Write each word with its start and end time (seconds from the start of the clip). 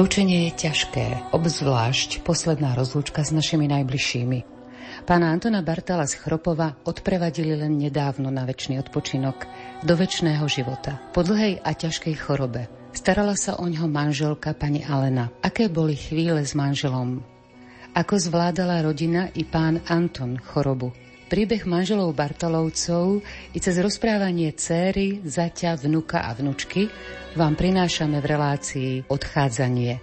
Lúčenie 0.00 0.48
je 0.48 0.64
ťažké, 0.64 1.28
obzvlášť 1.36 2.24
posledná 2.24 2.72
rozlúčka 2.72 3.20
s 3.20 3.36
našimi 3.36 3.68
najbližšími. 3.68 4.38
Pána 5.04 5.28
Antona 5.28 5.60
Bartala 5.60 6.08
z 6.08 6.16
Chropova 6.16 6.72
odprevadili 6.88 7.52
len 7.52 7.76
nedávno 7.76 8.32
na 8.32 8.48
väčší 8.48 8.80
odpočinok 8.80 9.44
do 9.84 9.92
väčšného 9.92 10.40
života. 10.48 10.96
Po 11.12 11.20
dlhej 11.20 11.60
a 11.60 11.76
ťažkej 11.76 12.16
chorobe 12.16 12.72
starala 12.96 13.36
sa 13.36 13.60
o 13.60 13.68
ňo 13.68 13.92
manželka 13.92 14.56
pani 14.56 14.80
Alena. 14.88 15.28
Aké 15.44 15.68
boli 15.68 16.00
chvíle 16.00 16.48
s 16.48 16.56
manželom? 16.56 17.20
Ako 17.92 18.16
zvládala 18.16 18.80
rodina 18.80 19.28
i 19.36 19.44
pán 19.44 19.84
Anton 19.84 20.40
chorobu? 20.40 20.96
Príbeh 21.30 21.62
manželov 21.62 22.18
Bartolovcov 22.18 23.22
i 23.54 23.58
cez 23.62 23.78
rozprávanie 23.78 24.50
céry, 24.58 25.22
zaťa, 25.22 25.78
vnuka 25.78 26.26
a 26.26 26.34
vnučky 26.34 26.90
vám 27.38 27.54
prinášame 27.54 28.18
v 28.18 28.26
relácii 28.34 28.92
odchádzanie. 29.06 30.02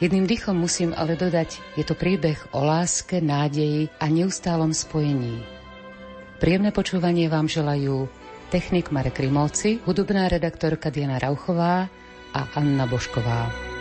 Jedným 0.00 0.24
dýchom 0.24 0.56
musím 0.56 0.96
ale 0.96 1.20
dodať, 1.20 1.60
je 1.76 1.84
to 1.84 1.92
príbeh 1.92 2.40
o 2.56 2.64
láske, 2.64 3.20
nádeji 3.20 3.92
a 4.00 4.08
neustálom 4.08 4.72
spojení. 4.72 5.44
Príjemné 6.40 6.72
počúvanie 6.72 7.28
vám 7.28 7.52
želajú 7.52 8.08
technik 8.48 8.88
Marek 8.88 9.20
Rimovci, 9.20 9.76
hudobná 9.84 10.32
redaktorka 10.32 10.88
Diana 10.88 11.20
Rauchová 11.20 11.92
a 12.32 12.40
Anna 12.56 12.88
Bošková. 12.88 13.71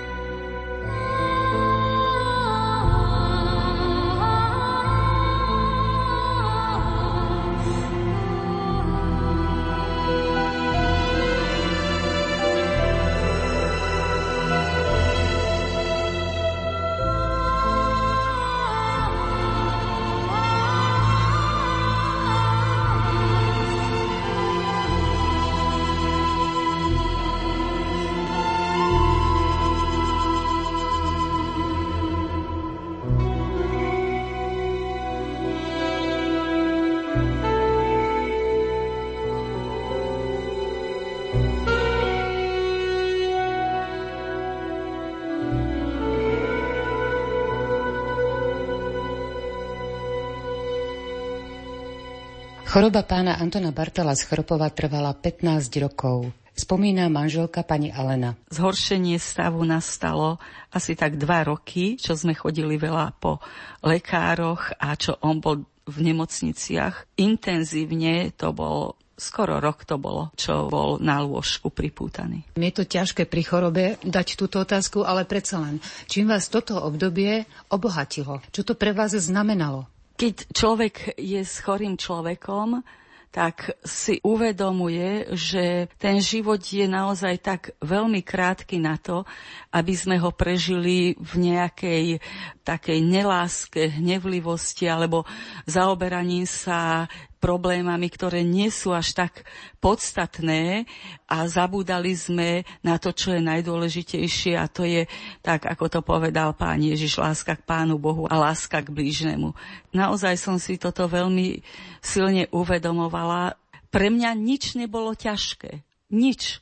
Choroba 52.72 53.04
pána 53.04 53.36
Antona 53.36 53.76
Bartala 53.76 54.16
z 54.16 54.24
Chropova 54.32 54.72
trvala 54.72 55.12
15 55.12 55.68
rokov. 55.84 56.32
Spomína 56.56 57.12
manželka 57.12 57.68
pani 57.68 57.92
Alena. 57.92 58.40
Zhoršenie 58.48 59.20
stavu 59.20 59.68
nastalo 59.68 60.40
asi 60.72 60.96
tak 60.96 61.20
dva 61.20 61.52
roky, 61.52 62.00
čo 62.00 62.16
sme 62.16 62.32
chodili 62.32 62.80
veľa 62.80 63.12
po 63.20 63.44
lekároch 63.84 64.72
a 64.80 64.96
čo 64.96 65.20
on 65.20 65.44
bol 65.44 65.68
v 65.84 65.98
nemocniciach. 66.00 67.20
Intenzívne 67.20 68.32
to 68.40 68.56
bol 68.56 68.96
skoro 69.20 69.60
rok 69.60 69.84
to 69.84 70.00
bolo, 70.00 70.32
čo 70.40 70.72
bol 70.72 70.96
na 71.04 71.20
lôžku 71.20 71.76
pripútaný. 71.76 72.48
Je 72.56 72.72
to 72.72 72.88
ťažké 72.88 73.28
pri 73.28 73.44
chorobe 73.44 74.00
dať 74.00 74.40
túto 74.40 74.64
otázku, 74.64 75.04
ale 75.04 75.28
predsa 75.28 75.60
len. 75.60 75.84
Čím 76.08 76.32
vás 76.32 76.48
toto 76.48 76.80
obdobie 76.80 77.44
obohatilo? 77.68 78.40
Čo 78.56 78.64
to 78.64 78.80
pre 78.80 78.96
vás 78.96 79.12
znamenalo? 79.12 79.92
Keď 80.22 80.54
človek 80.54 81.18
je 81.18 81.42
s 81.42 81.66
chorým 81.66 81.98
človekom, 81.98 82.86
tak 83.34 83.74
si 83.82 84.22
uvedomuje, 84.22 85.34
že 85.34 85.90
ten 85.98 86.22
život 86.22 86.62
je 86.62 86.86
naozaj 86.86 87.42
tak 87.42 87.62
veľmi 87.82 88.22
krátky 88.22 88.78
na 88.78 89.02
to, 89.02 89.26
aby 89.74 89.98
sme 89.98 90.22
ho 90.22 90.30
prežili 90.30 91.18
v 91.18 91.50
nejakej 91.50 92.22
takej 92.62 93.02
neláske, 93.02 93.90
hnevlivosti 93.90 94.86
alebo 94.86 95.26
zaoberaním 95.66 96.46
sa 96.46 97.10
problémami, 97.42 98.06
ktoré 98.06 98.46
nie 98.46 98.70
sú 98.70 98.94
až 98.94 99.18
tak 99.18 99.42
podstatné 99.82 100.86
a 101.26 101.50
zabúdali 101.50 102.14
sme 102.14 102.62
na 102.86 103.02
to, 103.02 103.10
čo 103.10 103.34
je 103.34 103.42
najdôležitejšie 103.42 104.54
a 104.54 104.70
to 104.70 104.86
je, 104.86 105.10
tak 105.42 105.66
ako 105.66 105.90
to 105.90 106.00
povedal 106.06 106.54
pán 106.54 106.86
Ježiš, 106.86 107.18
láska 107.18 107.58
k 107.58 107.66
pánu 107.66 107.98
Bohu 107.98 108.30
a 108.30 108.38
láska 108.38 108.86
k 108.86 108.94
blížnemu. 108.94 109.58
Naozaj 109.90 110.38
som 110.38 110.62
si 110.62 110.78
toto 110.78 111.10
veľmi 111.10 111.66
silne 111.98 112.46
uvedomovala. 112.54 113.58
Pre 113.90 114.08
mňa 114.14 114.38
nič 114.38 114.78
nebolo 114.78 115.18
ťažké. 115.18 115.82
Nič. 116.14 116.62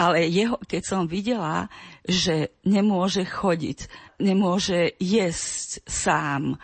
Ale 0.00 0.24
jeho, 0.32 0.56
keď 0.64 0.82
som 0.88 1.04
videla, 1.04 1.68
že 2.08 2.56
nemôže 2.64 3.28
chodiť, 3.28 3.84
nemôže 4.16 4.96
jesť 4.96 5.84
sám, 5.84 6.56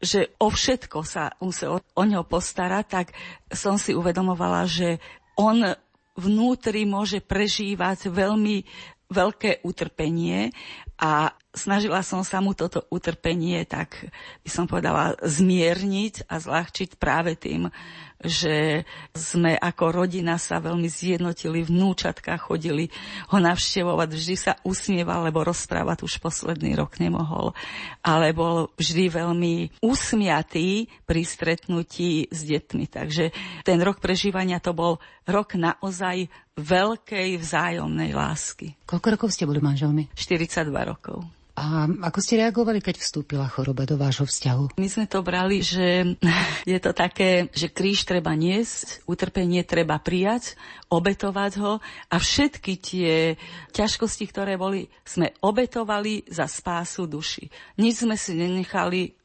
že 0.00 0.32
o 0.40 0.48
všetko 0.48 1.04
sa 1.04 1.36
musel 1.44 1.84
o 1.84 2.02
ňo 2.08 2.24
postarať, 2.24 2.84
tak 2.88 3.06
som 3.52 3.76
si 3.76 3.92
uvedomovala, 3.92 4.64
že 4.64 4.96
on 5.36 5.68
vnútri 6.16 6.88
môže 6.88 7.20
prežívať 7.20 8.08
veľmi 8.08 8.64
veľké 9.12 9.68
utrpenie 9.68 10.48
a 10.96 11.32
snažila 11.56 12.04
som 12.04 12.20
sa 12.20 12.44
mu 12.44 12.52
toto 12.52 12.84
utrpenie 12.92 13.64
tak 13.64 14.10
by 14.44 14.50
som 14.50 14.68
povedala 14.68 15.16
zmierniť 15.24 16.28
a 16.28 16.40
zľahčiť 16.40 17.00
práve 17.00 17.36
tým, 17.36 17.72
že 18.18 18.82
sme 19.14 19.54
ako 19.54 20.02
rodina 20.02 20.42
sa 20.42 20.58
veľmi 20.58 20.90
zjednotili, 20.90 21.62
vnúčatka 21.62 22.34
chodili 22.34 22.90
ho 23.30 23.38
navštevovať, 23.38 24.08
vždy 24.10 24.36
sa 24.36 24.52
usmieval, 24.66 25.30
lebo 25.30 25.46
rozprávať 25.46 26.02
už 26.02 26.18
posledný 26.18 26.74
rok 26.74 26.98
nemohol, 26.98 27.54
ale 28.02 28.34
bol 28.34 28.74
vždy 28.74 29.14
veľmi 29.14 29.54
usmiatý 29.78 30.90
pri 31.06 31.22
stretnutí 31.22 32.26
s 32.26 32.42
deťmi. 32.42 32.84
Takže 32.90 33.30
ten 33.62 33.78
rok 33.86 34.02
prežívania 34.02 34.58
to 34.58 34.74
bol 34.74 34.98
rok 35.30 35.54
naozaj 35.54 36.26
veľkej 36.58 37.38
vzájomnej 37.38 38.10
lásky. 38.18 38.74
Koľko 38.82 39.14
rokov 39.14 39.28
ste 39.30 39.46
boli 39.46 39.62
manželmi? 39.62 40.10
42 40.18 40.74
rokov. 40.82 41.22
A 41.58 41.90
ako 42.06 42.22
ste 42.22 42.38
reagovali, 42.38 42.78
keď 42.78 43.02
vstúpila 43.02 43.50
choroba 43.50 43.82
do 43.82 43.98
vášho 43.98 44.22
vzťahu? 44.22 44.78
My 44.78 44.86
sme 44.86 45.10
to 45.10 45.26
brali, 45.26 45.58
že 45.58 46.14
je 46.70 46.78
to 46.78 46.94
také, 46.94 47.50
že 47.50 47.66
kríž 47.66 48.06
treba 48.06 48.38
niesť, 48.38 49.02
utrpenie 49.10 49.66
treba 49.66 49.98
prijať, 49.98 50.54
obetovať 50.86 51.52
ho 51.58 51.82
a 51.82 52.16
všetky 52.16 52.72
tie 52.78 53.34
ťažkosti, 53.74 54.24
ktoré 54.30 54.54
boli, 54.54 54.86
sme 55.02 55.34
obetovali 55.42 56.30
za 56.30 56.46
spásu 56.46 57.10
duši. 57.10 57.50
Nič 57.82 58.06
sme 58.06 58.14
si 58.14 58.38
nenechali 58.38 59.18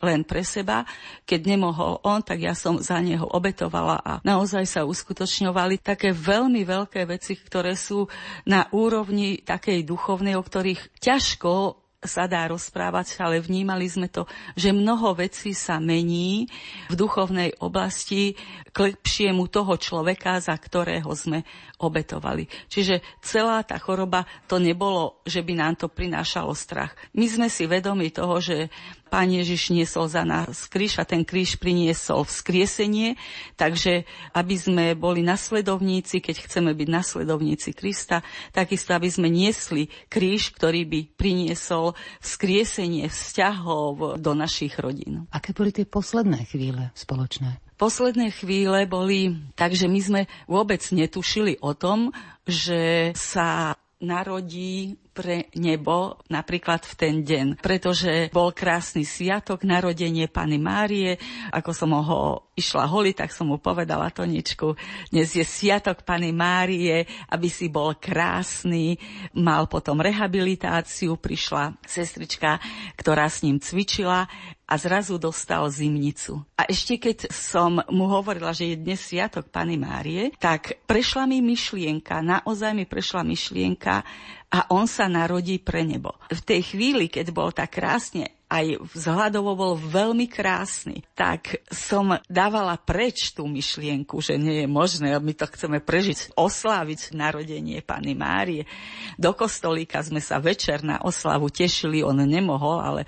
len 0.00 0.24
pre 0.24 0.40
seba. 0.40 0.88
Keď 1.28 1.40
nemohol 1.44 2.00
on, 2.02 2.24
tak 2.24 2.40
ja 2.40 2.56
som 2.56 2.80
za 2.80 2.98
neho 3.04 3.28
obetovala 3.28 4.00
a 4.00 4.12
naozaj 4.24 4.64
sa 4.64 4.88
uskutočňovali 4.88 5.80
také 5.84 6.10
veľmi 6.16 6.64
veľké 6.64 7.04
veci, 7.04 7.36
ktoré 7.36 7.76
sú 7.76 8.08
na 8.48 8.66
úrovni 8.72 9.44
takej 9.44 9.84
duchovnej, 9.84 10.34
o 10.40 10.42
ktorých 10.42 10.96
ťažko 10.98 11.79
sa 12.00 12.24
dá 12.24 12.48
rozprávať, 12.48 13.20
ale 13.20 13.44
vnímali 13.44 13.84
sme 13.84 14.08
to, 14.08 14.24
že 14.56 14.72
mnoho 14.72 15.12
vecí 15.20 15.52
sa 15.52 15.76
mení 15.76 16.48
v 16.88 16.94
duchovnej 16.96 17.60
oblasti 17.60 18.32
k 18.72 18.76
lepšiemu 18.92 19.44
toho 19.52 19.76
človeka, 19.76 20.40
za 20.40 20.56
ktorého 20.56 21.12
sme 21.12 21.44
obetovali. 21.80 22.46
Čiže 22.68 23.00
celá 23.24 23.64
tá 23.64 23.80
choroba 23.80 24.28
to 24.46 24.60
nebolo, 24.60 25.18
že 25.24 25.40
by 25.40 25.52
nám 25.56 25.74
to 25.80 25.88
prinášalo 25.88 26.52
strach. 26.52 26.92
My 27.16 27.26
sme 27.26 27.48
si 27.48 27.64
vedomi 27.64 28.12
toho, 28.12 28.36
že 28.38 28.68
Pán 29.10 29.26
Ježiš 29.26 29.74
niesol 29.74 30.06
za 30.06 30.22
nás 30.22 30.70
kríž 30.70 31.02
a 31.02 31.04
ten 31.04 31.26
kríž 31.26 31.58
priniesol 31.58 32.22
vzkriesenie, 32.22 33.18
takže 33.58 34.06
aby 34.30 34.54
sme 34.54 34.84
boli 34.94 35.26
nasledovníci, 35.26 36.22
keď 36.22 36.46
chceme 36.46 36.70
byť 36.70 36.88
nasledovníci 36.88 37.74
Krista, 37.74 38.22
takisto 38.54 38.94
aby 38.94 39.10
sme 39.10 39.26
niesli 39.26 39.90
kríž, 40.06 40.54
ktorý 40.54 40.86
by 40.86 41.00
priniesol 41.18 41.98
vzkriesenie 42.22 43.10
vzťahov 43.10 44.22
do 44.22 44.32
našich 44.38 44.78
rodín. 44.78 45.26
Aké 45.34 45.50
boli 45.50 45.74
tie 45.74 45.90
posledné 45.90 46.46
chvíle 46.46 46.94
spoločné? 46.94 47.69
Posledné 47.80 48.28
chvíle 48.36 48.84
boli 48.84 49.40
tak, 49.56 49.72
že 49.72 49.88
my 49.88 50.00
sme 50.04 50.22
vôbec 50.44 50.84
netušili 50.92 51.56
o 51.64 51.72
tom, 51.72 52.12
že 52.44 53.16
sa 53.16 53.72
narodí 54.04 55.00
pre 55.12 55.52
nebo 55.52 56.16
napríklad 56.32 56.84
v 56.84 56.94
ten 56.96 57.14
deň, 57.20 57.46
pretože 57.60 58.32
bol 58.32 58.52
krásny 58.56 59.04
sviatok, 59.04 59.64
narodenie 59.68 60.28
Pany 60.28 60.56
Márie, 60.56 61.20
ako 61.52 61.70
som 61.72 61.92
ho 61.92 62.52
išla 62.56 62.88
holi, 62.88 63.12
tak 63.12 63.28
som 63.28 63.52
mu 63.52 63.60
povedala 63.60 64.08
Toničku, 64.08 64.76
dnes 65.12 65.36
je 65.36 65.44
sviatok 65.44 66.04
Pany 66.04 66.32
Márie, 66.32 67.04
aby 67.28 67.48
si 67.52 67.68
bol 67.68 67.96
krásny. 67.96 68.96
Mal 69.36 69.68
potom 69.68 70.00
rehabilitáciu, 70.00 71.20
prišla 71.20 71.76
sestrička, 71.84 72.56
ktorá 72.96 73.28
s 73.28 73.44
ním 73.44 73.60
cvičila 73.60 74.24
a 74.70 74.74
zrazu 74.78 75.18
dostal 75.18 75.66
zimnicu. 75.66 76.46
A 76.54 76.70
ešte 76.70 77.02
keď 77.02 77.34
som 77.34 77.82
mu 77.90 78.06
hovorila, 78.06 78.54
že 78.54 78.70
je 78.70 78.78
dnes 78.78 79.02
sviatok 79.02 79.50
Pany 79.50 79.74
Márie, 79.74 80.30
tak 80.38 80.78
prešla 80.86 81.26
mi 81.26 81.42
myšlienka, 81.42 82.22
naozaj 82.22 82.70
mi 82.78 82.86
prešla 82.86 83.26
myšlienka 83.26 84.06
a 84.54 84.58
on 84.70 84.86
sa 84.86 85.10
narodí 85.10 85.58
pre 85.58 85.82
nebo. 85.82 86.14
V 86.30 86.40
tej 86.46 86.74
chvíli, 86.74 87.10
keď 87.10 87.26
bol 87.34 87.50
tak 87.50 87.74
krásne 87.74 88.39
aj 88.50 88.82
vzhľadovo 88.98 89.54
bol 89.54 89.72
veľmi 89.78 90.26
krásny, 90.26 91.06
tak 91.14 91.62
som 91.70 92.18
dávala 92.26 92.74
preč 92.82 93.30
tú 93.30 93.46
myšlienku, 93.46 94.18
že 94.18 94.34
nie 94.34 94.66
je 94.66 94.68
možné, 94.68 95.14
my 95.14 95.32
to 95.38 95.46
chceme 95.46 95.78
prežiť, 95.78 96.34
osláviť 96.34 97.14
narodenie 97.14 97.78
Pany 97.78 98.18
Márie. 98.18 98.66
Do 99.14 99.30
kostolíka 99.38 100.02
sme 100.02 100.18
sa 100.18 100.42
večer 100.42 100.82
na 100.82 100.98
oslavu 100.98 101.46
tešili, 101.46 102.02
on 102.02 102.18
nemohol, 102.26 102.82
ale 102.82 103.00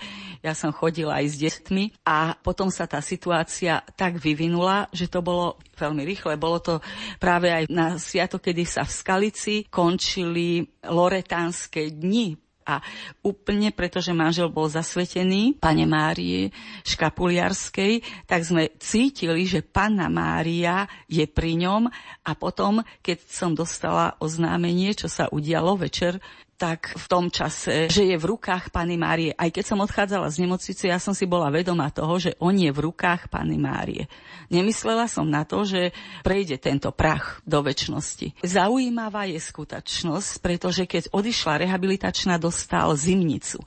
ja 0.46 0.54
som 0.54 0.70
chodila 0.70 1.18
aj 1.18 1.26
s 1.26 1.36
deťmi 1.42 2.06
a 2.06 2.38
potom 2.38 2.70
sa 2.70 2.86
tá 2.86 3.02
situácia 3.02 3.82
tak 3.98 4.22
vyvinula, 4.22 4.86
že 4.94 5.10
to 5.10 5.26
bolo 5.26 5.58
veľmi 5.74 6.06
rýchle. 6.06 6.38
Bolo 6.38 6.62
to 6.62 6.74
práve 7.18 7.50
aj 7.50 7.66
na 7.66 7.98
sviato, 7.98 8.38
kedy 8.38 8.62
sa 8.62 8.86
v 8.86 8.94
Skalici 8.94 9.54
končili 9.66 10.62
loretánske 10.86 11.90
dni 11.90 12.38
a 12.66 12.82
úplne, 13.22 13.74
pretože 13.74 14.14
manžel 14.14 14.48
bol 14.48 14.70
zasvetený 14.70 15.58
pane 15.58 15.84
Márie 15.86 16.50
Škapuliarskej, 16.86 18.26
tak 18.26 18.46
sme 18.46 18.72
cítili, 18.78 19.44
že 19.44 19.66
panna 19.66 20.06
Mária 20.06 20.86
je 21.10 21.26
pri 21.28 21.58
ňom. 21.58 21.90
A 22.22 22.30
potom, 22.38 22.80
keď 23.02 23.18
som 23.26 23.52
dostala 23.52 24.14
oznámenie, 24.22 24.94
čo 24.94 25.10
sa 25.10 25.26
udialo 25.30 25.78
večer 25.78 26.22
tak 26.62 26.94
v 26.94 27.06
tom 27.10 27.26
čase, 27.26 27.90
že 27.90 28.06
je 28.06 28.14
v 28.14 28.38
rukách 28.38 28.70
Pany 28.70 28.94
Márie. 28.94 29.34
Aj 29.34 29.50
keď 29.50 29.74
som 29.74 29.82
odchádzala 29.82 30.30
z 30.30 30.46
nemocnice, 30.46 30.86
ja 30.86 31.02
som 31.02 31.10
si 31.10 31.26
bola 31.26 31.50
vedomá 31.50 31.90
toho, 31.90 32.22
že 32.22 32.38
on 32.38 32.54
je 32.54 32.70
v 32.70 32.86
rukách 32.86 33.26
Pany 33.26 33.58
Márie. 33.58 34.06
Nemyslela 34.46 35.10
som 35.10 35.26
na 35.26 35.42
to, 35.42 35.66
že 35.66 35.90
prejde 36.22 36.62
tento 36.62 36.94
prach 36.94 37.42
do 37.42 37.66
väčšnosti. 37.66 38.46
Zaujímavá 38.46 39.26
je 39.26 39.42
skutočnosť, 39.42 40.38
pretože 40.38 40.86
keď 40.86 41.10
odišla 41.10 41.66
rehabilitačná, 41.66 42.38
dostal 42.38 42.94
zimnicu. 42.94 43.58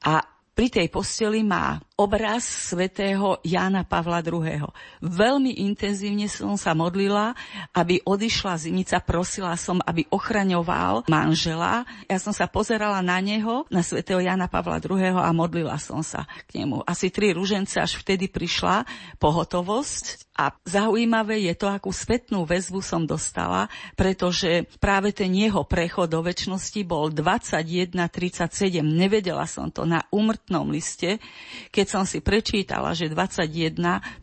A 0.00 0.24
pri 0.56 0.72
tej 0.72 0.88
posteli 0.88 1.44
má 1.44 1.84
obraz 1.96 2.72
svätého 2.72 3.38
Jána 3.44 3.84
Pavla 3.84 4.24
II. 4.24 4.66
Veľmi 5.04 5.60
intenzívne 5.60 6.26
som 6.26 6.56
sa 6.56 6.72
modlila, 6.72 7.36
aby 7.76 8.00
odišla 8.02 8.56
zimnica, 8.56 8.98
prosila 9.04 9.54
som, 9.60 9.78
aby 9.84 10.08
ochraňoval 10.08 11.06
manžela. 11.06 11.84
Ja 12.08 12.18
som 12.18 12.32
sa 12.32 12.48
pozerala 12.48 13.04
na 13.04 13.20
neho, 13.20 13.68
na 13.68 13.84
svätého 13.84 14.18
Jána 14.18 14.48
Pavla 14.48 14.80
II. 14.80 15.14
a 15.14 15.30
modlila 15.30 15.76
som 15.76 16.00
sa 16.00 16.24
k 16.48 16.64
nemu. 16.64 16.82
Asi 16.88 17.12
tri 17.12 17.36
ružence, 17.36 17.76
až 17.78 18.00
vtedy 18.00 18.28
prišla 18.28 18.88
pohotovosť 19.20 20.32
a 20.32 20.48
zaujímavé 20.64 21.44
je 21.44 21.54
to, 21.54 21.68
akú 21.68 21.92
spätnú 21.92 22.48
väzbu 22.48 22.80
som 22.80 23.04
dostala, 23.04 23.68
pretože 23.92 24.64
práve 24.80 25.12
ten 25.12 25.28
jeho 25.28 25.60
prechod 25.68 26.08
do 26.08 26.24
väčšnosti 26.24 26.80
bol 26.88 27.12
21.37. 27.12 28.80
Nevedela 28.80 29.44
som 29.44 29.68
to 29.68 29.84
na 29.84 30.00
umrtnom 30.08 30.72
liste, 30.72 31.20
keď 31.68 31.81
som 31.88 32.04
si 32.04 32.18
prečítala, 32.20 32.92
že 32.92 33.10
21.37 33.10 34.22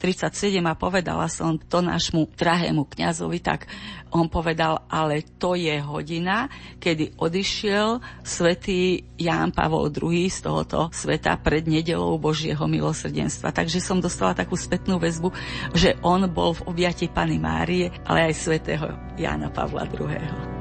a 0.64 0.74
povedala 0.76 1.26
som 1.32 1.58
to 1.58 1.80
nášmu 1.80 2.30
drahému 2.36 2.86
kňazovi, 2.88 3.40
tak 3.40 3.66
on 4.10 4.26
povedal, 4.28 4.86
ale 4.90 5.22
to 5.38 5.54
je 5.54 5.78
hodina, 5.82 6.50
kedy 6.82 7.18
odišiel 7.18 8.02
svätý 8.26 9.06
Ján 9.22 9.54
Pavol 9.54 9.94
II 9.94 10.26
z 10.26 10.40
tohoto 10.42 10.90
sveta 10.90 11.38
pred 11.38 11.70
nedelou 11.70 12.18
Božieho 12.18 12.66
milosrdenstva. 12.66 13.54
Takže 13.54 13.80
som 13.82 14.02
dostala 14.02 14.34
takú 14.34 14.58
spätnú 14.58 14.98
väzbu, 14.98 15.30
že 15.78 15.94
on 16.02 16.26
bol 16.30 16.58
v 16.58 16.66
objati 16.66 17.06
Pany 17.06 17.38
Márie, 17.38 17.94
ale 18.06 18.34
aj 18.34 18.34
svätého 18.34 18.90
Jána 19.16 19.54
Pavla 19.54 19.86
II. 19.86 20.59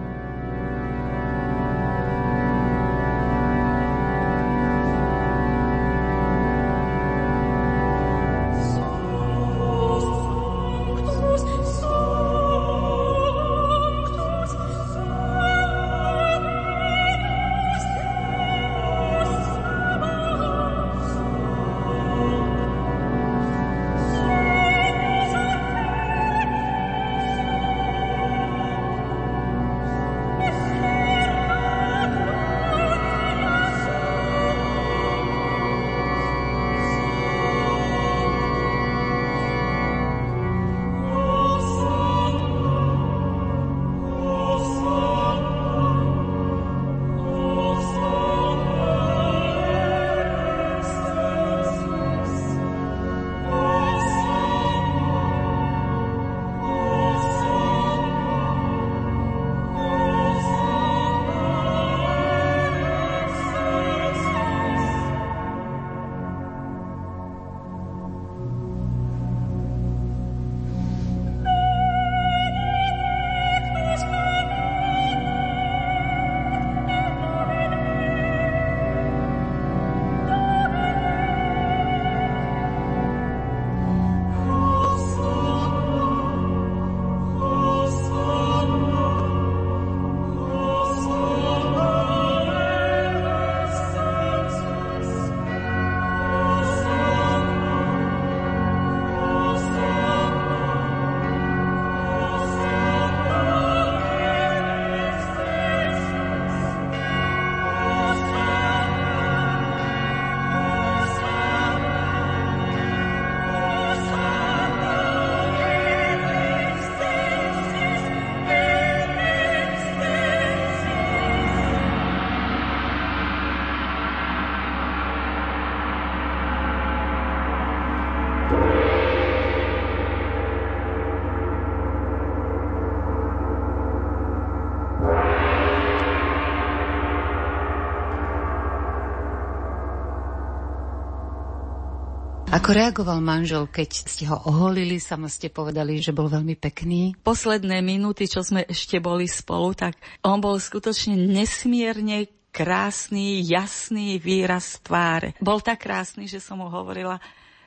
Ako 142.68 142.76
reagoval 142.76 143.24
manžel, 143.24 143.64
keď 143.64 143.90
ste 144.12 144.28
ho 144.28 144.44
oholili, 144.44 145.00
sama 145.00 145.32
ste 145.32 145.48
povedali, 145.48 146.04
že 146.04 146.12
bol 146.12 146.28
veľmi 146.28 146.52
pekný? 146.52 147.16
Posledné 147.24 147.80
minúty, 147.80 148.28
čo 148.28 148.44
sme 148.44 148.60
ešte 148.68 149.00
boli 149.00 149.24
spolu, 149.24 149.72
tak 149.72 149.96
on 150.20 150.36
bol 150.36 150.52
skutočne 150.60 151.16
nesmierne 151.16 152.28
krásny, 152.52 153.40
jasný 153.40 154.20
výraz 154.20 154.84
tváre. 154.84 155.32
Bol 155.40 155.64
tak 155.64 155.88
krásny, 155.88 156.28
že 156.28 156.44
som 156.44 156.60
mu 156.60 156.68
hovorila, 156.68 157.16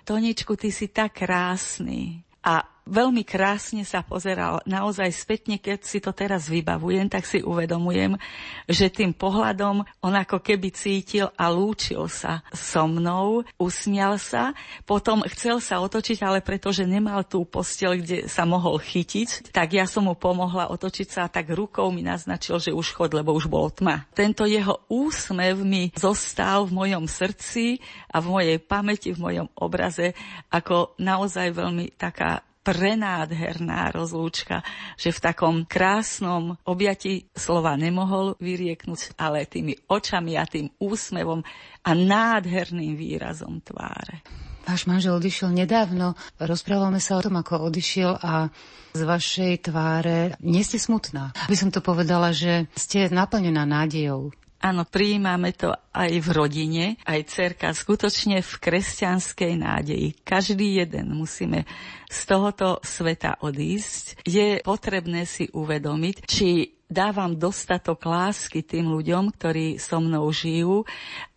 Toničku, 0.05 0.53
ty 0.53 0.69
si 0.69 0.93
tak 0.93 1.17
krásny. 1.25 2.21
a 2.45 2.61
veľmi 2.91 3.23
krásne 3.23 3.87
sa 3.87 4.03
pozeral. 4.03 4.59
Naozaj 4.67 5.09
spätne, 5.15 5.55
keď 5.55 5.79
si 5.87 6.03
to 6.03 6.11
teraz 6.11 6.51
vybavujem, 6.51 7.07
tak 7.07 7.23
si 7.23 7.39
uvedomujem, 7.39 8.19
že 8.67 8.91
tým 8.91 9.15
pohľadom 9.15 9.87
on 10.03 10.13
ako 10.13 10.43
keby 10.43 10.75
cítil 10.75 11.31
a 11.39 11.47
lúčil 11.47 12.11
sa 12.11 12.43
so 12.51 12.83
mnou, 12.85 13.47
usmial 13.55 14.19
sa, 14.19 14.51
potom 14.83 15.23
chcel 15.31 15.63
sa 15.63 15.79
otočiť, 15.79 16.19
ale 16.21 16.43
pretože 16.43 16.83
nemal 16.83 17.23
tú 17.23 17.47
postel, 17.47 18.03
kde 18.03 18.27
sa 18.27 18.43
mohol 18.43 18.75
chytiť, 18.77 19.55
tak 19.55 19.71
ja 19.71 19.87
som 19.87 20.11
mu 20.11 20.19
pomohla 20.19 20.67
otočiť 20.67 21.07
sa 21.07 21.19
a 21.25 21.31
tak 21.31 21.47
rukou 21.55 21.87
mi 21.95 22.03
naznačil, 22.03 22.59
že 22.59 22.75
už 22.75 22.91
chod, 22.91 23.15
lebo 23.15 23.31
už 23.31 23.47
bolo 23.47 23.71
tma. 23.71 24.03
Tento 24.11 24.43
jeho 24.43 24.83
úsmev 24.91 25.63
mi 25.63 25.95
zostal 25.95 26.67
v 26.67 26.75
mojom 26.75 27.07
srdci 27.07 27.79
a 28.11 28.19
v 28.19 28.25
mojej 28.27 28.57
pamäti, 28.59 29.15
v 29.15 29.23
mojom 29.23 29.47
obraze 29.55 30.11
ako 30.51 30.99
naozaj 30.99 31.55
veľmi 31.55 31.95
taká 31.95 32.43
prenádherná 32.61 33.89
rozlúčka, 33.89 34.61
že 34.97 35.09
v 35.09 35.19
takom 35.19 35.55
krásnom 35.65 36.57
objati 36.65 37.25
slova 37.33 37.73
nemohol 37.77 38.37
vyrieknúť, 38.37 39.17
ale 39.17 39.49
tými 39.49 39.77
očami 39.89 40.37
a 40.37 40.45
tým 40.45 40.69
úsmevom 40.77 41.41
a 41.81 41.91
nádherným 41.91 42.93
výrazom 42.93 43.61
tváre. 43.65 44.21
Váš 44.61 44.85
manžel 44.85 45.17
odišiel 45.17 45.49
nedávno. 45.49 46.13
Rozprávame 46.37 47.01
sa 47.01 47.17
o 47.17 47.25
tom, 47.25 47.41
ako 47.41 47.73
odišiel 47.73 48.13
a 48.21 48.53
z 48.93 49.01
vašej 49.01 49.53
tváre 49.73 50.37
nie 50.45 50.61
ste 50.61 50.77
smutná. 50.77 51.33
By 51.49 51.57
som 51.57 51.73
to 51.73 51.81
povedala, 51.81 52.29
že 52.29 52.69
ste 52.77 53.09
naplnená 53.09 53.65
nádejou. 53.65 54.29
Áno, 54.61 54.85
prijímame 54.85 55.57
to 55.57 55.73
aj 55.89 56.21
v 56.21 56.29
rodine, 56.29 56.85
aj 57.09 57.33
cerka 57.33 57.73
skutočne 57.73 58.45
v 58.45 58.51
kresťanskej 58.61 59.53
nádeji. 59.57 60.21
Každý 60.21 60.85
jeden 60.85 61.17
musíme 61.17 61.65
z 62.05 62.19
tohoto 62.29 62.77
sveta 62.85 63.41
odísť. 63.41 64.21
Je 64.21 64.61
potrebné 64.61 65.25
si 65.25 65.49
uvedomiť, 65.49 66.15
či 66.29 66.77
dávam 66.91 67.33
dostatok 67.39 68.03
lásky 68.03 68.61
tým 68.61 68.91
ľuďom, 68.91 69.31
ktorí 69.31 69.79
so 69.79 70.03
mnou 70.03 70.27
žijú 70.29 70.83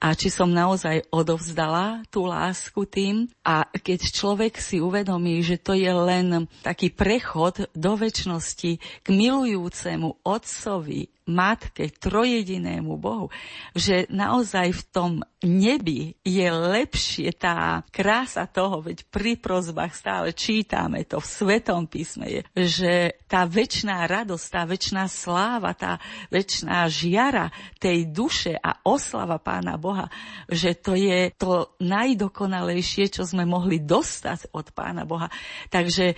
a 0.02 0.12
či 0.18 0.28
som 0.28 0.50
naozaj 0.50 1.06
odovzdala 1.14 2.02
tú 2.10 2.26
lásku 2.26 2.82
tým. 2.90 3.30
A 3.46 3.70
keď 3.70 4.10
človek 4.10 4.58
si 4.58 4.82
uvedomí, 4.82 5.38
že 5.46 5.62
to 5.62 5.78
je 5.78 5.88
len 5.94 6.50
taký 6.66 6.90
prechod 6.90 7.70
do 7.72 7.94
väčšnosti 7.94 8.72
k 9.00 9.06
milujúcemu 9.08 10.26
otcovi, 10.26 11.14
matke, 11.24 11.88
trojedinému 11.88 13.00
Bohu, 13.00 13.32
že 13.72 14.04
naozaj 14.12 14.76
v 14.76 14.82
tom 14.92 15.12
nebi 15.40 16.16
je 16.20 16.48
lepšie 16.48 17.32
tá 17.36 17.84
krása 17.88 18.44
toho, 18.48 18.84
veď 18.84 19.08
pri 19.08 19.36
prozbách 19.40 19.92
stále 19.96 20.36
čítame 20.36 21.04
to 21.08 21.20
v 21.20 21.26
Svetom 21.28 21.88
písme, 21.88 22.44
že 22.52 23.16
tá 23.24 23.48
väčšiná 23.48 24.04
radosť, 24.04 24.46
tá 24.52 24.62
väčšiná 24.68 25.04
sláva, 25.08 25.72
tá 25.72 26.00
väčšiná 26.28 26.88
žiara 26.88 27.48
tej 27.80 28.08
duše 28.08 28.56
a 28.60 28.80
oslava 28.84 29.40
Pána 29.40 29.80
Boha, 29.80 30.08
že 30.48 30.76
to 30.76 30.96
je 30.96 31.32
to 31.36 31.72
najdokonalejšie, 31.80 33.08
čo 33.08 33.24
sme 33.24 33.48
mohli 33.48 33.80
dostať 33.80 34.52
od 34.52 34.72
Pána 34.72 35.08
Boha. 35.08 35.28
Takže 35.72 36.16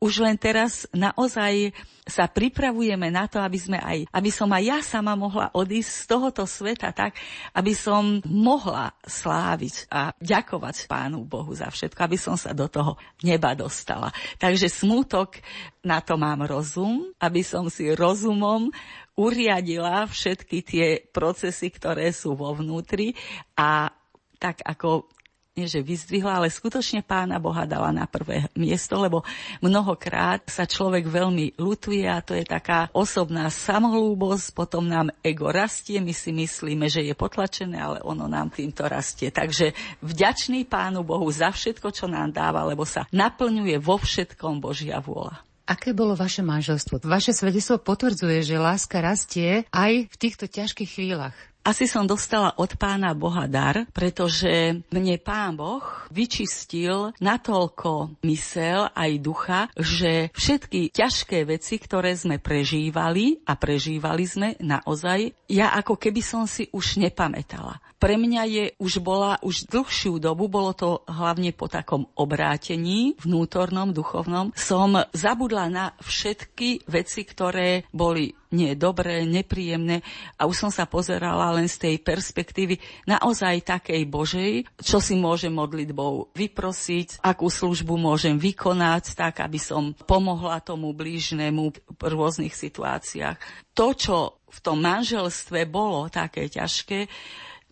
už 0.00 0.24
len 0.24 0.36
teraz 0.36 0.84
naozaj 0.92 1.72
sa 2.06 2.30
pripravujeme 2.30 3.10
na 3.10 3.26
to, 3.26 3.42
aby, 3.42 3.58
sme 3.58 3.78
aj, 3.82 4.06
aby 4.14 4.30
som 4.30 4.46
aj 4.54 4.62
ja 4.62 4.78
sama 4.78 5.18
mohla 5.18 5.50
odísť 5.50 5.90
z 5.90 6.04
tohoto 6.06 6.44
sveta 6.46 6.94
tak, 6.94 7.18
aby 7.50 7.74
som 7.74 8.22
mohla 8.22 8.94
sláviť 9.02 9.90
a 9.90 10.14
ďakovať 10.22 10.86
Pánu 10.86 11.26
Bohu 11.26 11.50
za 11.50 11.66
všetko, 11.66 11.98
aby 12.06 12.14
som 12.14 12.38
sa 12.38 12.54
do 12.54 12.70
toho 12.70 12.94
neba 13.26 13.58
dostala. 13.58 14.14
Takže 14.38 14.70
smútok, 14.70 15.42
na 15.82 15.98
to 15.98 16.14
mám 16.14 16.46
rozum, 16.46 17.10
aby 17.18 17.42
som 17.42 17.66
si 17.66 17.90
rozumom 17.90 18.70
uriadila 19.18 20.06
všetky 20.06 20.58
tie 20.62 20.86
procesy, 21.10 21.74
ktoré 21.74 22.14
sú 22.14 22.38
vo 22.38 22.54
vnútri 22.54 23.18
a 23.58 23.90
tak 24.36 24.60
ako 24.62 25.08
nie 25.56 25.72
že 25.72 25.80
vyzdvihla, 25.80 26.36
ale 26.36 26.52
skutočne 26.52 27.00
pána 27.00 27.40
Boha 27.40 27.64
dala 27.64 27.88
na 27.88 28.04
prvé 28.04 28.44
miesto, 28.52 29.00
lebo 29.00 29.24
mnohokrát 29.64 30.44
sa 30.52 30.68
človek 30.68 31.08
veľmi 31.08 31.56
lutuje 31.56 32.04
a 32.04 32.20
to 32.20 32.36
je 32.36 32.44
taká 32.44 32.92
osobná 32.92 33.48
samolúbosť, 33.48 34.52
potom 34.52 34.84
nám 34.84 35.08
ego 35.24 35.48
rastie, 35.48 35.96
my 36.04 36.12
si 36.12 36.28
myslíme, 36.36 36.92
že 36.92 37.08
je 37.08 37.16
potlačené, 37.16 37.80
ale 37.80 38.04
ono 38.04 38.28
nám 38.28 38.52
týmto 38.52 38.84
rastie. 38.84 39.32
Takže 39.32 39.72
vďačný 40.04 40.68
pánu 40.68 41.00
Bohu 41.00 41.24
za 41.32 41.48
všetko, 41.48 41.88
čo 41.88 42.04
nám 42.04 42.36
dáva, 42.36 42.60
lebo 42.68 42.84
sa 42.84 43.08
naplňuje 43.08 43.80
vo 43.80 43.96
všetkom 43.96 44.60
Božia 44.60 45.00
vôľa. 45.00 45.40
Aké 45.64 45.96
bolo 45.96 46.12
vaše 46.12 46.44
manželstvo? 46.44 47.00
Vaše 47.00 47.32
svedectvo 47.32 47.80
potvrdzuje, 47.80 48.44
že 48.44 48.60
láska 48.60 49.00
rastie 49.00 49.64
aj 49.72 50.04
v 50.04 50.16
týchto 50.20 50.52
ťažkých 50.52 51.00
chvíľach. 51.00 51.34
Asi 51.66 51.90
som 51.90 52.06
dostala 52.06 52.54
od 52.62 52.78
pána 52.78 53.10
Boha 53.10 53.50
dar, 53.50 53.90
pretože 53.90 54.86
mne 54.86 55.18
pán 55.18 55.58
Boh 55.58 55.82
vyčistil 56.14 57.10
natoľko 57.18 58.22
mysel 58.22 58.86
aj 58.94 59.10
ducha, 59.18 59.60
že 59.74 60.30
všetky 60.30 60.94
ťažké 60.94 61.42
veci, 61.42 61.82
ktoré 61.82 62.14
sme 62.14 62.38
prežívali 62.38 63.42
a 63.50 63.58
prežívali 63.58 64.30
sme 64.30 64.54
naozaj, 64.62 65.34
ja 65.50 65.74
ako 65.74 65.98
keby 65.98 66.22
som 66.22 66.46
si 66.46 66.70
už 66.70 67.02
nepamätala. 67.02 67.82
Pre 67.98 68.14
mňa 68.14 68.42
je 68.46 68.64
už 68.78 69.02
bola 69.02 69.34
už 69.42 69.66
dlhšiu 69.66 70.22
dobu, 70.22 70.46
bolo 70.46 70.70
to 70.70 71.02
hlavne 71.10 71.50
po 71.50 71.66
takom 71.66 72.06
obrátení 72.14 73.18
vnútornom, 73.18 73.90
duchovnom, 73.90 74.54
som 74.54 74.94
zabudla 75.10 75.66
na 75.66 75.90
všetky 75.98 76.86
veci, 76.86 77.26
ktoré 77.26 77.88
boli 77.90 78.30
nie 78.54 78.78
dobré, 78.78 79.26
nepríjemné 79.26 80.02
a 80.38 80.46
už 80.46 80.66
som 80.66 80.70
sa 80.70 80.86
pozerala 80.86 81.50
len 81.56 81.66
z 81.66 81.82
tej 81.82 81.94
perspektívy 82.02 82.78
naozaj 83.08 83.66
takej 83.66 84.02
Božej, 84.06 84.52
čo 84.78 85.02
si 85.02 85.18
môžem 85.18 85.54
modlitbou 85.54 86.30
vyprosiť, 86.34 87.22
akú 87.22 87.50
službu 87.50 87.98
môžem 87.98 88.38
vykonať, 88.38 89.18
tak 89.18 89.42
aby 89.42 89.58
som 89.58 89.96
pomohla 90.06 90.62
tomu 90.62 90.94
blížnemu 90.94 91.74
v 91.74 92.02
rôznych 92.02 92.54
situáciách. 92.54 93.38
To, 93.74 93.92
čo 93.92 94.16
v 94.46 94.58
tom 94.62 94.80
manželstve 94.80 95.66
bolo 95.68 96.08
také 96.08 96.48
ťažké, 96.48 97.10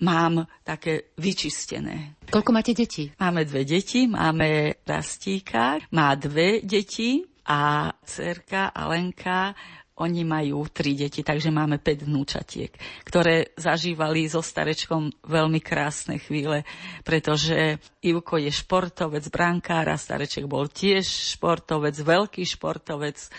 mám 0.03 0.45
také 0.67 1.15
vyčistené. 1.17 2.19
Koľko 2.27 2.51
máte 2.51 2.75
detí? 2.75 3.15
Máme 3.17 3.47
dve 3.47 3.63
deti, 3.63 4.11
máme 4.11 4.83
Rastíka, 4.83 5.79
má 5.95 6.19
dve 6.19 6.61
deti 6.67 7.23
a 7.47 7.93
cerka 8.03 8.75
Alenka 8.75 9.55
oni 9.95 10.27
majú 10.27 10.67
tri 10.75 10.99
deti, 10.99 11.23
takže 11.23 11.55
máme 11.55 11.79
5 11.79 12.11
vnúčatiek, 12.11 12.75
ktoré 13.07 13.55
zažívali 13.55 14.27
so 14.27 14.43
starečkom 14.43 15.23
veľmi 15.23 15.63
krásne 15.63 16.19
chvíle, 16.19 16.67
pretože 17.07 17.79
Ivko 18.03 18.43
je 18.43 18.51
športovec, 18.51 19.23
brankár 19.31 19.87
a 19.87 19.95
stareček 19.95 20.51
bol 20.51 20.67
tiež 20.67 21.07
športovec, 21.39 21.95
veľký 21.95 22.43
športovec, 22.43 23.31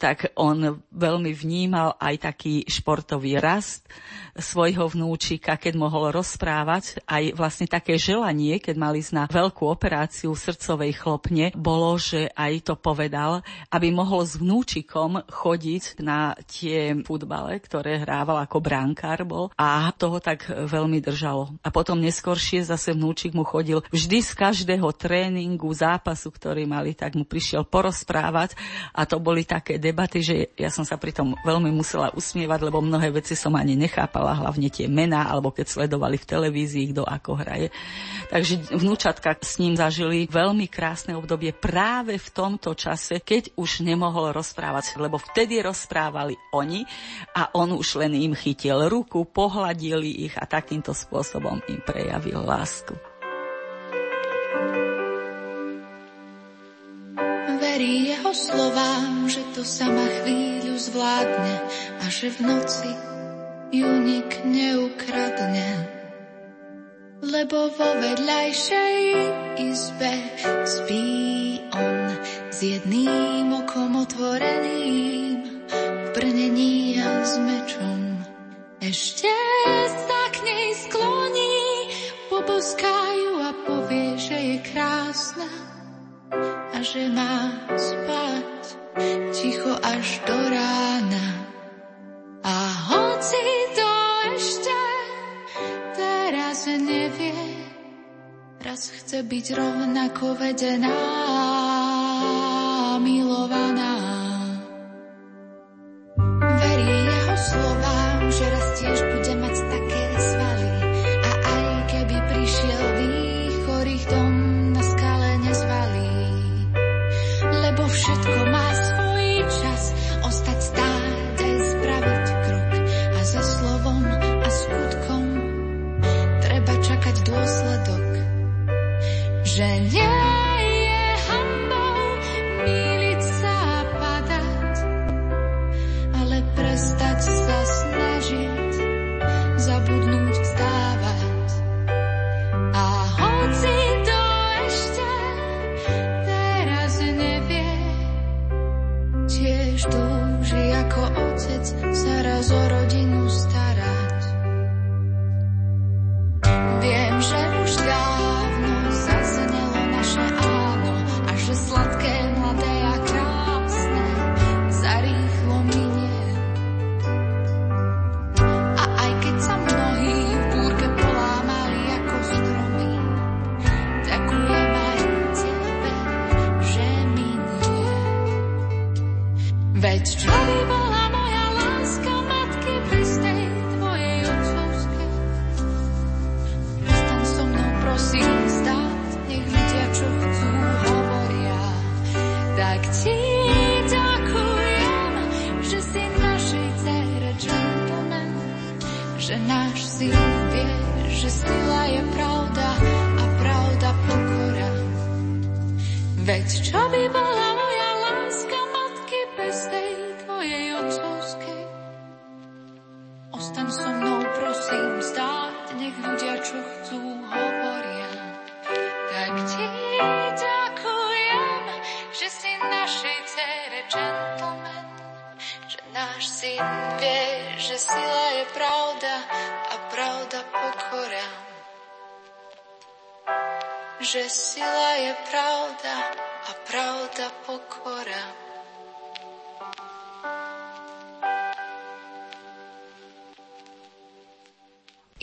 tak 0.00 0.32
on 0.40 0.80
veľmi 0.96 1.36
vnímal 1.36 2.00
aj 2.00 2.32
taký 2.32 2.64
športový 2.64 3.36
rast 3.36 3.84
svojho 4.32 4.88
vnúčika, 4.88 5.60
keď 5.60 5.76
mohol 5.76 6.14
rozprávať. 6.14 7.04
Aj 7.04 7.22
vlastne 7.36 7.68
také 7.68 8.00
želanie, 8.00 8.56
keď 8.62 8.76
mali 8.80 9.00
na 9.12 9.28
veľkú 9.28 9.66
operáciu 9.66 10.32
srdcovej 10.32 10.96
chlopne, 10.96 11.52
bolo, 11.52 12.00
že 12.00 12.32
aj 12.32 12.72
to 12.72 12.74
povedal, 12.74 13.44
aby 13.68 13.92
mohol 13.92 14.24
s 14.24 14.40
vnúčikom 14.40 15.26
chodiť 15.28 15.97
na 16.02 16.34
tie 16.46 16.94
futbale, 17.02 17.58
ktoré 17.62 18.02
hrával 18.02 18.42
ako 18.42 18.58
brankár 18.62 19.22
bol 19.26 19.50
a 19.58 19.90
toho 19.94 20.18
tak 20.22 20.46
veľmi 20.48 21.02
držalo. 21.02 21.52
A 21.62 21.68
potom 21.68 21.98
neskôršie 22.00 22.66
zase 22.66 22.94
vnúčik 22.94 23.34
mu 23.34 23.42
chodil 23.42 23.82
vždy 23.90 24.18
z 24.22 24.32
každého 24.34 24.88
tréningu, 24.94 25.70
zápasu, 25.74 26.30
ktorý 26.30 26.64
mali, 26.66 26.94
tak 26.94 27.14
mu 27.14 27.26
prišiel 27.26 27.66
porozprávať 27.66 28.54
a 28.94 29.04
to 29.04 29.18
boli 29.22 29.44
také 29.44 29.76
debaty, 29.76 30.22
že 30.22 30.36
ja 30.54 30.70
som 30.72 30.82
sa 30.82 30.98
pri 30.98 31.14
tom 31.14 31.34
veľmi 31.42 31.70
musela 31.70 32.10
usmievať, 32.14 32.60
lebo 32.66 32.82
mnohé 32.82 33.14
veci 33.14 33.38
som 33.38 33.54
ani 33.54 33.78
nechápala, 33.78 34.38
hlavne 34.38 34.68
tie 34.68 34.90
mená, 34.90 35.28
alebo 35.30 35.54
keď 35.54 35.66
sledovali 35.68 36.16
v 36.18 36.28
televízii, 36.28 36.84
kto 36.94 37.02
ako 37.06 37.30
hraje. 37.38 37.68
Takže 38.28 38.74
vnúčatka 38.74 39.38
s 39.38 39.56
ním 39.62 39.78
zažili 39.78 40.28
veľmi 40.28 40.66
krásne 40.68 41.16
obdobie 41.16 41.54
práve 41.54 42.20
v 42.20 42.28
tomto 42.32 42.74
čase, 42.76 43.22
keď 43.22 43.54
už 43.56 43.82
nemohol 43.82 44.34
rozprávať, 44.34 44.98
lebo 45.00 45.16
vtedy 45.18 45.60
rozprávali 45.88 46.36
oni 46.52 46.84
a 47.32 47.48
on 47.56 47.72
už 47.72 48.04
len 48.04 48.12
im 48.12 48.36
chytil 48.36 48.92
ruku, 48.92 49.24
pohľadili 49.24 50.28
ich 50.28 50.36
a 50.36 50.44
takýmto 50.44 50.92
spôsobom 50.92 51.64
im 51.64 51.80
prejavil 51.80 52.44
lásku. 52.44 52.92
Verí 57.56 58.12
jeho 58.12 58.32
slovám, 58.36 59.32
že 59.32 59.40
to 59.56 59.64
sama 59.64 60.04
chvíľu 60.20 60.76
zvládne 60.76 61.56
a 62.04 62.06
že 62.12 62.28
v 62.36 62.38
noci 62.44 62.92
ju 63.72 63.88
nik 64.04 64.44
neukradne 64.44 65.96
lebo 67.18 67.66
vo 67.74 67.88
vedľajšej 67.98 68.98
izbe 69.58 70.14
spí 70.62 71.06
on 71.74 72.14
s 72.46 72.58
jedným 72.62 73.50
okom 73.58 74.06
otvoreným 74.06 75.57
brnení 76.16 76.98
a 77.02 77.24
s 77.24 77.34
mečom. 77.38 78.24
Ešte 78.78 79.32
sa 79.88 80.22
k 80.32 80.36
nej 80.46 80.68
skloní, 80.86 81.58
poboskajú 82.30 83.30
a 83.42 83.50
povie, 83.66 84.16
že 84.16 84.36
je 84.36 84.56
krásna 84.64 85.50
a 86.72 86.78
že 86.80 87.10
do 90.28 90.38
rána. 90.52 91.26
A 92.44 92.56
hoci 92.92 93.44
to 93.76 93.90
ešte 94.36 94.78
teraz 95.96 96.64
nevie, 96.68 97.34
raz 98.62 98.92
chce 98.94 99.24
byť 99.26 99.46
rovnako 99.56 100.36
vedená, 100.38 100.96
milovaná. 103.02 103.97
Jeho 107.52 107.87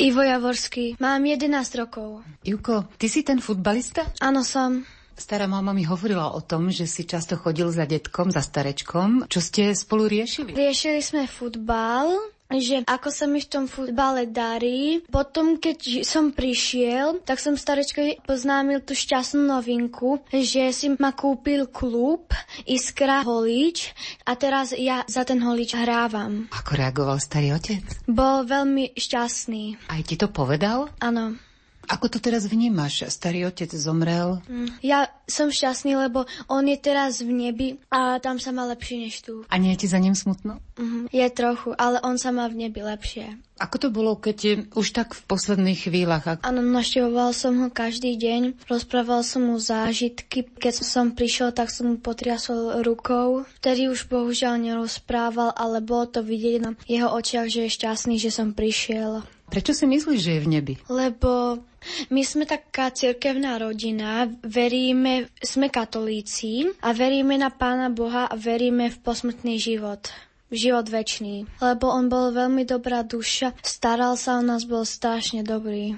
Ivo 0.05 0.21
Javorský. 0.21 1.01
Mám 1.01 1.25
11 1.25 1.81
rokov. 1.81 2.21
Juko, 2.45 2.85
ty 3.01 3.09
si 3.09 3.25
ten 3.25 3.41
futbalista? 3.41 4.05
Áno, 4.21 4.45
som. 4.45 4.85
Stará 5.17 5.49
mama 5.49 5.73
mi 5.73 5.81
hovorila 5.81 6.29
o 6.29 6.45
tom, 6.45 6.69
že 6.69 6.85
si 6.85 7.09
často 7.09 7.33
chodil 7.41 7.73
za 7.73 7.89
detkom, 7.89 8.29
za 8.29 8.45
starečkom. 8.45 9.25
Čo 9.25 9.39
ste 9.41 9.73
spolu 9.73 10.05
riešili? 10.05 10.53
Riešili 10.53 11.01
sme 11.01 11.25
futbal, 11.25 12.34
že 12.53 12.85
ako 12.85 13.09
sa 13.09 13.25
mi 13.25 13.41
v 13.41 13.49
tom 13.49 13.65
futbale 13.65 14.29
darí. 14.29 15.01
Potom, 15.09 15.57
keď 15.57 16.05
som 16.05 16.29
prišiel, 16.29 17.25
tak 17.25 17.41
som 17.41 17.57
starečkovi 17.57 18.21
poznámil 18.23 18.85
tú 18.85 18.93
šťastnú 18.93 19.49
novinku, 19.49 20.21
že 20.29 20.69
si 20.69 20.87
ma 20.93 21.11
kúpil 21.13 21.69
klub 21.69 22.29
Iskra 22.69 23.25
Holič 23.25 23.91
a 24.29 24.37
teraz 24.37 24.77
ja 24.77 25.01
za 25.09 25.25
ten 25.25 25.41
Holič 25.41 25.73
hrávam. 25.73 26.45
Ako 26.53 26.77
reagoval 26.77 27.17
starý 27.17 27.55
otec? 27.55 27.81
Bol 28.05 28.45
veľmi 28.45 28.93
šťastný. 28.93 29.89
Aj 29.89 30.01
ti 30.05 30.15
to 30.15 30.29
povedal? 30.29 30.89
Áno. 31.01 31.44
Ako 31.85 32.09
to 32.09 32.17
teraz 32.17 32.45
vnímaš? 32.49 33.05
Starý 33.09 33.45
otec 33.49 33.69
zomrel. 33.73 34.41
Ja 34.81 35.09
som 35.25 35.49
šťastný, 35.49 35.97
lebo 35.97 36.29
on 36.49 36.65
je 36.69 36.77
teraz 36.77 37.21
v 37.21 37.31
nebi 37.33 37.67
a 37.89 38.21
tam 38.21 38.37
sa 38.37 38.53
má 38.53 38.65
lepšie 38.69 39.09
než 39.09 39.15
tu. 39.25 39.33
A 39.49 39.55
nie 39.57 39.73
je 39.73 39.85
ti 39.85 39.87
za 39.89 40.01
ním 40.01 40.13
smutno? 40.13 40.61
Mhm. 40.77 41.09
Je 41.09 41.27
trochu, 41.31 41.71
ale 41.77 42.01
on 42.03 42.19
sa 42.19 42.29
má 42.35 42.45
v 42.51 42.67
nebi 42.67 42.83
lepšie. 42.83 43.39
Ako 43.55 43.79
to 43.79 43.87
bolo, 43.87 44.19
keď 44.19 44.37
je 44.43 44.55
už 44.75 44.91
tak 44.91 45.15
v 45.15 45.21
posledných 45.31 45.87
chvíľach? 45.87 46.27
Ak... 46.27 46.37
Áno, 46.43 46.59
naštevoval 46.59 47.31
som 47.31 47.55
ho 47.63 47.71
každý 47.71 48.19
deň, 48.19 48.67
rozprával 48.67 49.23
som 49.23 49.47
mu 49.47 49.55
zážitky. 49.55 50.43
Keď 50.43 50.83
som 50.83 51.15
prišiel, 51.15 51.55
tak 51.55 51.71
som 51.71 51.95
mu 51.95 51.95
potriasol 51.95 52.83
rukou. 52.83 53.47
Vtedy 53.63 53.87
už 53.87 54.11
bohužiaľ 54.11 54.59
nerozprával, 54.59 55.55
ale 55.55 55.79
bolo 55.79 56.03
to 56.03 56.19
vidieť 56.19 56.55
na 56.59 56.75
jeho 56.83 57.07
očiach, 57.07 57.47
že 57.47 57.71
je 57.71 57.75
šťastný, 57.79 58.19
že 58.19 58.27
som 58.27 58.51
prišiel. 58.51 59.23
Prečo 59.45 59.77
si 59.77 59.85
myslíš, 59.85 60.19
že 60.19 60.31
je 60.35 60.43
v 60.43 60.51
nebi? 60.51 60.73
Lebo 60.89 61.61
my 62.09 62.21
sme 62.25 62.49
taká 62.49 62.89
cirkevná 62.89 63.61
rodina, 63.61 64.25
veríme, 64.41 65.29
sme 65.37 65.69
katolíci 65.69 66.65
a 66.81 66.91
veríme 66.91 67.37
na 67.37 67.53
Pána 67.53 67.93
Boha 67.93 68.25
a 68.25 68.35
veríme 68.35 68.89
v 68.89 68.97
posmrtný 69.01 69.61
život 69.61 70.09
život 70.53 70.87
väčší. 70.87 71.49
Lebo 71.59 71.89
on 71.89 72.07
bol 72.07 72.29
veľmi 72.31 72.63
dobrá 72.69 73.01
duša, 73.01 73.57
staral 73.65 74.15
sa 74.15 74.39
o 74.39 74.45
nás, 74.45 74.63
bol 74.63 74.85
strašne 74.85 75.41
dobrý. 75.41 75.97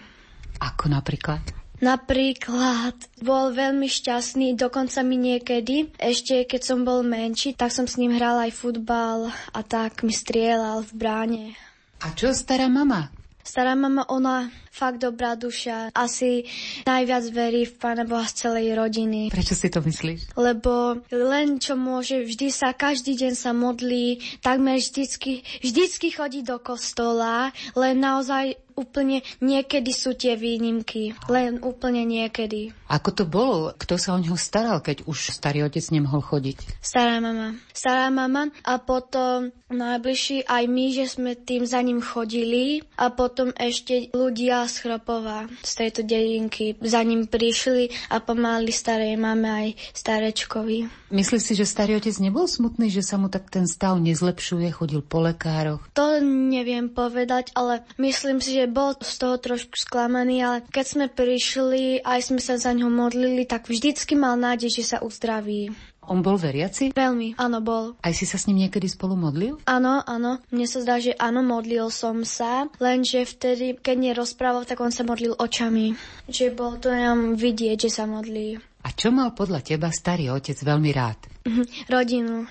Ako 0.57 0.89
napríklad? 0.89 1.43
Napríklad 1.77 2.97
bol 3.21 3.53
veľmi 3.53 3.85
šťastný, 3.85 4.57
dokonca 4.57 5.05
mi 5.05 5.13
niekedy, 5.21 5.93
ešte 6.01 6.49
keď 6.49 6.61
som 6.65 6.81
bol 6.81 7.05
menší, 7.05 7.53
tak 7.53 7.69
som 7.69 7.85
s 7.85 8.01
ním 8.01 8.17
hral 8.17 8.49
aj 8.49 8.57
futbal 8.57 9.29
a 9.53 9.59
tak 9.61 10.01
mi 10.01 10.09
strieľal 10.09 10.81
v 10.89 10.91
bráne. 10.97 11.45
A 12.01 12.17
čo 12.17 12.33
stará 12.33 12.65
mama? 12.65 13.13
Stará 13.47 13.75
mama, 13.79 14.03
ona 14.11 14.51
fakt 14.77 15.01
dobrá 15.01 15.33
duša. 15.33 15.89
Asi 15.97 16.45
najviac 16.85 17.25
verí 17.33 17.65
v 17.65 17.73
Pána 17.81 18.05
Boha 18.05 18.29
z 18.29 18.45
celej 18.45 18.77
rodiny. 18.77 19.33
Prečo 19.33 19.57
si 19.57 19.73
to 19.73 19.81
myslíš? 19.81 20.37
Lebo 20.37 21.01
len 21.09 21.57
čo 21.57 21.73
môže, 21.73 22.21
vždy 22.21 22.53
sa, 22.53 22.77
každý 22.77 23.17
deň 23.17 23.33
sa 23.33 23.57
modlí, 23.57 24.21
takmer 24.45 24.77
vždycky, 24.77 25.41
vždycky 25.65 26.13
chodí 26.13 26.45
do 26.45 26.61
kostola, 26.61 27.49
len 27.73 27.97
naozaj 27.97 28.67
úplne 28.77 29.25
niekedy 29.41 29.89
sú 29.89 30.13
tie 30.13 30.37
výnimky. 30.37 31.17
Len 31.25 31.57
úplne 31.65 32.05
niekedy. 32.05 32.71
Ako 32.93 33.09
to 33.09 33.25
bolo? 33.25 33.73
Kto 33.73 33.97
sa 33.97 34.13
o 34.13 34.21
neho 34.21 34.37
staral, 34.37 34.79
keď 34.85 35.09
už 35.09 35.33
starý 35.33 35.65
otec 35.65 35.81
nemohol 35.89 36.21
chodiť? 36.21 36.77
Stará 36.77 37.17
mama. 37.17 37.57
Stará 37.73 38.13
mama 38.13 38.53
a 38.61 38.77
potom 38.77 39.49
najbližší 39.73 40.45
aj 40.45 40.63
my, 40.69 40.85
že 40.93 41.05
sme 41.09 41.33
tým 41.33 41.65
za 41.65 41.81
ním 41.81 41.99
chodili 41.99 42.85
a 42.95 43.09
potom 43.09 43.49
ešte 43.57 44.13
ľudia 44.13 44.66
z 44.67 44.75
Chropova, 44.83 45.47
z 45.63 45.71
tejto 45.73 46.03
dedinky. 46.03 46.75
Za 46.83 47.01
ním 47.01 47.25
prišli 47.25 47.89
a 48.11 48.19
pomáhali 48.19 48.69
starej 48.69 49.15
máme 49.17 49.47
aj 49.47 49.67
starečkovi. 49.95 51.09
Myslíš 51.09 51.41
si, 51.41 51.53
že 51.55 51.63
starý 51.63 51.95
otec 51.97 52.13
nebol 52.19 52.45
smutný, 52.45 52.91
že 52.91 52.99
sa 52.99 53.15
mu 53.15 53.31
tak 53.31 53.47
ten 53.47 53.63
stav 53.63 53.95
nezlepšuje, 54.03 54.67
chodil 54.75 54.99
po 54.99 55.23
lekároch? 55.23 55.79
To 55.95 56.19
neviem 56.21 56.91
povedať, 56.91 57.55
ale 57.55 57.87
myslím 57.95 58.43
si, 58.43 58.59
že 58.59 58.67
bol 58.67 58.93
z 58.99 59.15
toho 59.15 59.39
trošku 59.39 59.79
sklamaný, 59.79 60.43
ale 60.43 60.57
keď 60.67 60.85
sme 60.85 61.05
prišli, 61.07 62.03
aj 62.03 62.27
sme 62.27 62.43
sa 62.43 62.59
za 62.59 62.75
ňo 62.75 62.91
modlili, 62.91 63.47
tak 63.47 63.71
vždycky 63.71 64.19
mal 64.19 64.35
nádej, 64.35 64.83
že 64.83 64.83
sa 64.83 64.97
uzdraví. 64.99 65.71
On 66.07 66.23
bol 66.23 66.39
veriaci? 66.39 66.95
Veľmi, 66.95 67.35
áno, 67.35 67.59
bol. 67.59 67.99
Aj 67.99 68.13
si 68.15 68.23
sa 68.23 68.39
s 68.39 68.47
ním 68.47 68.67
niekedy 68.67 68.87
spolu 68.87 69.19
modlil? 69.19 69.59
Áno, 69.67 70.01
áno. 70.07 70.39
Mne 70.49 70.65
sa 70.65 70.79
zdá, 70.79 70.97
že 71.03 71.13
áno, 71.19 71.43
modlil 71.43 71.91
som 71.91 72.23
sa, 72.23 72.71
lenže 72.79 73.27
vtedy, 73.27 73.75
keď 73.75 74.11
nerozprával, 74.11 74.63
tak 74.63 74.79
on 74.79 74.91
sa 74.95 75.03
modlil 75.03 75.35
očami. 75.35 75.99
Že 76.31 76.45
bol 76.55 76.79
to 76.79 76.89
nám 76.89 77.35
vidieť, 77.35 77.87
že 77.87 77.91
sa 77.91 78.07
modlí. 78.07 78.55
A 78.87 78.95
čo 78.95 79.11
mal 79.11 79.35
podľa 79.35 79.59
teba 79.67 79.91
starý 79.91 80.31
otec 80.31 80.55
veľmi 80.55 80.89
rád? 80.95 81.19
Mhm, 81.43 81.91
rodinu 81.91 82.47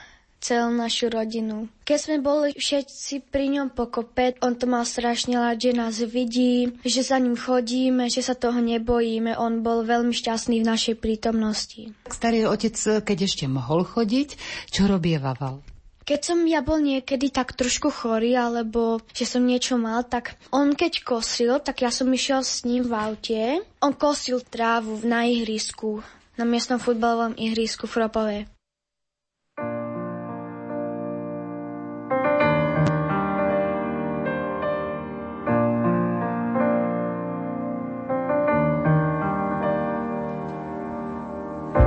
celú 0.46 0.70
našu 0.70 1.10
rodinu. 1.10 1.66
Keď 1.82 1.98
sme 1.98 2.16
boli 2.22 2.54
všetci 2.54 3.26
pri 3.34 3.50
ňom 3.58 3.74
pokope, 3.74 4.38
on 4.38 4.54
to 4.54 4.70
mal 4.70 4.86
strašne 4.86 5.34
rád, 5.34 5.58
že 5.58 5.74
nás 5.74 5.98
vidí, 5.98 6.70
že 6.86 7.02
za 7.02 7.18
ním 7.18 7.34
chodíme, 7.34 8.06
že 8.06 8.22
sa 8.22 8.38
toho 8.38 8.62
nebojíme. 8.62 9.34
On 9.34 9.66
bol 9.66 9.82
veľmi 9.82 10.14
šťastný 10.14 10.62
v 10.62 10.68
našej 10.70 11.02
prítomnosti. 11.02 11.90
Starý 12.06 12.46
otec, 12.46 13.02
keď 13.02 13.18
ešte 13.26 13.50
mohol 13.50 13.82
chodiť, 13.82 14.38
čo 14.70 14.86
robieval? 14.86 15.66
Keď 16.06 16.20
som 16.22 16.38
ja 16.46 16.62
bol 16.62 16.78
niekedy 16.78 17.34
tak 17.34 17.58
trošku 17.58 17.90
chorý, 17.90 18.38
alebo 18.38 19.02
že 19.10 19.26
som 19.26 19.42
niečo 19.42 19.74
mal, 19.74 20.06
tak 20.06 20.38
on 20.54 20.78
keď 20.78 21.02
kosil, 21.02 21.58
tak 21.58 21.82
ja 21.82 21.90
som 21.90 22.06
išiel 22.06 22.46
s 22.46 22.62
ním 22.62 22.86
v 22.86 22.94
aute. 22.94 23.42
On 23.82 23.90
kosil 23.90 24.38
trávu 24.46 25.02
na 25.02 25.26
ihrisku, 25.26 26.06
na 26.38 26.46
miestnom 26.46 26.78
futbalovom 26.78 27.34
ihrisku 27.34 27.90
v 27.90 28.06
Ropove. 28.06 28.55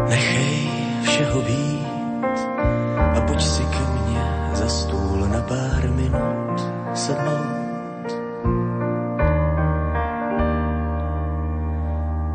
Nechej 0.10 0.70
všeho 1.02 1.42
být 1.42 2.38
a 3.18 3.22
pojď 3.28 3.42
si 3.42 3.64
ke 3.64 3.80
mně 3.80 4.26
za 4.54 4.70
stůl 4.70 5.28
na 5.28 5.42
pár 5.42 5.90
minut 5.90 6.58
sednout. 6.94 8.10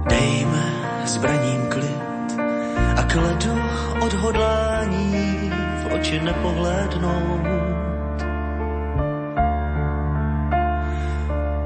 Dejme 0.09 0.65
zbraním 1.05 1.67
klid 1.69 2.41
a 2.97 3.03
kledu 3.03 3.59
odhodlání 4.07 5.51
v 5.83 5.95
oči 5.95 6.21
nepohlédnout. 6.21 7.47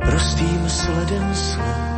Prostým 0.01 0.69
sledem 0.69 1.35
slov 1.35 1.98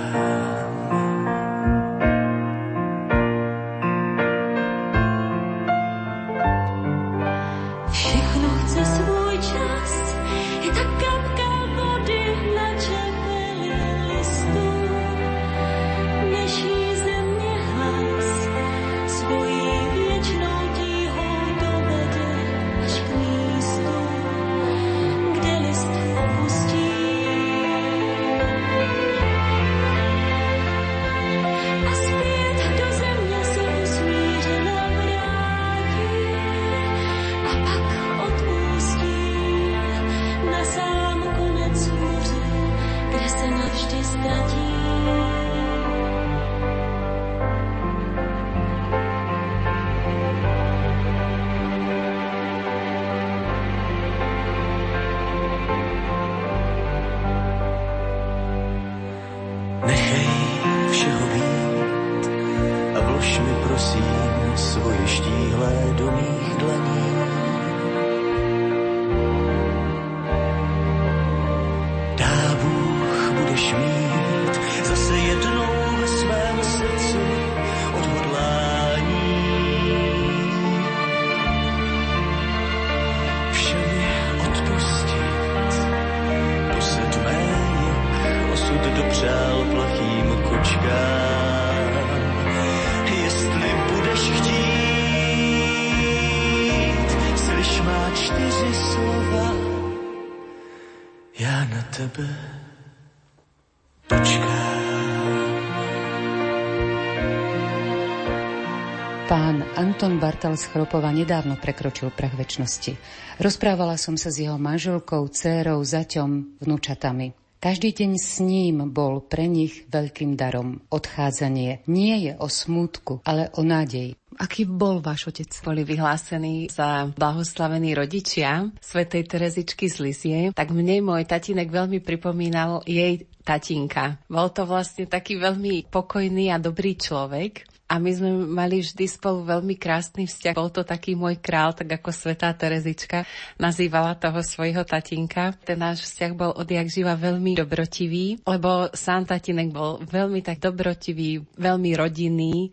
Chropova 110.41 111.13
nedávno 111.13 111.53
prekročil 111.53 112.09
prach 112.09 112.33
väčšnosti. 112.33 112.97
Rozprávala 113.37 113.93
som 113.93 114.17
sa 114.17 114.33
s 114.33 114.41
jeho 114.41 114.57
manželkou, 114.57 115.29
dcérou, 115.29 115.85
zaťom, 115.85 116.57
vnúčatami. 116.57 117.37
Každý 117.61 117.93
deň 117.93 118.11
s 118.17 118.41
ním 118.41 118.89
bol 118.89 119.21
pre 119.21 119.45
nich 119.45 119.85
veľkým 119.85 120.33
darom. 120.33 120.81
Odchádzanie 120.89 121.85
nie 121.85 122.15
je 122.25 122.33
o 122.41 122.49
smútku, 122.49 123.21
ale 123.21 123.53
o 123.53 123.61
nádej. 123.61 124.17
Aký 124.41 124.65
bol 124.65 124.97
váš 124.97 125.29
otec? 125.29 125.53
Boli 125.61 125.85
vyhlásení 125.85 126.73
za 126.73 127.13
blahoslavení 127.13 127.93
rodičia 127.93 128.65
svätej 128.81 129.29
Terezičky 129.29 129.93
z 129.93 129.97
Lisie, 130.01 130.39
tak 130.57 130.73
mne 130.73 131.05
môj 131.05 131.29
tatinek 131.29 131.69
veľmi 131.69 132.01
pripomínal 132.01 132.81
jej 132.89 133.29
tatinka. 133.45 134.17
Bol 134.25 134.49
to 134.49 134.65
vlastne 134.65 135.05
taký 135.05 135.37
veľmi 135.37 135.85
pokojný 135.93 136.49
a 136.49 136.57
dobrý 136.57 136.97
človek 136.97 137.69
a 137.91 137.99
my 137.99 138.11
sme 138.15 138.31
mali 138.47 138.79
vždy 138.79 139.03
spolu 139.03 139.43
veľmi 139.43 139.75
krásny 139.75 140.23
vzťah. 140.23 140.55
Bol 140.55 140.71
to 140.71 140.87
taký 140.87 141.11
môj 141.11 141.35
král, 141.43 141.75
tak 141.75 141.91
ako 141.99 142.15
svetá 142.15 142.47
Terezička 142.55 143.27
nazývala 143.59 144.15
toho 144.15 144.39
svojho 144.39 144.87
tatinka. 144.87 145.51
Ten 145.67 145.83
náš 145.83 146.07
vzťah 146.07 146.31
bol 146.31 146.55
odjak 146.55 146.87
živa 146.87 147.19
veľmi 147.19 147.59
dobrotivý, 147.59 148.39
lebo 148.47 148.87
sám 148.95 149.27
tatinek 149.27 149.75
bol 149.75 149.99
veľmi 150.07 150.39
tak 150.39 150.63
dobrotivý, 150.63 151.43
veľmi 151.59 151.91
rodinný, 151.99 152.71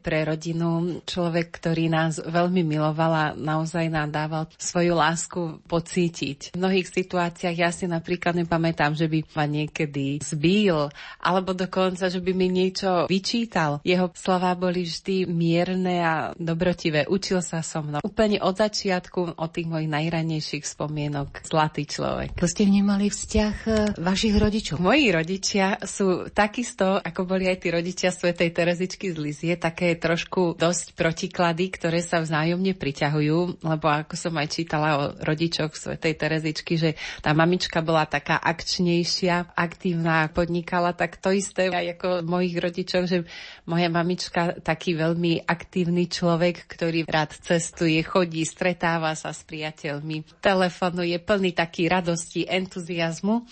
pre 0.00 0.24
rodinu, 0.24 1.02
človek, 1.04 1.60
ktorý 1.60 1.92
nás 1.92 2.22
veľmi 2.22 2.64
miloval 2.64 3.12
a 3.12 3.26
naozaj 3.36 3.90
nám 3.92 4.08
dával 4.14 4.48
svoju 4.56 4.96
lásku 4.96 5.40
pocítiť. 5.68 6.56
V 6.56 6.58
mnohých 6.58 6.88
situáciách 6.88 7.56
ja 7.56 7.70
si 7.70 7.84
napríklad 7.90 8.38
nepamätám, 8.38 8.96
že 8.96 9.10
by 9.10 9.26
ma 9.36 9.44
niekedy 9.50 10.22
zbil, 10.24 10.88
alebo 11.20 11.52
dokonca, 11.52 12.08
že 12.08 12.22
by 12.22 12.32
mi 12.32 12.48
niečo 12.48 13.10
vyčítal. 13.10 13.84
Jeho 13.84 14.08
slova 14.16 14.56
boli 14.56 14.88
vždy 14.88 15.28
mierne 15.28 15.96
a 16.00 16.14
dobrotivé. 16.34 17.04
Učil 17.10 17.44
sa 17.44 17.60
so 17.60 17.84
mnou. 17.84 18.00
Úplne 18.00 18.40
od 18.40 18.56
začiatku, 18.56 19.36
od 19.36 19.50
tých 19.52 19.68
mojich 19.68 19.90
najranejších 19.90 20.64
spomienok. 20.64 21.44
Zlatý 21.44 21.84
človek. 21.84 22.34
Ako 22.36 22.48
ste 22.48 22.64
vnímali 22.64 23.12
vzťah 23.12 23.54
e, 23.66 23.70
vašich 24.00 24.34
rodičov? 24.36 24.80
Moji 24.80 25.12
rodičia 25.12 25.76
sú 25.84 26.30
takisto, 26.32 26.96
ako 26.96 27.28
boli 27.28 27.50
aj 27.50 27.58
tí 27.60 27.68
rodičia 27.68 28.08
Svetej 28.14 28.50
Terezičky 28.54 29.12
z 29.12 29.16
Lizie, 29.20 29.54
také 29.80 29.96
trošku 29.96 30.60
dosť 30.60 30.92
protiklady, 30.92 31.72
ktoré 31.72 32.04
sa 32.04 32.20
vzájomne 32.20 32.76
priťahujú, 32.76 33.64
lebo 33.64 33.86
ako 33.88 34.12
som 34.12 34.36
aj 34.36 34.52
čítala 34.52 34.88
o 35.00 35.04
rodičoch 35.24 35.72
Svetej 35.72 36.20
Terezičky, 36.20 36.76
že 36.76 37.00
tá 37.24 37.32
mamička 37.32 37.80
bola 37.80 38.04
taká 38.04 38.36
akčnejšia, 38.44 39.56
aktívna, 39.56 40.28
podnikala, 40.36 40.92
tak 40.92 41.16
to 41.16 41.32
isté 41.32 41.72
aj 41.72 41.96
ako 41.96 42.28
mojich 42.28 42.60
rodičov, 42.60 43.08
že 43.08 43.24
moja 43.64 43.88
mamička 43.88 44.60
taký 44.60 45.00
veľmi 45.00 45.48
aktívny 45.48 46.12
človek, 46.12 46.68
ktorý 46.68 47.08
rád 47.08 47.32
cestuje, 47.40 48.04
chodí, 48.04 48.44
stretáva 48.44 49.16
sa 49.16 49.32
s 49.32 49.48
priateľmi, 49.48 50.44
telefonuje 50.44 51.16
plný 51.24 51.56
taký 51.56 51.88
radosti, 51.88 52.44
entuziasmu. 52.44 53.48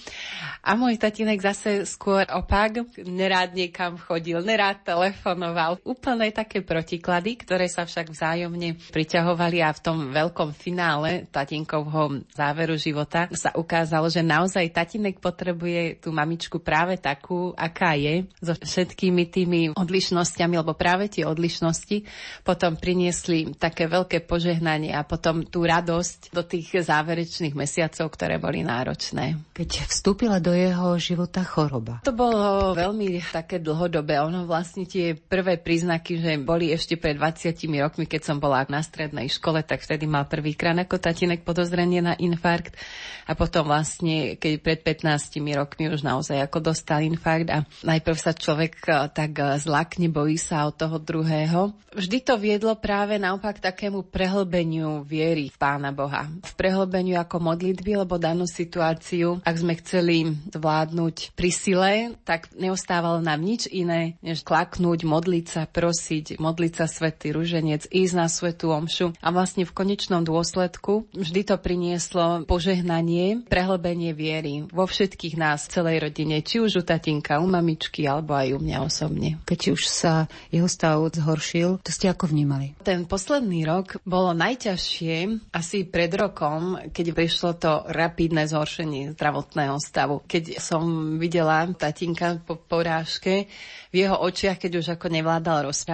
A 0.61 0.77
môj 0.77 1.01
tatinek 1.01 1.41
zase 1.41 1.89
skôr 1.89 2.29
opak, 2.29 2.85
nerád 3.01 3.57
niekam 3.57 3.97
chodil, 3.97 4.45
nerád 4.45 4.85
telefonoval. 4.85 5.81
Úplne 5.89 6.18
také 6.35 6.59
protiklady, 6.67 7.39
ktoré 7.39 7.71
sa 7.71 7.87
však 7.87 8.11
vzájomne 8.11 8.75
priťahovali 8.91 9.63
a 9.63 9.71
v 9.71 9.81
tom 9.83 9.99
veľkom 10.11 10.51
finále 10.57 11.31
tatinkovho 11.31 12.27
záveru 12.35 12.75
života 12.75 13.31
sa 13.37 13.55
ukázalo, 13.55 14.11
že 14.11 14.27
naozaj 14.27 14.75
tatinek 14.75 15.23
potrebuje 15.23 16.03
tú 16.03 16.11
mamičku 16.11 16.59
práve 16.59 16.99
takú, 16.99 17.55
aká 17.55 17.95
je, 17.95 18.27
so 18.41 18.57
všetkými 18.57 19.29
tými 19.29 19.61
odlišnosťami, 19.77 20.55
lebo 20.59 20.73
práve 20.75 21.13
tie 21.13 21.29
odlišnosti 21.29 22.09
potom 22.43 22.75
priniesli 22.75 23.53
také 23.55 23.87
veľké 23.87 24.25
požehnanie 24.25 24.97
a 24.97 25.05
potom 25.05 25.45
tú 25.45 25.69
radosť 25.69 26.33
do 26.33 26.41
tých 26.41 26.89
záverečných 26.89 27.53
mesiacov, 27.53 28.09
ktoré 28.09 28.41
boli 28.41 28.65
náročné. 28.65 29.37
Keď 29.53 29.85
vstúpila 29.91 30.41
do 30.41 30.57
jeho 30.57 30.97
života 30.97 31.45
choroba. 31.45 32.01
To 32.09 32.17
bolo 32.17 32.73
veľmi 32.73 33.21
také 33.29 33.61
dlhodobé. 33.61 34.17
Ono 34.25 34.49
vlastne 34.49 34.89
tie 34.89 35.13
prvé 35.13 35.61
príznaky, 35.61 36.08
že 36.17 36.41
boli 36.41 36.73
ešte 36.73 36.97
pred 36.97 37.21
20 37.21 37.53
rokmi, 37.85 38.09
keď 38.09 38.23
som 38.25 38.41
bola 38.41 38.65
na 38.73 38.81
strednej 38.81 39.29
škole, 39.29 39.61
tak 39.61 39.85
vtedy 39.85 40.09
mal 40.09 40.25
prvýkrát 40.25 40.73
ako 40.79 40.97
tatinek 40.97 41.45
podozrenie 41.45 42.01
na 42.01 42.17
infarkt 42.17 42.73
a 43.29 43.37
potom 43.37 43.69
vlastne, 43.69 44.41
keď 44.41 44.53
pred 44.65 44.81
15 44.81 45.37
rokmi 45.53 45.93
už 45.93 46.01
naozaj 46.01 46.41
ako 46.49 46.73
dostal 46.73 47.05
infarkt 47.05 47.53
a 47.53 47.69
najprv 47.85 48.17
sa 48.17 48.33
človek 48.33 48.73
e, 48.89 49.13
tak 49.13 49.37
e, 49.37 49.61
zlakne, 49.61 50.09
bojí 50.09 50.41
sa 50.41 50.65
od 50.65 50.81
toho 50.81 50.97
druhého. 50.97 51.77
Vždy 51.93 52.25
to 52.25 52.41
viedlo 52.41 52.73
práve 52.79 53.21
naopak 53.21 53.61
takému 53.61 54.09
prehlbeniu 54.09 55.05
viery 55.05 55.53
v 55.53 55.57
Pána 55.61 55.93
Boha. 55.93 56.31
V 56.41 56.53
prehlbeniu 56.55 57.21
ako 57.21 57.43
modlitby, 57.43 58.01
lebo 58.01 58.17
danú 58.17 58.47
situáciu, 58.47 59.43
ak 59.43 59.57
sme 59.59 59.75
chceli 59.83 60.33
zvládnuť 60.55 61.37
pri 61.37 61.51
sile, 61.51 61.93
tak 62.23 62.49
neostávalo 62.55 63.21
nám 63.21 63.41
nič 63.43 63.67
iné, 63.69 64.17
než 64.23 64.41
klaknúť, 64.47 65.05
modliť 65.05 65.47
sa, 65.49 65.63
prosiť, 65.69 65.98
modliť 66.39 66.73
sa 66.79 66.87
svätý 66.87 67.35
ruženec, 67.35 67.91
ísť 67.91 68.15
na 68.15 68.31
svetú 68.31 68.71
omšu. 68.71 69.13
A 69.19 69.29
vlastne 69.35 69.67
v 69.67 69.75
konečnom 69.75 70.23
dôsledku 70.23 71.11
vždy 71.11 71.43
to 71.49 71.57
prinieslo 71.59 72.47
požehnanie, 72.47 73.43
prehlbenie 73.51 74.15
viery 74.15 74.65
vo 74.71 74.87
všetkých 74.87 75.35
nás, 75.35 75.67
celej 75.67 76.07
rodine, 76.07 76.41
či 76.41 76.63
už 76.63 76.81
u 76.81 76.83
tatinka, 76.87 77.43
u 77.43 77.47
mamičky, 77.51 78.07
alebo 78.07 78.39
aj 78.39 78.55
u 78.55 78.59
mňa 78.63 78.79
osobne. 78.85 79.43
Keď 79.45 79.61
už 79.75 79.83
sa 79.89 80.31
jeho 80.55 80.71
stav 80.71 81.01
zhoršil, 81.11 81.83
to 81.83 81.91
ste 81.91 82.11
ako 82.11 82.31
vnímali? 82.31 82.79
Ten 82.83 83.05
posledný 83.09 83.65
rok 83.67 83.99
bolo 84.07 84.37
najťažšie 84.37 85.51
asi 85.51 85.89
pred 85.89 86.13
rokom, 86.15 86.79
keď 86.95 87.07
prišlo 87.17 87.51
to 87.57 87.73
rapidné 87.89 88.47
zhoršenie 88.47 89.17
zdravotného 89.17 89.77
stavu. 89.81 90.23
Keď 90.29 90.61
som 90.61 91.17
videla 91.17 91.65
tatinka 91.75 92.39
po 92.45 92.61
porážke, 92.61 93.49
v 93.89 94.05
jeho 94.05 94.21
očiach, 94.21 94.61
keď 94.61 94.73
už 94.85 94.87
ako 95.01 95.09
nevládal 95.09 95.73
rozprávať, 95.73 95.88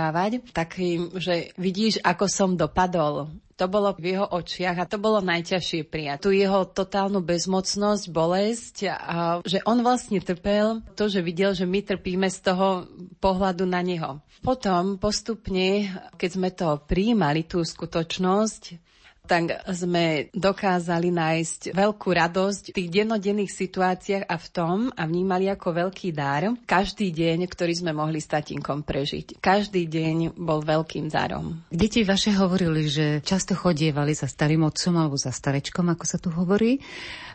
tak 0.50 0.76
že 1.22 1.54
vidíš, 1.54 2.02
ako 2.02 2.24
som 2.26 2.50
dopadol. 2.58 3.30
To 3.54 3.70
bolo 3.70 3.94
v 3.94 4.18
jeho 4.18 4.26
očiach 4.26 4.82
a 4.82 4.90
to 4.90 4.98
bolo 4.98 5.22
najťažšie 5.22 5.86
prijať. 5.86 6.26
Tu 6.26 6.42
jeho 6.42 6.66
totálnu 6.66 7.22
bezmocnosť, 7.22 8.10
bolesť 8.10 8.76
a 8.90 9.38
že 9.46 9.62
on 9.62 9.78
vlastne 9.86 10.18
trpel 10.18 10.82
to, 10.98 11.06
že 11.06 11.22
videl, 11.22 11.54
že 11.54 11.62
my 11.62 11.78
trpíme 11.86 12.26
z 12.26 12.38
toho 12.42 12.90
pohľadu 13.22 13.62
na 13.62 13.78
neho. 13.78 14.18
Potom 14.42 14.98
postupne, 14.98 15.86
keď 16.18 16.30
sme 16.34 16.50
to 16.50 16.82
prijímali, 16.82 17.46
tú 17.46 17.62
skutočnosť, 17.62 18.82
tak 19.24 19.56
sme 19.72 20.28
dokázali 20.36 21.08
nájsť 21.08 21.72
veľkú 21.72 22.08
radosť 22.12 22.64
v 22.72 22.76
tých 22.76 22.90
dennodenných 22.92 23.48
situáciách 23.48 24.24
a 24.28 24.36
v 24.36 24.46
tom 24.52 24.78
a 24.92 25.02
vnímali 25.08 25.48
ako 25.48 25.88
veľký 25.88 26.12
dar 26.12 26.52
každý 26.68 27.08
deň, 27.08 27.48
ktorý 27.48 27.72
sme 27.72 27.96
mohli 27.96 28.20
s 28.20 28.28
tatinkom 28.28 28.84
prežiť. 28.84 29.40
Každý 29.40 29.88
deň 29.88 30.36
bol 30.36 30.60
veľkým 30.60 31.08
darom. 31.08 31.64
Deti 31.72 32.04
vaše 32.04 32.36
hovorili, 32.36 32.84
že 32.84 33.24
často 33.24 33.56
chodievali 33.56 34.12
za 34.12 34.28
starým 34.28 34.68
otcom 34.68 34.94
alebo 35.00 35.16
za 35.16 35.32
starečkom, 35.32 35.88
ako 35.96 36.04
sa 36.04 36.20
tu 36.20 36.28
hovorí. 36.28 36.78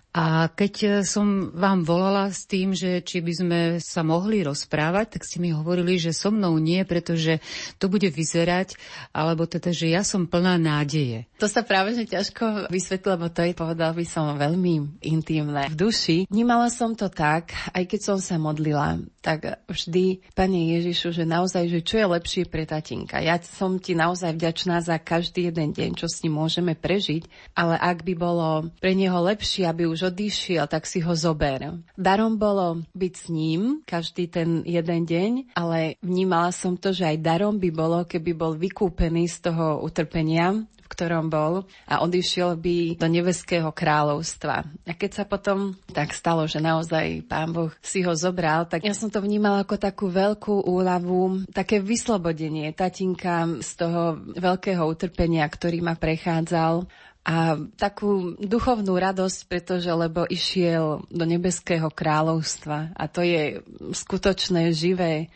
A 0.09 0.49
keď 0.49 0.73
e, 0.81 0.87
som 1.05 1.53
vám 1.53 1.85
volala 1.85 2.33
s 2.33 2.49
tým, 2.49 2.73
že 2.73 3.05
či 3.05 3.21
by 3.21 3.33
sme 3.33 3.59
sa 3.77 4.01
mohli 4.01 4.41
rozprávať, 4.41 5.05
tak 5.13 5.21
ste 5.21 5.37
mi 5.37 5.53
hovorili, 5.53 6.01
že 6.01 6.17
so 6.17 6.33
mnou 6.33 6.57
nie, 6.57 6.81
pretože 6.81 7.37
to 7.77 7.93
bude 7.93 8.09
vyzerať, 8.09 8.73
alebo 9.13 9.45
teda, 9.45 9.69
že 9.69 9.93
ja 9.93 10.01
som 10.01 10.25
plná 10.25 10.57
nádeje. 10.57 11.29
To 11.37 11.45
sa 11.45 11.61
práve 11.61 11.93
že 11.93 12.09
ťažko 12.09 12.73
vysvetlilo, 12.73 13.21
lebo 13.21 13.27
to 13.29 13.45
je, 13.45 13.53
povedal 13.53 13.93
by 13.93 14.05
som, 14.09 14.33
veľmi 14.33 15.05
intimné 15.05 15.69
v 15.69 15.77
duši. 15.77 16.25
Vnímala 16.25 16.73
som 16.73 16.97
to 16.97 17.05
tak, 17.13 17.53
aj 17.77 17.85
keď 17.85 18.01
som 18.01 18.17
sa 18.17 18.41
modlila, 18.41 18.97
tak 19.21 19.61
vždy, 19.69 20.25
Pane 20.33 20.73
Ježišu, 20.79 21.13
že 21.13 21.29
naozaj, 21.29 21.69
že 21.69 21.79
čo 21.85 22.01
je 22.01 22.07
lepšie 22.09 22.43
pre 22.49 22.65
tatinka. 22.65 23.21
Ja 23.21 23.37
som 23.37 23.77
ti 23.77 23.93
naozaj 23.93 24.33
vďačná 24.33 24.81
za 24.81 24.97
každý 24.97 25.53
jeden 25.53 25.69
deň, 25.69 26.01
čo 26.01 26.09
s 26.09 26.25
ním 26.25 26.41
môžeme 26.41 26.73
prežiť, 26.73 27.29
ale 27.53 27.77
ak 27.77 28.01
by 28.01 28.13
bolo 28.17 28.73
pre 28.81 28.97
neho 28.97 29.21
lepšie, 29.21 29.69
aby 29.69 29.85
už 29.85 29.98
už 29.99 30.15
odišiel, 30.15 30.63
tak 30.71 30.87
si 30.87 31.03
ho 31.03 31.11
zober. 31.11 31.75
Darom 31.99 32.39
bolo 32.39 32.87
byť 32.95 33.13
s 33.19 33.25
ním 33.27 33.83
každý 33.83 34.31
ten 34.31 34.63
jeden 34.63 35.03
deň, 35.03 35.51
ale 35.59 35.99
vnímala 35.99 36.55
som 36.55 36.79
to, 36.79 36.95
že 36.95 37.03
aj 37.03 37.19
darom 37.19 37.59
by 37.59 37.67
bolo, 37.67 38.07
keby 38.07 38.31
bol 38.31 38.55
vykúpený 38.55 39.27
z 39.27 39.51
toho 39.51 39.83
utrpenia, 39.83 40.63
v 40.63 40.87
ktorom 40.87 41.27
bol 41.27 41.67
a 41.83 41.99
odišiel 41.99 42.55
by 42.55 42.95
do 42.95 43.11
nebeského 43.11 43.75
kráľovstva. 43.75 44.63
A 44.87 44.91
keď 44.95 45.11
sa 45.19 45.23
potom 45.27 45.75
tak 45.91 46.15
stalo, 46.15 46.47
že 46.47 46.63
naozaj 46.63 47.27
pán 47.27 47.51
Boh 47.51 47.75
si 47.83 47.99
ho 48.07 48.15
zobral, 48.15 48.71
tak 48.71 48.87
ja 48.87 48.95
som 48.95 49.11
to 49.11 49.19
vnímala 49.19 49.67
ako 49.67 49.75
takú 49.75 50.07
veľkú 50.07 50.63
úľavu, 50.63 51.51
také 51.51 51.83
vyslobodenie 51.83 52.71
tatinka 52.71 53.59
z 53.59 53.69
toho 53.75 54.15
veľkého 54.39 54.81
utrpenia, 54.87 55.43
ktorý 55.43 55.83
ma 55.83 55.99
prechádzal 55.99 56.87
a 57.29 57.61
takú 57.77 58.33
duchovnú 58.41 58.97
radosť, 58.97 59.39
pretože 59.45 59.93
lebo 59.93 60.25
išiel 60.25 61.05
do 61.13 61.25
nebeského 61.29 61.93
kráľovstva 61.93 62.97
a 62.97 63.05
to 63.05 63.21
je 63.21 63.61
skutočné, 63.93 64.73
živé. 64.73 65.29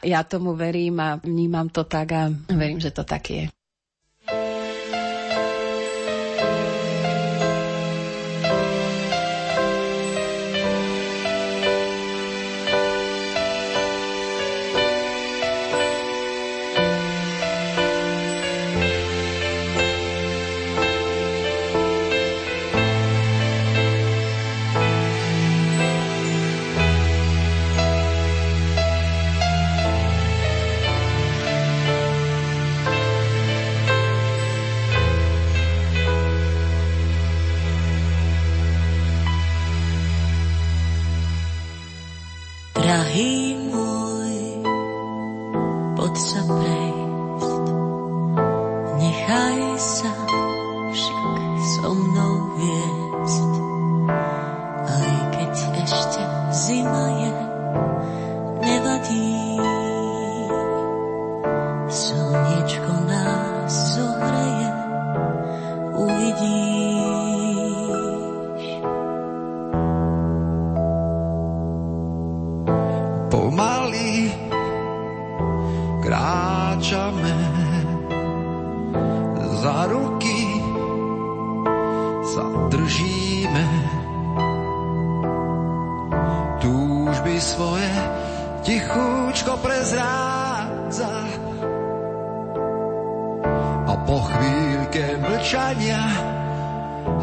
Ja 0.00 0.24
tomu 0.24 0.56
verím 0.56 0.96
a 1.04 1.20
vnímam 1.20 1.68
to 1.68 1.84
tak 1.84 2.16
a 2.16 2.32
verím, 2.48 2.80
že 2.80 2.96
to 2.96 3.04
tak 3.04 3.28
je. 3.28 3.44
A 93.94 93.96
po 94.02 94.18
chvíľke 94.26 95.22
mlčania 95.22 96.02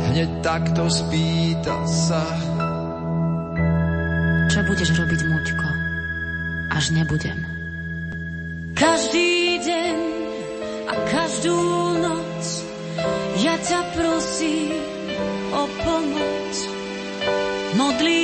hneď 0.08 0.30
takto 0.40 0.88
spýta 0.88 1.76
sa 1.84 2.24
Čo 4.48 4.60
budeš 4.68 4.96
robiť, 4.96 5.20
Muďko? 5.32 5.68
Až 6.72 6.96
nebudem. 6.96 7.40
Každý 8.76 9.60
deň 9.64 9.96
a 10.88 10.94
každú 11.12 11.60
noc 12.00 12.44
ja 13.44 13.56
ťa 13.60 13.80
prosím 13.92 14.72
o 15.52 15.64
pomoc. 15.84 16.52
Modlím 17.76 18.21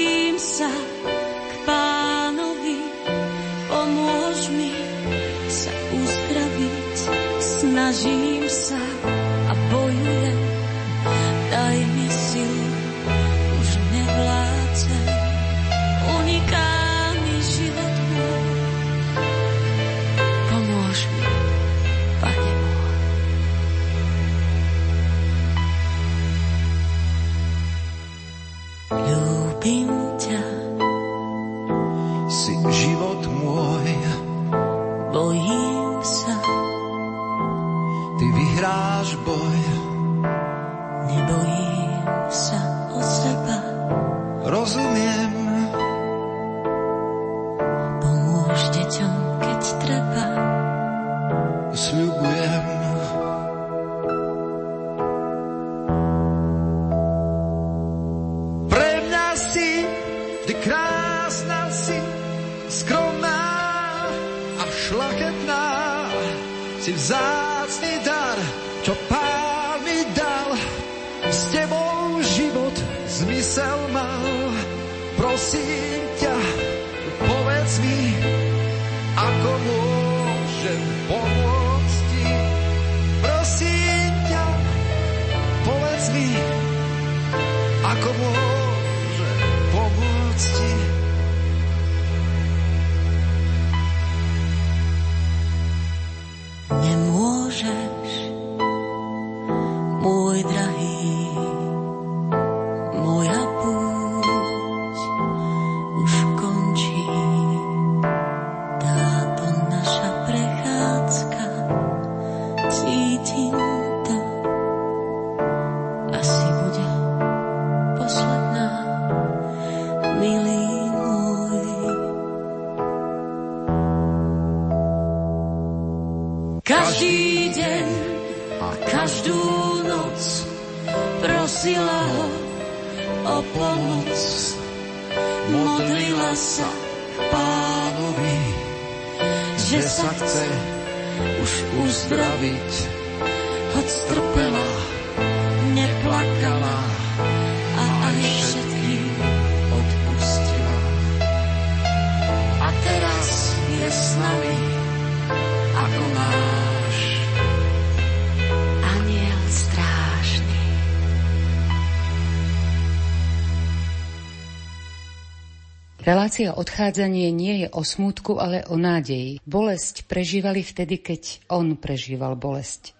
Relácia 166.07 166.55
odchádzanie 166.55 167.35
nie 167.35 167.55
je 167.59 167.67
o 167.67 167.83
smútku, 167.83 168.39
ale 168.39 168.63
o 168.71 168.79
nádeji. 168.79 169.43
Bolesť 169.43 170.07
prežívali 170.07 170.63
vtedy, 170.63 171.03
keď 171.03 171.51
on 171.51 171.75
prežíval 171.75 172.39
bolesť. 172.39 172.95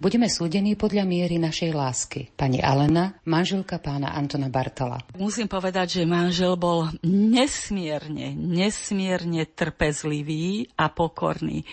Budeme 0.00 0.32
súdení 0.32 0.72
podľa 0.72 1.04
miery 1.04 1.36
našej 1.36 1.76
lásky. 1.76 2.32
Pani 2.32 2.64
Alena, 2.64 3.20
manželka 3.28 3.76
pána 3.76 4.16
Antona 4.16 4.48
Bartola. 4.48 4.96
Musím 5.20 5.44
povedať, 5.44 6.00
že 6.00 6.08
manžel 6.08 6.56
bol 6.56 6.88
nesmierne, 7.04 8.32
nesmierne 8.32 9.44
trpezlivý 9.44 10.72
a 10.80 10.88
pokorný. 10.88 11.68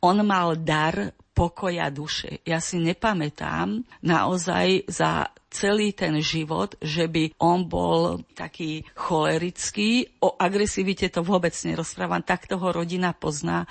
On 0.00 0.16
mal 0.24 0.56
dar 0.56 1.12
pokoja 1.34 1.90
duše. 1.90 2.40
Ja 2.46 2.62
si 2.62 2.78
nepamätám 2.78 3.82
naozaj 4.00 4.86
za 4.86 5.34
celý 5.54 5.94
ten 5.94 6.18
život, 6.18 6.74
že 6.82 7.06
by 7.06 7.38
on 7.38 7.70
bol 7.70 8.26
taký 8.34 8.82
cholerický. 8.98 10.18
O 10.18 10.34
agresivite 10.34 11.06
to 11.06 11.22
vôbec 11.22 11.54
nerozprávam. 11.62 12.26
Tak 12.26 12.50
toho 12.50 12.74
rodina 12.74 13.14
pozná 13.14 13.62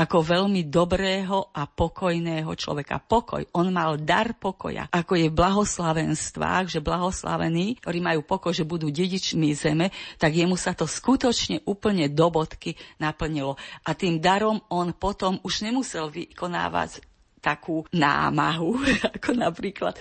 ako 0.00 0.24
veľmi 0.24 0.64
dobrého 0.72 1.52
a 1.52 1.68
pokojného 1.68 2.48
človeka. 2.56 3.04
Pokoj. 3.04 3.44
On 3.52 3.68
mal 3.68 4.00
dar 4.00 4.32
pokoja. 4.32 4.88
Ako 4.88 5.20
je 5.20 5.28
v 5.28 5.36
blahoslavenstvách, 5.36 6.72
že 6.72 6.80
blahoslavení, 6.80 7.76
ktorí 7.84 8.00
majú 8.00 8.24
pokoj, 8.24 8.56
že 8.56 8.64
budú 8.64 8.88
dedičmi 8.88 9.52
zeme, 9.52 9.92
tak 10.16 10.32
jemu 10.32 10.56
sa 10.56 10.72
to 10.72 10.88
skutočne 10.88 11.60
úplne 11.68 12.08
do 12.08 12.32
bodky 12.32 12.80
naplnilo. 12.96 13.60
A 13.84 13.92
tým 13.92 14.24
darom 14.24 14.64
on 14.72 14.96
potom 14.96 15.36
už 15.44 15.68
nemusel 15.68 16.08
vykonávať 16.08 17.04
takú 17.46 17.86
námahu, 17.94 18.74
ako 19.14 19.30
napríklad 19.38 19.94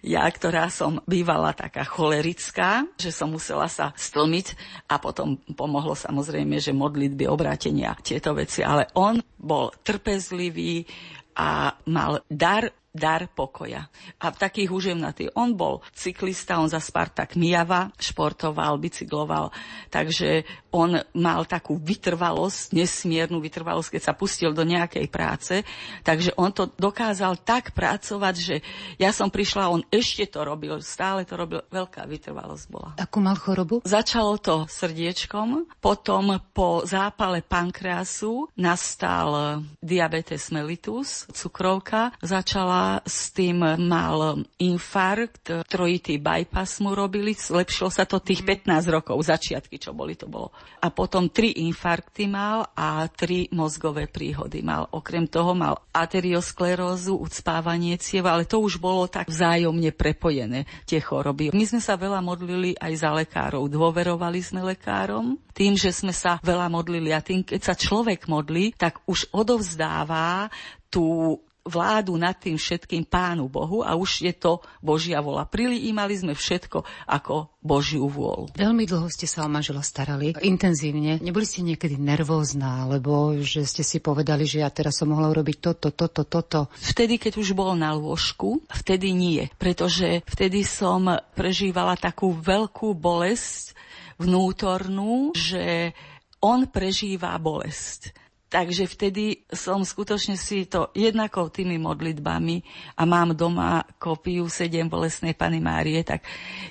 ja, 0.00 0.24
ktorá 0.24 0.72
som 0.72 1.04
bývala 1.04 1.52
taká 1.52 1.84
cholerická, 1.84 2.88
že 2.96 3.12
som 3.12 3.36
musela 3.36 3.68
sa 3.68 3.92
stlmiť 3.92 4.56
a 4.88 4.96
potom 4.96 5.36
pomohlo 5.52 5.92
samozrejme, 5.92 6.56
že 6.56 6.72
modlitby, 6.72 7.28
obrátenia, 7.28 7.92
tieto 8.00 8.32
veci. 8.32 8.64
Ale 8.64 8.88
on 8.96 9.20
bol 9.36 9.68
trpezlivý 9.84 10.88
a 11.36 11.76
mal 11.92 12.24
dar 12.32 12.72
dar 12.96 13.28
pokoja. 13.28 13.92
A 14.16 14.32
takých 14.32 14.72
užemnatý. 14.72 15.28
On 15.36 15.52
bol 15.52 15.84
cyklista, 15.92 16.56
on 16.56 16.72
za 16.72 16.80
Spartak 16.80 17.36
Mijava 17.36 17.92
športoval, 18.00 18.80
bicykloval, 18.80 19.52
takže 19.92 20.48
on 20.72 21.00
mal 21.16 21.48
takú 21.48 21.80
vytrvalosť, 21.80 22.76
nesmiernu 22.76 23.40
vytrvalosť, 23.40 23.96
keď 23.96 24.02
sa 24.02 24.12
pustil 24.12 24.52
do 24.52 24.64
nejakej 24.64 25.06
práce, 25.08 25.64
takže 26.04 26.36
on 26.36 26.52
to 26.52 26.68
dokázal 26.76 27.40
tak 27.40 27.72
pracovať, 27.72 28.34
že 28.36 28.56
ja 29.00 29.12
som 29.12 29.32
prišla, 29.32 29.72
on 29.72 29.84
ešte 29.88 30.28
to 30.28 30.44
robil, 30.44 30.80
stále 30.84 31.24
to 31.24 31.36
robil, 31.36 31.64
veľká 31.72 32.04
vytrvalosť 32.04 32.64
bola. 32.68 32.90
Akú 33.00 33.24
mal 33.24 33.40
chorobu? 33.40 33.80
Začalo 33.88 34.36
to 34.36 34.68
srdiečkom, 34.68 35.68
potom 35.80 36.36
po 36.52 36.84
zápale 36.84 37.40
pankreasu 37.40 38.52
nastal 38.60 39.60
diabetes 39.80 40.52
mellitus, 40.52 41.24
cukrovka, 41.32 42.12
začala 42.20 42.85
s 43.04 43.30
tým 43.34 43.62
mal 43.86 44.42
infarkt, 44.60 45.66
trojitý 45.66 46.18
bypass 46.18 46.78
mu 46.82 46.92
robili, 46.92 47.34
zlepšilo 47.34 47.90
sa 47.90 48.04
to 48.06 48.22
tých 48.22 48.42
15 48.44 48.68
rokov, 48.88 49.16
začiatky, 49.22 49.78
čo 49.78 49.92
boli, 49.92 50.14
to 50.18 50.26
bolo. 50.30 50.54
A 50.82 50.90
potom 50.92 51.28
tri 51.28 51.66
infarkty 51.66 52.30
mal 52.30 52.70
a 52.74 53.06
tri 53.10 53.50
mozgové 53.52 54.06
príhody 54.06 54.62
mal. 54.62 54.86
Okrem 54.92 55.26
toho 55.26 55.52
mal 55.56 55.82
arteriosklerózu, 55.90 57.18
ucpávanie 57.18 57.98
cieva, 57.98 58.36
ale 58.36 58.46
to 58.46 58.62
už 58.62 58.78
bolo 58.78 59.08
tak 59.10 59.28
vzájomne 59.28 59.90
prepojené, 59.92 60.68
tie 60.84 61.02
choroby. 61.02 61.50
My 61.52 61.64
sme 61.66 61.80
sa 61.80 61.96
veľa 61.96 62.20
modlili 62.20 62.76
aj 62.78 62.92
za 62.96 63.10
lekárov, 63.12 63.66
dôverovali 63.68 64.40
sme 64.40 64.62
lekárom, 64.62 65.38
tým, 65.56 65.72
že 65.72 65.88
sme 65.88 66.12
sa 66.12 66.36
veľa 66.44 66.68
modlili 66.68 67.16
a 67.16 67.24
tým, 67.24 67.40
keď 67.40 67.60
sa 67.64 67.74
človek 67.74 68.28
modlí, 68.28 68.76
tak 68.76 69.00
už 69.08 69.32
odovzdáva 69.32 70.52
tú 70.92 71.40
vládu 71.66 72.14
nad 72.14 72.38
tým 72.38 72.56
všetkým 72.56 73.10
Pánu 73.10 73.50
Bohu 73.50 73.82
a 73.82 73.98
už 73.98 74.24
je 74.24 74.34
to 74.34 74.62
Božia 74.78 75.18
vola. 75.18 75.44
Priliímali 75.44 76.14
sme 76.14 76.32
všetko 76.32 76.86
ako 77.10 77.58
Božiu 77.60 78.06
vôľu. 78.06 78.54
Veľmi 78.54 78.86
dlho 78.86 79.10
ste 79.10 79.26
sa 79.26 79.42
o 79.44 79.50
manžela 79.50 79.82
starali, 79.82 80.32
intenzívne. 80.46 81.18
Neboli 81.18 81.42
ste 81.42 81.66
niekedy 81.66 81.98
nervózna, 81.98 82.86
alebo 82.86 83.34
že 83.42 83.66
ste 83.66 83.82
si 83.82 83.98
povedali, 83.98 84.46
že 84.46 84.62
ja 84.62 84.70
teraz 84.70 85.02
som 85.02 85.10
mohla 85.10 85.26
urobiť 85.34 85.56
toto, 85.58 85.90
toto, 85.90 86.22
toto? 86.22 86.70
Vtedy, 86.78 87.18
keď 87.18 87.42
už 87.42 87.58
bol 87.58 87.74
na 87.74 87.90
lôžku, 87.92 88.62
vtedy 88.70 89.10
nie, 89.10 89.50
pretože 89.58 90.22
vtedy 90.30 90.62
som 90.62 91.10
prežívala 91.34 91.98
takú 91.98 92.30
veľkú 92.30 92.94
bolesť 92.94 93.74
vnútornú, 94.16 95.34
že 95.34 95.92
on 96.40 96.70
prežíva 96.70 97.34
bolesť 97.42 98.25
Takže 98.46 98.86
vtedy 98.86 99.42
som 99.50 99.82
skutočne 99.82 100.38
si 100.38 100.70
to 100.70 100.94
jednako 100.94 101.50
tými 101.50 101.82
modlitbami 101.82 102.62
a 102.94 103.02
mám 103.02 103.34
doma 103.34 103.82
kopiu 103.98 104.46
sedem 104.46 104.86
bolesnej 104.86 105.34
Pany 105.34 105.58
Márie, 105.58 106.06
tak 106.06 106.22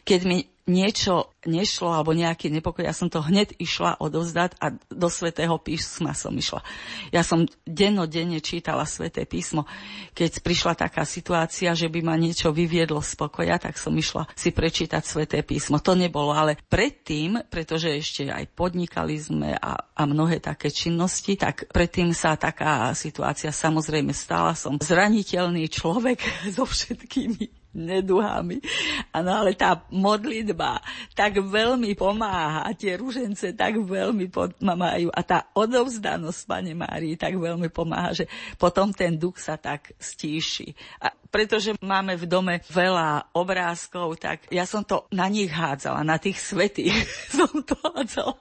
keď 0.08 0.20
mi 0.24 0.55
niečo 0.66 1.30
nešlo 1.46 1.94
alebo 1.94 2.18
nejaký 2.18 2.50
nepokoj, 2.50 2.82
ja 2.82 2.94
som 2.94 3.06
to 3.06 3.22
hneď 3.22 3.54
išla 3.62 4.02
odozdať 4.02 4.58
a 4.58 4.74
do 4.90 5.10
svätého 5.14 5.54
písma 5.62 6.18
som 6.18 6.34
išla. 6.34 6.66
Ja 7.14 7.22
som 7.22 7.46
dennodenne 7.70 8.42
čítala 8.42 8.90
sväté 8.90 9.30
písmo. 9.30 9.70
Keď 10.18 10.42
prišla 10.42 10.74
taká 10.74 11.06
situácia, 11.06 11.78
že 11.78 11.86
by 11.86 12.02
ma 12.02 12.18
niečo 12.18 12.50
vyviedlo 12.50 12.98
z 13.06 13.14
pokoja, 13.14 13.62
tak 13.62 13.78
som 13.78 13.94
išla 13.94 14.26
si 14.34 14.50
prečítať 14.50 15.06
sväté 15.06 15.46
písmo. 15.46 15.78
To 15.78 15.94
nebolo, 15.94 16.34
ale 16.34 16.58
predtým, 16.66 17.46
pretože 17.46 17.94
ešte 17.94 18.34
aj 18.34 18.50
podnikali 18.58 19.22
sme 19.22 19.54
a, 19.54 19.78
a 19.78 20.02
mnohé 20.10 20.42
také 20.42 20.74
činnosti, 20.74 21.38
tak 21.38 21.70
predtým 21.70 22.10
sa 22.10 22.34
taká 22.42 22.90
situácia 22.98 23.54
samozrejme 23.54 24.18
stala. 24.18 24.58
Som 24.58 24.82
zraniteľný 24.82 25.70
človek 25.70 26.26
so 26.58 26.66
všetkými 26.66 27.65
neduhami. 27.76 28.64
Ano, 29.12 29.44
ale 29.44 29.52
tá 29.54 29.84
modlitba 29.92 30.80
tak 31.12 31.44
veľmi 31.44 31.92
pomáha, 32.00 32.72
tie 32.74 32.96
ružence 32.96 33.52
tak 33.52 33.76
veľmi 33.84 34.32
pomáhajú 34.32 35.12
a 35.12 35.22
tá 35.22 35.52
odovzdanosť 35.52 36.40
Pane 36.48 36.74
Márii 36.74 37.20
tak 37.20 37.36
veľmi 37.36 37.68
pomáha, 37.68 38.16
že 38.16 38.26
potom 38.56 38.96
ten 38.96 39.20
duch 39.20 39.38
sa 39.38 39.60
tak 39.60 39.92
stíši. 40.00 40.72
A 41.04 41.12
pretože 41.36 41.76
máme 41.84 42.16
v 42.16 42.32
dome 42.32 42.56
veľa 42.72 43.36
obrázkov, 43.36 44.16
tak 44.16 44.48
ja 44.48 44.64
som 44.64 44.88
to 44.88 45.04
na 45.12 45.28
nich 45.28 45.52
hádzala, 45.52 46.08
na 46.08 46.16
tých 46.16 46.40
svetých 46.40 46.96
som 47.36 47.52
to 47.60 47.76
hádzala. 47.76 48.40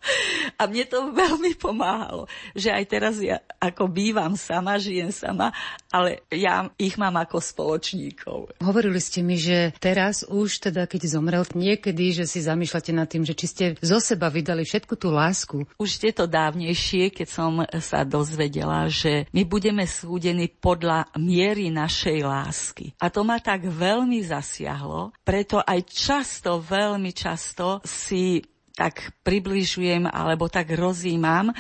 A 0.55 0.71
mne 0.71 0.87
to 0.87 1.11
veľmi 1.11 1.59
pomáhalo, 1.59 2.31
že 2.55 2.71
aj 2.71 2.85
teraz 2.87 3.19
ja 3.19 3.43
ako 3.59 3.91
bývam 3.91 4.39
sama, 4.39 4.79
žijem 4.79 5.11
sama, 5.11 5.51
ale 5.91 6.23
ja 6.31 6.71
ich 6.79 6.95
mám 6.95 7.19
ako 7.19 7.43
spoločníkov. 7.43 8.63
Hovorili 8.63 9.03
ste 9.03 9.24
mi, 9.25 9.41
že 9.41 9.73
teraz 9.81 10.21
už 10.29 10.69
teda, 10.71 10.85
keď 10.85 11.09
zomrel, 11.09 11.43
niekedy, 11.57 12.13
že 12.13 12.29
si 12.29 12.45
zamýšľate 12.45 12.93
nad 12.93 13.09
tým, 13.09 13.25
že 13.25 13.33
či 13.33 13.47
ste 13.49 13.65
zo 13.81 13.97
seba 13.99 14.29
vydali 14.29 14.69
všetku 14.69 14.95
tú 15.01 15.09
lásku. 15.09 15.65
Už 15.81 15.91
je 15.97 16.13
to 16.13 16.29
dávnejšie, 16.29 17.09
keď 17.09 17.29
som 17.33 17.65
sa 17.81 18.05
dozvedela, 18.05 18.87
že 18.93 19.25
my 19.33 19.49
budeme 19.49 19.89
súdení 19.89 20.53
podľa 20.53 21.09
miery 21.17 21.73
našej 21.73 22.19
lásky. 22.21 22.93
A 23.01 23.09
to 23.09 23.25
ma 23.25 23.41
tak 23.41 23.65
veľmi 23.65 24.21
zasiahlo, 24.21 25.17
preto 25.25 25.65
aj 25.65 25.81
často, 25.89 26.61
veľmi 26.61 27.17
často 27.17 27.81
si 27.89 28.45
tak 28.75 29.15
približujem 29.23 30.11
alebo 30.11 30.51
tak 30.51 30.75
rozímam 30.75 31.55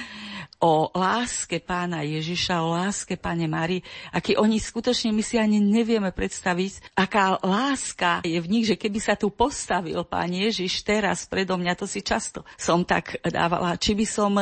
o 0.65 0.89
láske 0.97 1.61
pána 1.61 2.01
Ježiša, 2.01 2.65
o 2.65 2.73
láske 2.73 3.21
pane 3.21 3.45
Mari, 3.45 3.85
aký 4.17 4.41
oni 4.41 4.57
skutočne 4.57 5.12
my 5.12 5.21
si 5.21 5.37
ani 5.37 5.61
nevieme 5.61 6.09
predstaviť, 6.09 6.97
aká 6.97 7.37
láska 7.45 8.25
je 8.25 8.41
v 8.41 8.49
nich, 8.49 8.65
že 8.65 8.81
keby 8.81 8.97
sa 8.97 9.12
tu 9.12 9.29
postavil 9.29 10.01
pán 10.09 10.33
Ježiš 10.33 10.81
teraz 10.81 11.29
predo 11.29 11.61
mňa, 11.61 11.77
to 11.77 11.85
si 11.85 12.01
často 12.01 12.49
som 12.57 12.81
tak 12.81 13.21
dávala, 13.21 13.77
či 13.77 13.93
by 13.93 14.07
som 14.09 14.33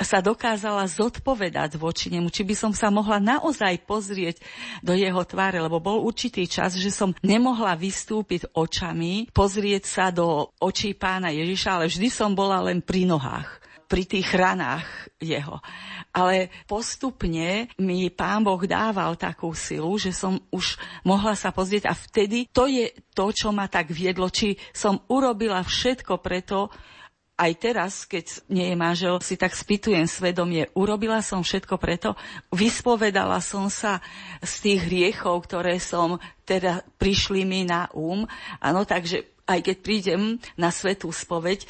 sa 0.00 0.24
dokázala 0.24 0.88
zodpovedať 0.88 1.76
voči 1.76 2.08
nemu, 2.08 2.32
či 2.32 2.40
by 2.48 2.56
som 2.56 2.72
sa 2.72 2.88
mohla 2.88 3.20
naozaj 3.20 3.84
pozrieť 3.84 4.40
do 4.80 4.96
jeho 4.96 5.20
tváre, 5.28 5.60
lebo 5.60 5.76
bol 5.76 6.00
určitý 6.00 6.48
čas, 6.48 6.72
že 6.72 6.88
som 6.88 7.12
nemohla 7.20 7.76
vystúpiť 7.76 8.48
očami, 8.56 9.28
pozrieť 9.28 9.84
sa 9.84 10.08
do 10.08 10.48
očí 10.56 10.96
pána 10.96 11.28
Ježiša, 11.36 11.68
ale 11.76 11.92
vždy 11.92 12.08
som 12.08 12.32
bola 12.32 12.64
len 12.64 12.80
pri 12.80 13.04
nohách 13.04 13.65
pri 13.86 14.02
tých 14.06 14.28
ranách 14.34 14.86
jeho. 15.22 15.62
Ale 16.10 16.50
postupne 16.66 17.70
mi 17.78 18.10
pán 18.10 18.42
Boh 18.42 18.60
dával 18.66 19.14
takú 19.14 19.54
silu, 19.54 19.94
že 19.96 20.10
som 20.10 20.38
už 20.50 20.78
mohla 21.06 21.38
sa 21.38 21.54
pozrieť 21.54 21.86
a 21.90 21.94
vtedy 21.94 22.50
to 22.50 22.66
je 22.66 22.90
to, 23.14 23.30
čo 23.30 23.54
ma 23.54 23.70
tak 23.70 23.90
viedlo, 23.90 24.28
či 24.28 24.58
som 24.74 25.02
urobila 25.08 25.62
všetko 25.62 26.18
preto, 26.18 26.68
aj 27.36 27.52
teraz, 27.60 28.08
keď 28.08 28.48
nie 28.48 28.72
je 28.72 28.76
manžel, 28.80 29.20
si 29.20 29.36
tak 29.36 29.52
spýtujem 29.52 30.08
svedomie, 30.08 30.72
urobila 30.72 31.20
som 31.20 31.44
všetko 31.44 31.76
preto, 31.76 32.16
vyspovedala 32.48 33.44
som 33.44 33.68
sa 33.68 34.00
z 34.40 34.52
tých 34.64 34.80
hriechov, 34.88 35.44
ktoré 35.44 35.76
som 35.76 36.16
teda 36.48 36.80
prišli 36.96 37.44
mi 37.44 37.68
na 37.68 37.92
um. 37.92 38.24
Áno, 38.56 38.88
takže 38.88 39.36
aj 39.44 39.60
keď 39.62 39.76
prídem 39.84 40.20
na 40.56 40.72
svetú 40.72 41.12
spoveď, 41.12 41.68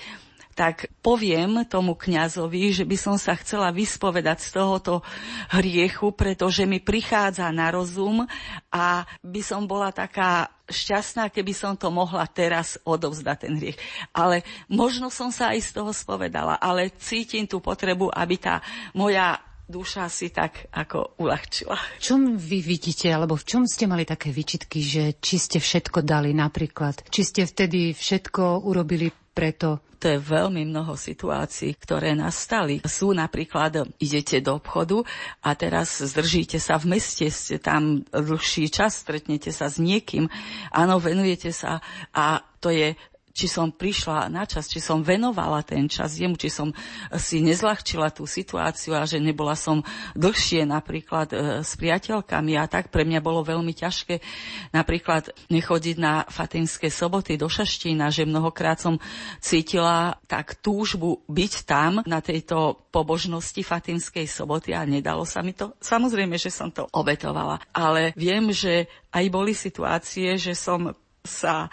tak 0.57 0.89
poviem 1.05 1.69
tomu 1.69 1.93
kňazovi, 1.93 2.73
že 2.73 2.89
by 2.89 2.97
som 2.97 3.21
sa 3.21 3.37
chcela 3.37 3.69
vyspovedať 3.69 4.41
z 4.41 4.51
tohoto 4.57 5.05
hriechu, 5.53 6.17
pretože 6.17 6.65
mi 6.65 6.81
prichádza 6.81 7.53
na 7.53 7.69
rozum 7.69 8.25
a 8.73 9.05
by 9.21 9.41
som 9.45 9.69
bola 9.69 9.93
taká 9.93 10.49
šťastná, 10.65 11.29
keby 11.29 11.53
som 11.53 11.77
to 11.77 11.93
mohla 11.93 12.25
teraz 12.25 12.81
odovzdať 12.89 13.37
ten 13.37 13.55
hriech. 13.61 13.77
Ale 14.17 14.41
možno 14.73 15.13
som 15.13 15.29
sa 15.29 15.53
aj 15.53 15.61
z 15.61 15.71
toho 15.77 15.93
spovedala, 15.93 16.57
ale 16.57 16.89
cítim 16.97 17.45
tú 17.45 17.61
potrebu, 17.61 18.09
aby 18.09 18.41
tá 18.41 18.65
moja 18.97 19.37
duša 19.67 20.07
si 20.09 20.31
tak 20.31 20.71
ako 20.73 21.19
uľahčila. 21.19 21.77
Čom 21.99 22.39
vy 22.39 22.63
vidíte, 22.63 23.11
alebo 23.11 23.35
v 23.35 23.45
čom 23.45 23.63
ste 23.67 23.91
mali 23.91 24.07
také 24.07 24.31
výčitky, 24.31 24.79
že 24.81 25.03
či 25.19 25.37
ste 25.37 25.59
všetko 25.59 26.01
dali 26.07 26.31
napríklad? 26.33 27.05
Či 27.11 27.23
ste 27.23 27.43
vtedy 27.45 27.93
všetko 27.93 28.63
urobili 28.63 29.11
preto 29.37 29.69
to 29.99 30.09
je 30.09 30.19
veľmi 30.19 30.65
mnoho 30.65 30.95
situácií, 30.95 31.75
ktoré 31.75 32.13
nastali. 32.13 32.81
Sú 32.83 33.11
napríklad, 33.11 33.85
idete 33.97 34.39
do 34.39 34.55
obchodu 34.55 35.01
a 35.41 35.53
teraz 35.53 35.99
zdržíte 35.99 36.57
sa 36.57 36.77
v 36.77 36.95
meste, 36.95 37.27
ste 37.27 37.57
tam 37.57 38.01
dlhší 38.07 38.69
čas, 38.69 39.01
stretnete 39.01 39.49
sa 39.51 39.67
s 39.67 39.77
niekým, 39.77 40.29
áno, 40.71 40.97
venujete 40.97 41.51
sa 41.51 41.81
a 42.13 42.39
to 42.59 42.69
je 42.69 42.93
či 43.37 43.53
som 43.53 43.69
prišla 43.69 44.33
na 44.33 44.49
čas, 44.49 44.73
či 44.73 44.81
som 44.81 45.05
venovala 45.05 45.61
ten 45.61 45.85
čas 45.93 46.17
jemu, 46.17 46.41
či 46.41 46.49
som 46.49 46.73
si 47.21 47.45
nezľahčila 47.45 48.09
tú 48.09 48.25
situáciu 48.25 48.97
a 48.97 49.05
že 49.05 49.21
nebola 49.21 49.53
som 49.53 49.85
dlhšie 50.17 50.65
napríklad 50.65 51.29
e, 51.31 51.37
s 51.61 51.77
priateľkami 51.77 52.57
a 52.57 52.65
tak 52.65 52.89
pre 52.89 53.05
mňa 53.05 53.21
bolo 53.21 53.45
veľmi 53.45 53.77
ťažké 53.77 54.25
napríklad 54.73 55.37
nechodiť 55.53 55.97
na 56.01 56.25
Fatimské 56.25 56.89
soboty 56.89 57.37
do 57.37 57.53
Šaštína, 57.53 58.09
že 58.09 58.25
mnohokrát 58.25 58.81
som 58.81 58.97
cítila 59.45 60.17
tak 60.25 60.57
túžbu 60.65 61.21
byť 61.29 61.53
tam 61.69 62.01
na 62.09 62.25
tejto 62.25 62.89
pobožnosti 62.89 63.61
Fatimskej 63.61 64.25
soboty 64.25 64.73
a 64.73 64.89
nedalo 64.89 65.29
sa 65.29 65.45
mi 65.45 65.53
to. 65.53 65.77
Samozrejme, 65.85 66.41
že 66.41 66.49
som 66.49 66.73
to 66.73 66.89
obetovala, 66.89 67.61
ale 67.77 68.17
viem, 68.17 68.49
že 68.49 68.89
aj 69.13 69.25
boli 69.29 69.53
situácie, 69.53 70.41
že 70.41 70.57
som 70.57 70.97
sa 71.27 71.69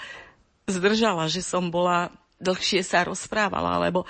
zdržala, 0.67 1.27
že 1.27 1.43
som 1.43 1.71
bola 1.71 2.11
dlhšie 2.43 2.83
sa 2.83 3.07
rozprávala, 3.07 3.79
lebo 3.79 4.03
e, 4.03 4.07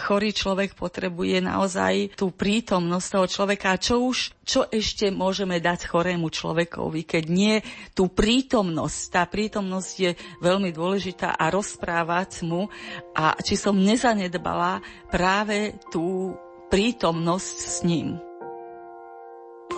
chorý 0.00 0.32
človek 0.32 0.72
potrebuje 0.72 1.44
naozaj 1.44 2.16
tú 2.16 2.32
prítomnosť 2.32 3.06
toho 3.12 3.26
človeka. 3.28 3.76
Čo 3.76 4.08
už, 4.08 4.32
čo 4.40 4.64
ešte 4.72 5.12
môžeme 5.12 5.60
dať 5.60 5.84
chorému 5.84 6.32
človekovi, 6.32 7.04
keď 7.04 7.24
nie 7.28 7.60
tú 7.92 8.08
prítomnosť. 8.08 8.98
Tá 9.12 9.22
prítomnosť 9.28 9.92
je 10.00 10.10
veľmi 10.40 10.72
dôležitá 10.72 11.36
a 11.36 11.52
rozprávať 11.52 12.48
mu 12.48 12.72
a 13.12 13.36
či 13.44 13.60
som 13.60 13.76
nezanedbala 13.76 14.80
práve 15.12 15.76
tú 15.92 16.32
prítomnosť 16.72 17.56
s 17.60 17.78
ním. 17.84 18.08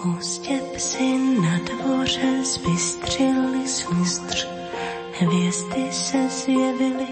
Pustě 0.02 0.60
psy 0.74 1.18
na 1.40 1.58
dvoře 1.58 2.44
zbystřili 2.44 3.68
smustř. 3.68 4.61
Hvězdy 5.12 5.92
se 5.92 6.28
zjevily 6.28 7.06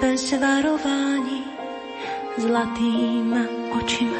bez 0.00 0.32
varování. 0.32 1.44
Zlatýma 2.36 3.40
očima 3.78 4.18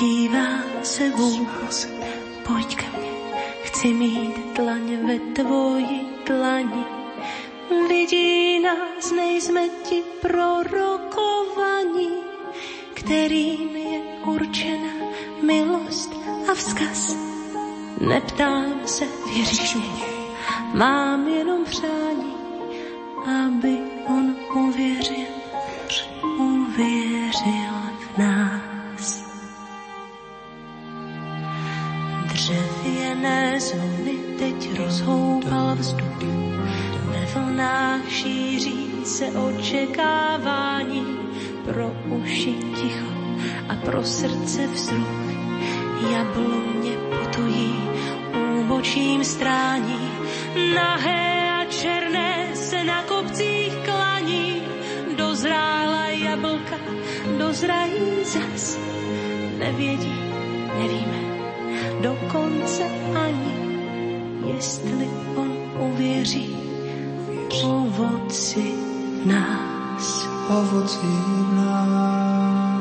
dívá 0.00 0.48
se 0.82 1.10
vůz. 1.10 1.88
Pojď 2.46 2.76
ke 2.76 2.86
mně, 2.98 3.10
chci 3.62 3.88
mít 3.88 4.56
dlaň 4.56 5.06
ve 5.06 5.18
tvoji 5.18 6.06
dlani. 6.26 6.84
Vidí 7.88 8.60
nás, 8.60 9.12
nejsme 9.16 9.68
ti 9.68 10.02
prorokovaní, 10.20 12.10
kterým 12.94 13.76
je 13.76 14.00
určena 14.26 14.92
milost 15.42 16.12
a 16.50 16.54
vzkaz. 16.54 17.16
Neptám 18.00 18.80
se, 18.84 19.04
věříš 19.34 19.74
mě, 19.74 20.17
mám 20.74 21.28
jenom 21.28 21.64
přání, 21.64 22.34
aby 23.46 23.78
on 24.06 24.34
uvěřil, 24.54 25.26
uvěřil 26.38 27.74
v 27.98 28.18
nás. 28.18 29.24
Dřevěné 32.32 33.60
zóny 33.60 34.18
teď 34.38 34.78
rozhoupal 34.78 35.74
vzduch, 35.76 36.08
ve 37.04 37.26
vlnách 37.34 38.08
šíří 38.08 38.90
se 39.04 39.26
očekávání, 39.26 41.06
pro 41.64 41.92
uši 42.22 42.52
ticho 42.52 43.06
a 43.68 43.74
pro 43.84 44.04
srdce 44.04 44.66
vzruch. 44.66 45.28
Jabloně 46.10 46.96
putují, 47.18 47.74
úbočím 48.60 49.24
strání, 49.24 50.10
nahé 50.74 51.50
a 51.50 51.64
černé 51.64 52.50
se 52.54 52.84
na 52.84 53.02
kopcích 53.02 53.74
klaní, 53.84 54.62
dozrála 55.16 56.08
jablka, 56.08 56.76
dozrají 57.38 58.24
zas, 58.24 58.78
nevědí, 59.58 60.14
nevíme, 60.78 61.20
dokonce 62.00 62.84
ani, 63.14 63.54
jestli 64.54 65.08
on 65.36 65.52
uvěří 65.78 66.68
ovoci 67.64 68.74
nás. 69.24 70.28
Ovoci 70.48 71.06
nás. 71.56 72.78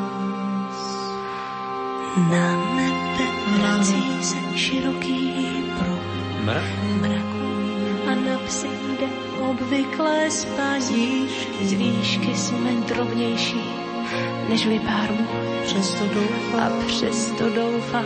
Na 2.17 2.47
nebe 2.75 3.27
vrací 3.57 4.23
se 4.23 4.57
široký 4.57 5.33
pruh 5.79 6.05
mraku 6.45 6.87
a 7.05 7.26
na 8.47 8.53
psy 8.53 8.67
jde 8.99 9.07
obvyklé 9.49 10.31
spaní. 10.31 11.29
Z 11.61 11.73
výšky 11.73 12.35
jsme 12.35 12.71
drobnější 12.87 13.63
než 14.49 14.67
pár 14.85 15.09
Přesto 15.63 16.05
doufám, 16.13 16.61
a 16.61 16.85
přesto 16.87 17.49
doufám, 17.49 18.05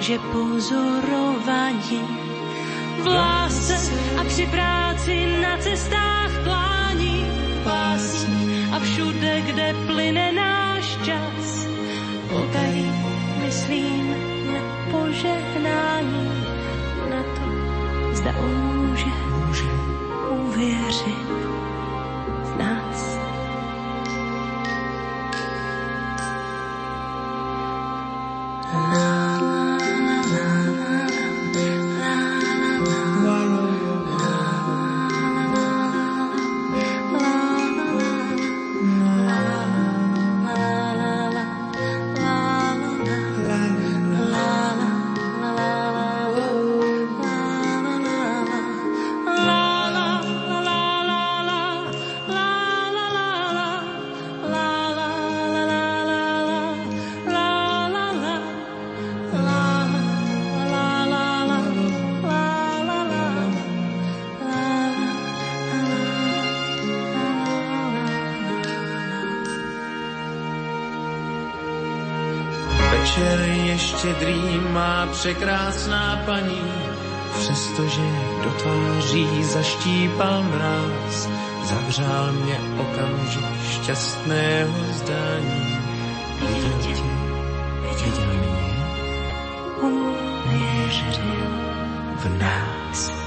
že 0.00 0.18
pozorování 0.18 2.08
v 3.02 3.06
lásce 3.06 3.92
a 4.20 4.24
při 4.24 4.46
práci 4.46 5.38
na 5.42 5.58
cestách 5.58 6.30
plání 6.44 7.26
pásní 7.64 8.68
a 8.72 8.78
všude, 8.78 9.40
kde 9.40 9.74
plyne 9.86 10.32
náš 10.32 10.96
čas. 11.04 11.66
Potají 12.28 12.92
myslím 13.44 14.14
na 14.52 14.60
požehnání, 14.90 16.30
na 17.10 17.22
to, 17.22 17.44
zda 18.16 18.30
on 18.38 18.74
může, 18.94 19.33
věřit. 20.64 21.43
Překrásná 75.24 76.22
paní, 76.26 76.62
přestože 77.32 78.02
do 78.44 78.50
tváří 78.50 79.44
zaštípal 79.44 80.42
mráz, 80.42 81.28
zavřál 81.64 82.32
mě 82.32 82.60
okamžik 82.80 83.44
šťastného 83.70 84.74
zdání. 84.92 85.78
Viděl 86.40 86.72
tě, 86.82 86.88
viděl 87.82 88.26
mě 88.26 88.64
Uvěřil 89.82 91.24
v 92.16 92.38
nás. 92.38 93.23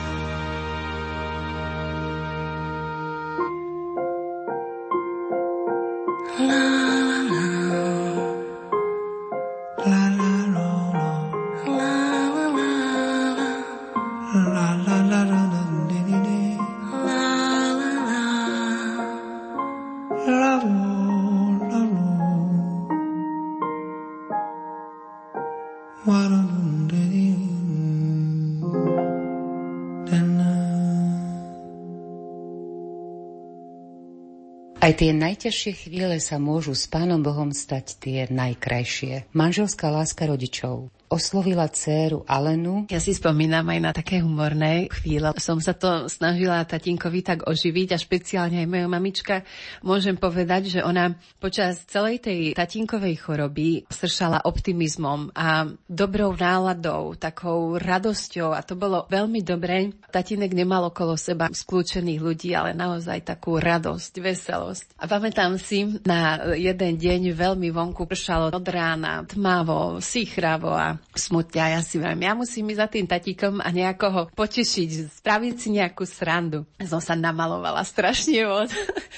Aj 34.88 34.96
tie 34.96 35.12
najťažšie 35.12 35.84
chvíle 35.84 36.16
sa 36.24 36.40
môžu 36.40 36.72
s 36.72 36.88
Pánom 36.88 37.20
Bohom 37.20 37.52
stať 37.52 38.00
tie 38.00 38.24
najkrajšie. 38.32 39.28
Manželská 39.36 39.92
láska 39.92 40.24
rodičov. 40.24 40.88
Oslovila 41.08 41.72
dceru 41.72 42.28
Alenu. 42.28 42.86
Ja 42.92 43.00
si 43.00 43.16
spomínam 43.16 43.64
aj 43.72 43.80
na 43.80 43.92
také 43.96 44.20
humorné 44.20 44.92
chvíle. 44.92 45.32
Som 45.40 45.64
sa 45.64 45.72
to 45.72 46.12
snažila 46.12 46.64
tatinkovi 46.68 47.24
tak 47.24 47.48
oživiť 47.48 47.96
a 47.96 48.02
špeciálne 48.02 48.60
aj 48.64 48.68
moja 48.68 48.88
mamička. 48.92 49.36
Môžem 49.82 50.20
povedať, 50.20 50.78
že 50.78 50.80
ona 50.84 51.16
počas 51.40 51.80
celej 51.88 52.28
tej 52.28 52.40
tatinkovej 52.52 53.16
choroby 53.24 53.88
sršala 53.88 54.44
optimizmom 54.44 55.32
a 55.32 55.72
dobrou 55.88 56.36
náladou, 56.36 57.16
takou 57.16 57.80
radosťou 57.80 58.52
a 58.52 58.60
to 58.60 58.76
bolo 58.76 59.08
veľmi 59.08 59.40
dobré. 59.42 59.96
Tatinek 60.12 60.52
nemal 60.52 60.92
okolo 60.92 61.16
seba 61.16 61.48
skľúčených 61.48 62.20
ľudí, 62.20 62.52
ale 62.52 62.76
naozaj 62.76 63.24
takú 63.24 63.56
radosť, 63.56 64.14
veselosť. 64.20 64.86
A 65.00 65.08
pamätám 65.08 65.56
si 65.56 65.88
na 66.04 66.52
jeden 66.60 67.00
deň 67.00 67.32
veľmi 67.32 67.72
vonku 67.72 68.04
pršalo 68.04 68.52
od 68.52 68.68
rána, 68.68 69.24
tmavo, 69.24 70.04
sichravo 70.04 70.76
a 70.76 70.97
smutne. 71.16 71.60
A 71.62 71.68
ja 71.78 71.82
si 71.82 72.02
viem, 72.02 72.20
ja 72.24 72.34
musím 72.34 72.72
ísť 72.72 72.82
za 72.82 72.88
tým 72.88 73.06
tatíkom 73.06 73.60
a 73.60 73.70
nejako 73.70 74.08
ho 74.10 74.22
potešiť, 74.34 75.20
spraviť 75.22 75.54
si 75.58 75.68
nejakú 75.76 76.04
srandu. 76.08 76.64
Som 76.84 77.00
sa 77.04 77.14
namalovala 77.14 77.84
strašne 77.84 78.48
od, 78.48 78.70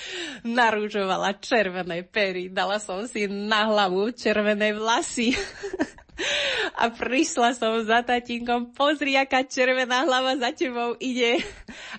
narúžovala 0.60 1.38
červené 1.40 2.04
pery, 2.04 2.50
dala 2.50 2.82
som 2.82 3.06
si 3.06 3.30
na 3.30 3.70
hlavu 3.70 4.12
červené 4.16 4.74
vlasy. 4.74 5.36
A 6.80 6.92
prišla 6.92 7.56
som 7.56 7.76
za 7.84 8.04
tatínkom, 8.04 8.72
pozri, 8.72 9.20
aká 9.20 9.44
červená 9.44 10.08
hlava 10.08 10.36
za 10.40 10.52
tebou 10.56 10.96
ide. 11.00 11.44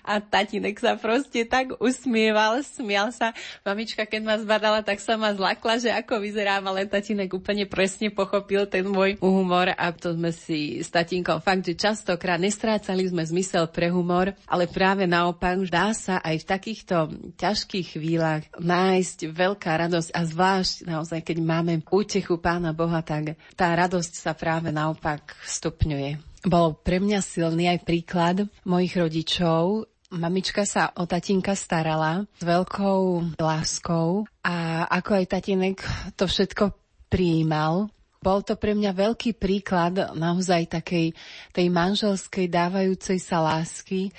A 0.01 0.17
tatinek 0.17 0.77
sa 0.81 0.97
proste 0.97 1.45
tak 1.45 1.77
usmieval, 1.77 2.65
smial 2.65 3.13
sa. 3.13 3.33
Mamička, 3.61 4.05
keď 4.05 4.21
ma 4.25 4.35
zbadala, 4.41 4.81
tak 4.81 4.97
sa 4.97 5.17
ma 5.17 5.33
zlakla, 5.33 5.77
že 5.77 5.89
ako 5.93 6.21
vyzerám, 6.21 6.65
ale 6.65 6.89
tatinek 6.89 7.29
úplne 7.33 7.69
presne 7.69 8.09
pochopil 8.09 8.65
ten 8.65 8.85
môj 8.87 9.21
humor 9.21 9.69
a 9.73 9.85
to 9.93 10.17
sme 10.17 10.33
si 10.33 10.81
s 10.81 10.89
tatínkom 10.89 11.41
fakt, 11.41 11.65
že 11.65 11.77
častokrát 11.77 12.41
nestrácali 12.41 13.09
sme 13.09 13.21
zmysel 13.21 13.69
pre 13.69 13.93
humor, 13.93 14.33
ale 14.49 14.65
práve 14.65 15.05
naopak 15.05 15.61
dá 15.69 15.93
sa 15.93 16.19
aj 16.21 16.41
v 16.41 16.49
takýchto 16.49 16.95
ťažkých 17.37 17.87
chvíľach 17.97 18.43
nájsť 18.57 19.29
veľká 19.29 19.71
radosť 19.87 20.09
a 20.13 20.21
zvlášť 20.25 20.75
naozaj, 20.89 21.19
keď 21.21 21.37
máme 21.41 21.73
útechu 21.87 22.37
Pána 22.41 22.73
Boha, 22.73 23.03
tak 23.05 23.37
tá 23.53 23.73
radosť 23.73 24.10
radosť 24.11 24.27
sa 24.27 24.35
práve 24.35 24.75
naopak 24.75 25.39
stupňuje. 25.47 26.43
Bol 26.43 26.75
pre 26.75 26.99
mňa 26.99 27.23
silný 27.23 27.71
aj 27.71 27.87
príklad 27.87 28.37
mojich 28.67 28.99
rodičov, 28.99 29.87
Mamička 30.11 30.67
sa 30.67 30.91
o 30.99 31.07
tatinka 31.07 31.55
starala 31.55 32.27
s 32.35 32.43
veľkou 32.43 33.31
láskou 33.39 34.27
a 34.43 34.83
ako 34.91 35.23
aj 35.23 35.25
tatinek 35.31 35.79
to 36.19 36.27
všetko 36.27 36.75
prijímal. 37.07 37.87
Bol 38.19 38.43
to 38.43 38.59
pre 38.59 38.75
mňa 38.75 38.91
veľký 38.91 39.39
príklad 39.39 40.11
naozaj 40.11 40.67
takej 40.67 41.15
tej 41.55 41.67
manželskej 41.71 42.51
dávajúcej 42.51 43.23
sa 43.23 43.39
lásky. 43.39 44.11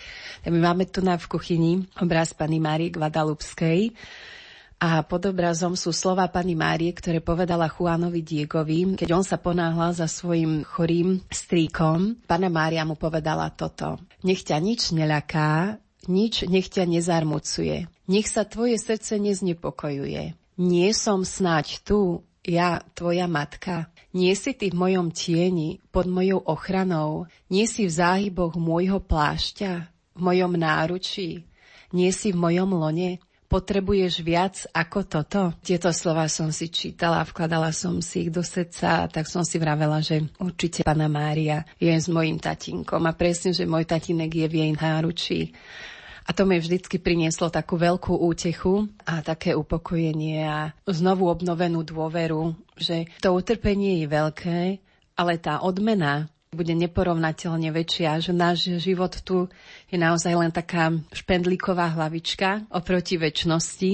My 0.48 0.72
máme 0.72 0.88
tu 0.88 1.04
na 1.04 1.20
v 1.20 1.28
kuchyni 1.28 1.84
obraz 2.00 2.32
pani 2.32 2.56
Márie 2.56 2.88
Guadalupskej, 2.88 3.92
a 4.82 4.98
pod 5.06 5.30
obrazom 5.30 5.78
sú 5.78 5.94
slova 5.94 6.26
pani 6.26 6.58
Márie, 6.58 6.90
ktoré 6.90 7.22
povedala 7.22 7.70
Juanovi 7.70 8.18
Diegovi, 8.18 8.98
keď 8.98 9.14
on 9.14 9.22
sa 9.22 9.38
ponáhľal 9.38 9.94
za 9.94 10.10
svojim 10.10 10.66
chorým 10.66 11.22
strýkom. 11.30 12.26
Pana 12.26 12.50
Mária 12.50 12.82
mu 12.82 12.98
povedala 12.98 13.46
toto. 13.54 14.02
Nech 14.26 14.42
ťa 14.42 14.58
nič 14.58 14.90
neľaká, 14.90 15.78
nič 16.10 16.50
nech 16.50 16.66
ťa 16.66 16.90
nezarmucuje. 16.90 17.86
Nech 18.10 18.26
sa 18.26 18.42
tvoje 18.42 18.74
srdce 18.74 19.22
neznepokojuje. 19.22 20.34
Nie 20.58 20.90
som 20.98 21.22
snáď 21.22 21.78
tu, 21.86 22.26
ja, 22.42 22.82
tvoja 22.98 23.30
matka. 23.30 23.86
Nie 24.10 24.34
si 24.34 24.50
ty 24.50 24.74
v 24.74 24.82
mojom 24.82 25.14
tieni, 25.14 25.78
pod 25.94 26.10
mojou 26.10 26.42
ochranou. 26.42 27.30
Nie 27.46 27.70
si 27.70 27.86
v 27.86 27.94
záhyboch 28.02 28.58
môjho 28.58 28.98
plášťa, 28.98 29.72
v 30.18 30.20
mojom 30.20 30.58
náručí. 30.58 31.46
Nie 31.94 32.10
si 32.10 32.34
v 32.34 32.42
mojom 32.50 32.74
lone 32.74 33.22
potrebuješ 33.52 34.24
viac 34.24 34.64
ako 34.72 34.98
toto? 35.04 35.42
Tieto 35.60 35.92
slova 35.92 36.24
som 36.32 36.48
si 36.48 36.72
čítala, 36.72 37.20
vkladala 37.20 37.68
som 37.76 38.00
si 38.00 38.24
ich 38.24 38.30
do 38.32 38.40
srdca, 38.40 39.12
tak 39.12 39.28
som 39.28 39.44
si 39.44 39.60
vravela, 39.60 40.00
že 40.00 40.24
určite 40.40 40.80
Pana 40.80 41.12
Mária 41.12 41.68
je 41.76 41.92
s 41.92 42.08
mojim 42.08 42.40
tatinkom 42.40 43.04
a 43.04 43.12
presne, 43.12 43.52
že 43.52 43.68
môj 43.68 43.84
tatinek 43.84 44.32
je 44.32 44.46
v 44.48 44.54
jej 44.56 44.72
náručí. 44.72 45.40
A 46.22 46.30
to 46.32 46.48
mi 46.48 46.56
vždycky 46.56 46.96
prinieslo 47.02 47.50
takú 47.52 47.76
veľkú 47.76 48.14
útechu 48.14 48.88
a 49.04 49.20
také 49.20 49.58
upokojenie 49.58 50.46
a 50.46 50.70
znovu 50.88 51.28
obnovenú 51.28 51.82
dôveru, 51.82 52.56
že 52.78 53.10
to 53.20 53.34
utrpenie 53.36 54.00
je 54.00 54.06
veľké, 54.08 54.60
ale 55.18 55.32
tá 55.36 55.60
odmena 55.60 56.30
bude 56.52 56.76
neporovnateľne 56.76 57.72
väčšia, 57.72 58.20
že 58.20 58.36
náš 58.36 58.68
život 58.76 59.16
tu 59.24 59.48
je 59.88 59.96
naozaj 59.96 60.32
len 60.36 60.52
taká 60.52 60.92
špendlíková 61.16 61.96
hlavička 61.96 62.68
oproti 62.68 63.16
väčšnosti 63.16 63.92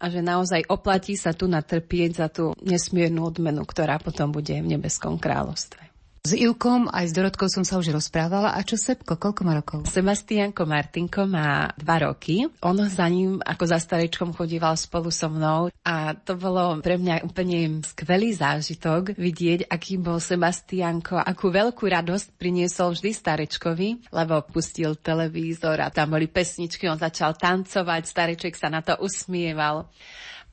a 0.00 0.04
že 0.08 0.24
naozaj 0.24 0.72
oplatí 0.72 1.20
sa 1.20 1.36
tu 1.36 1.44
natrpieť 1.44 2.10
za 2.16 2.26
tú 2.32 2.56
nesmiernu 2.64 3.28
odmenu, 3.28 3.60
ktorá 3.68 4.00
potom 4.00 4.32
bude 4.32 4.56
v 4.56 4.78
nebeskom 4.78 5.20
kráľovstve. 5.20 5.87
S 6.26 6.34
Ilkom 6.34 6.90
aj 6.90 7.08
s 7.08 7.12
Dorotkou 7.14 7.46
som 7.46 7.62
sa 7.62 7.78
už 7.78 7.94
rozprávala. 7.94 8.52
A 8.52 8.60
čo 8.66 8.74
Sepko, 8.74 9.14
koľko 9.14 9.40
má 9.46 9.54
rokov? 9.54 9.86
Sebastianko 9.86 10.66
Martinko 10.66 11.30
má 11.30 11.70
dva 11.78 12.10
roky. 12.10 12.50
On 12.60 12.74
za 12.74 13.06
ním 13.06 13.38
ako 13.38 13.64
za 13.70 13.78
starečkom 13.78 14.34
chodíval 14.34 14.74
spolu 14.74 15.14
so 15.14 15.30
mnou 15.30 15.70
a 15.86 16.12
to 16.18 16.34
bolo 16.34 16.82
pre 16.82 16.98
mňa 16.98 17.22
úplne 17.22 17.80
skvelý 17.86 18.34
zážitok 18.34 19.14
vidieť, 19.14 19.70
aký 19.70 19.96
bol 19.96 20.18
Sebastianko, 20.18 21.22
akú 21.22 21.54
veľkú 21.54 21.86
radosť 21.86 22.34
priniesol 22.34 22.98
vždy 22.98 23.10
starečkovi, 23.14 24.10
lebo 24.10 24.42
pustil 24.42 24.98
televízor 24.98 25.78
a 25.80 25.88
tam 25.88 26.18
boli 26.18 26.26
pesničky, 26.26 26.90
on 26.90 26.98
začal 26.98 27.38
tancovať, 27.38 28.02
stareček 28.04 28.58
sa 28.58 28.68
na 28.68 28.82
to 28.82 28.98
usmieval. 29.00 29.86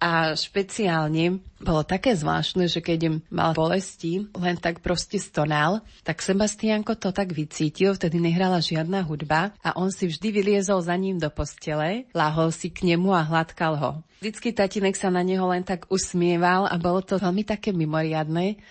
A 0.05 0.37
špeciálne 0.37 1.41
bolo 1.57 1.81
také 1.81 2.13
zvláštne, 2.13 2.69
že 2.69 2.77
keď 2.77 3.25
mal 3.33 3.57
bolesti, 3.57 4.29
len 4.37 4.53
tak 4.53 4.85
proste 4.85 5.17
stonal, 5.17 5.81
tak 6.05 6.21
Sebastianko 6.21 6.93
to 6.93 7.09
tak 7.09 7.33
vycítil, 7.33 7.97
vtedy 7.97 8.21
nehrala 8.21 8.61
žiadna 8.61 9.01
hudba 9.01 9.57
a 9.65 9.73
on 9.73 9.89
si 9.89 10.05
vždy 10.05 10.29
vyliezol 10.29 10.85
za 10.85 10.93
ním 10.93 11.17
do 11.17 11.33
postele, 11.33 12.05
láhol 12.13 12.53
si 12.53 12.69
k 12.69 12.85
nemu 12.93 13.17
a 13.17 13.25
hladkal 13.25 13.73
ho. 13.81 13.91
Vždycky 14.21 14.53
tatinek 14.53 14.93
sa 14.93 15.09
na 15.09 15.25
neho 15.25 15.49
len 15.49 15.65
tak 15.65 15.89
usmieval 15.89 16.69
a 16.69 16.77
bolo 16.77 17.01
to 17.01 17.17
veľmi 17.17 17.41
také 17.41 17.73
mimoriadne, 17.73 18.61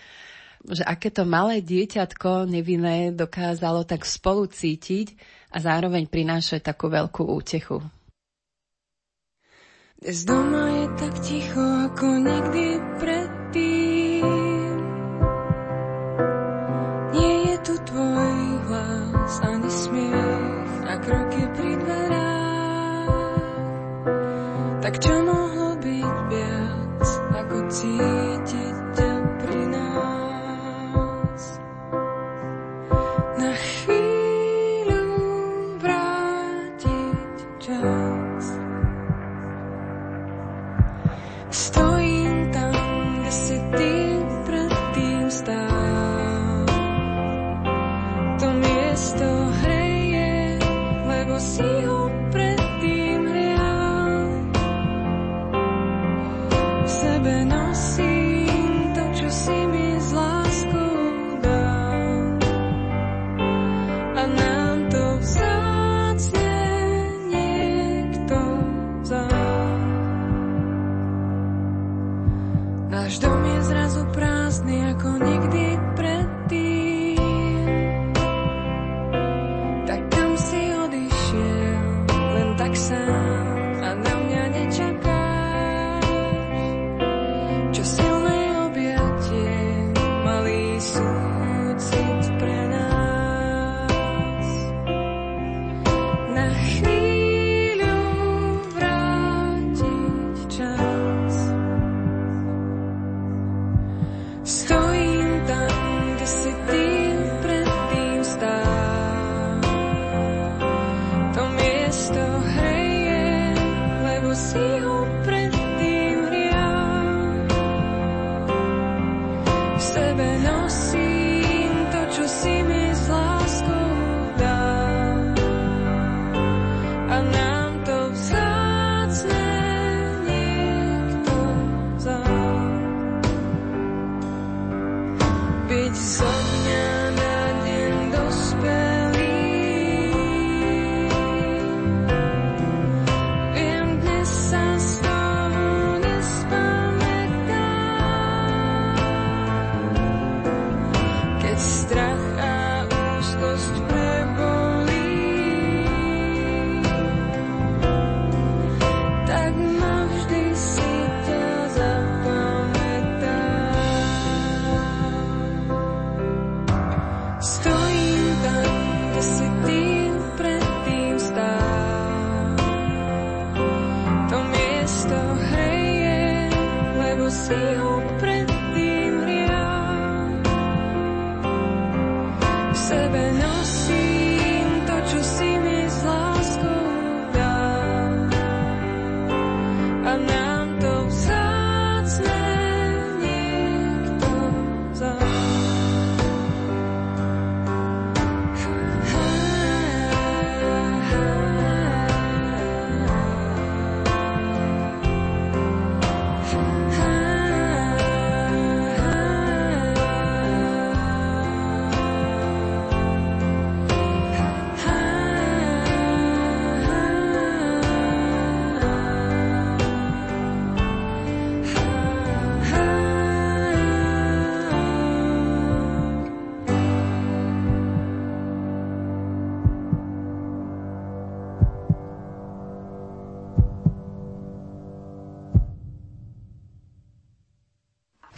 že 0.71 0.87
aké 0.87 1.11
to 1.11 1.27
malé 1.27 1.59
dieťatko 1.59 2.47
nevinné 2.47 3.11
dokázalo 3.11 3.83
tak 3.83 4.07
spolu 4.07 4.47
cítiť 4.47 5.19
a 5.51 5.59
zároveň 5.59 6.07
prinášať 6.07 6.63
takú 6.63 6.87
veľkú 6.87 7.27
útechu. 7.27 7.83
Dnes 10.05 10.21
doma 10.21 10.69
je 10.69 10.85
tak 11.01 11.13
ticho 11.25 11.65
ako 11.89 12.05
nikdy 12.21 12.77
predtým. 13.01 13.34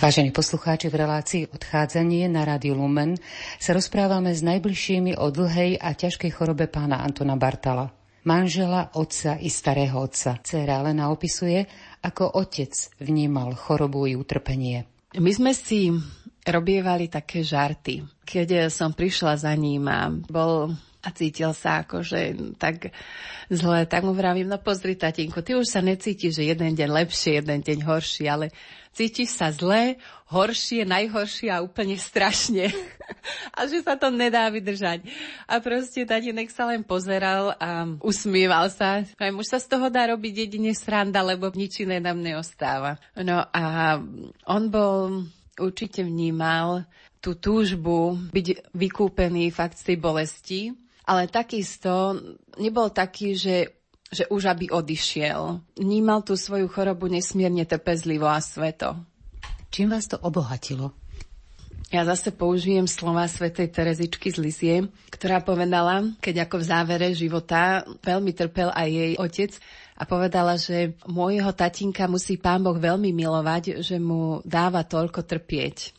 Vážení 0.08 0.32
poslucháči, 0.32 0.88
v 0.88 1.03
relácii 1.03 1.51
Odchádzanie 1.51 2.32
na 2.32 2.47
Rádiu 2.47 2.80
Lumen 2.80 3.20
sa 3.60 3.76
rozprávame 3.76 4.32
s 4.32 4.39
najbližšími 4.39 5.20
o 5.20 5.28
dlhej 5.28 5.76
a 5.84 5.91
ťažkej 5.91 6.32
chorobe 6.32 6.72
pána 6.72 7.03
Antona 7.03 7.36
Bartala. 7.36 7.91
Manžela, 8.24 8.88
otca 8.95 9.36
i 9.36 9.51
starého 9.51 9.99
otca. 9.99 10.39
Cera 10.39 10.80
Lena 10.80 11.12
opisuje, 11.12 11.68
ako 12.08 12.39
otec 12.39 12.72
vnímal 13.03 13.51
chorobu 13.60 14.08
i 14.08 14.16
utrpenie. 14.16 14.88
My 15.20 15.32
sme 15.36 15.51
si 15.51 15.91
robievali 16.47 17.12
také 17.12 17.43
žarty. 17.43 18.08
Keď 18.24 18.72
som 18.72 18.95
prišla 18.95 19.36
za 19.36 19.51
ním 19.60 19.91
a 19.91 20.08
bol 20.08 20.72
a 21.03 21.10
cítil 21.16 21.55
sa 21.55 21.88
akože 21.88 22.55
tak 22.60 22.91
zle, 23.47 23.88
tak 23.88 24.03
mu 24.03 24.12
vravím, 24.12 24.51
no 24.51 24.60
pozri 24.60 24.99
tatínko, 24.99 25.39
ty 25.39 25.55
už 25.55 25.68
sa 25.68 25.80
necítiš, 25.80 26.41
že 26.41 26.51
jeden 26.51 26.76
deň 26.76 26.89
lepšie, 26.91 27.39
jeden 27.39 27.64
deň 27.64 27.80
horší, 27.88 28.28
ale 28.28 28.51
cítiš 28.97 29.37
sa 29.37 29.53
zle, 29.53 30.01
horšie, 30.33 30.81
najhoršie 30.89 31.53
a 31.53 31.61
úplne 31.61 31.93
strašne. 32.01 32.73
a 33.57 33.69
že 33.69 33.85
sa 33.85 33.93
to 33.93 34.09
nedá 34.09 34.49
vydržať. 34.49 35.05
A 35.45 35.61
proste 35.61 36.03
tatínek 36.03 36.49
sa 36.49 36.65
len 36.65 36.81
pozeral 36.81 37.53
a 37.61 37.85
usmieval 38.01 38.73
sa. 38.73 39.05
Aj 39.05 39.29
už 39.29 39.45
sa 39.45 39.61
z 39.61 39.69
toho 39.69 39.93
dá 39.93 40.09
robiť 40.09 40.49
jedine 40.49 40.73
sranda, 40.73 41.21
lebo 41.21 41.53
nič 41.53 41.85
iné 41.85 42.01
nám 42.01 42.17
neostáva. 42.17 42.97
No 43.21 43.45
a 43.45 43.97
on 44.49 44.63
bol 44.73 45.29
určite 45.61 46.01
vnímal 46.01 46.89
tú 47.21 47.37
túžbu 47.37 48.17
byť 48.33 48.73
vykúpený 48.77 49.49
fakt 49.49 49.81
z 49.81 49.93
tej 49.93 49.97
bolesti, 49.97 50.61
ale 51.07 51.31
takisto 51.31 52.13
nebol 52.59 52.91
taký, 52.91 53.33
že, 53.33 53.76
že 54.12 54.30
už 54.32 54.51
aby 54.51 54.72
odišiel. 54.72 55.60
Vnímal 55.76 56.24
tú 56.24 56.39
svoju 56.39 56.72
chorobu 56.72 57.12
nesmierne 57.12 57.68
trpezlivo 57.68 58.28
a 58.28 58.39
sveto. 58.39 58.95
Čím 59.68 59.91
vás 59.91 60.08
to 60.08 60.16
obohatilo? 60.20 60.95
Ja 61.88 62.03
zase 62.03 62.36
použijem 62.36 62.84
slova 62.84 63.32
svätej 63.32 63.72
Terezičky 63.72 64.28
z 64.28 64.38
Lisie, 64.43 64.78
ktorá 65.08 65.39
povedala, 65.39 66.03
keď 66.20 66.43
ako 66.43 66.60
v 66.60 66.68
závere 66.68 67.08
života 67.16 67.88
veľmi 68.03 68.36
trpel 68.36 68.76
aj 68.76 68.88
jej 68.91 69.14
otec, 69.16 69.51
a 69.97 70.05
povedala, 70.05 70.62
že 70.62 70.93
môjho 71.10 71.49
tatinka 71.58 72.05
musí 72.05 72.38
pán 72.38 72.62
Boh 72.62 72.78
veľmi 72.78 73.10
milovať, 73.10 73.82
že 73.82 73.97
mu 73.97 74.45
dáva 74.45 74.86
toľko 74.86 75.26
trpieť. 75.26 75.96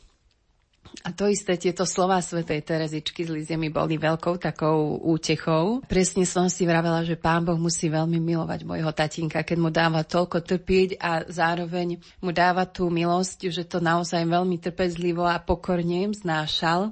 A 1.07 1.15
to 1.15 1.31
isté, 1.31 1.55
tieto 1.55 1.87
slova 1.87 2.19
svätej 2.19 2.59
Terezičky 2.67 3.23
z 3.23 3.31
Lizie 3.31 3.55
mi 3.55 3.71
boli 3.71 3.95
veľkou 3.95 4.35
takou 4.43 4.99
útechou. 4.99 5.87
Presne 5.87 6.27
som 6.27 6.51
si 6.51 6.67
vravela, 6.67 7.07
že 7.07 7.15
pán 7.15 7.47
Boh 7.47 7.55
musí 7.55 7.87
veľmi 7.87 8.19
milovať 8.19 8.67
môjho 8.67 8.91
tatinka, 8.91 9.47
keď 9.47 9.59
mu 9.63 9.71
dáva 9.71 10.03
toľko 10.03 10.43
trpieť 10.43 10.99
a 10.99 11.23
zároveň 11.31 12.03
mu 12.19 12.35
dáva 12.35 12.67
tú 12.67 12.91
milosť, 12.91 13.47
že 13.47 13.63
to 13.63 13.79
naozaj 13.79 14.27
veľmi 14.27 14.59
trpezlivo 14.59 15.23
a 15.23 15.39
pokorne 15.39 16.11
znášal. 16.11 16.91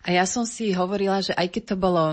A 0.00 0.08
ja 0.08 0.24
som 0.24 0.48
si 0.48 0.72
hovorila, 0.72 1.20
že 1.20 1.36
aj 1.36 1.48
keď 1.52 1.62
to 1.70 1.76
bolo 1.76 2.04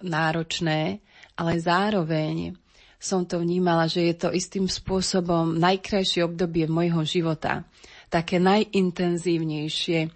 náročné, 0.00 1.04
ale 1.36 1.52
zároveň 1.60 2.56
som 2.96 3.28
to 3.28 3.40
vnímala, 3.40 3.88
že 3.88 4.08
je 4.08 4.14
to 4.16 4.28
istým 4.32 4.68
spôsobom 4.68 5.56
najkrajšie 5.56 6.24
obdobie 6.24 6.64
môjho 6.64 7.04
života 7.04 7.64
také 8.10 8.42
najintenzívnejšie, 8.42 10.10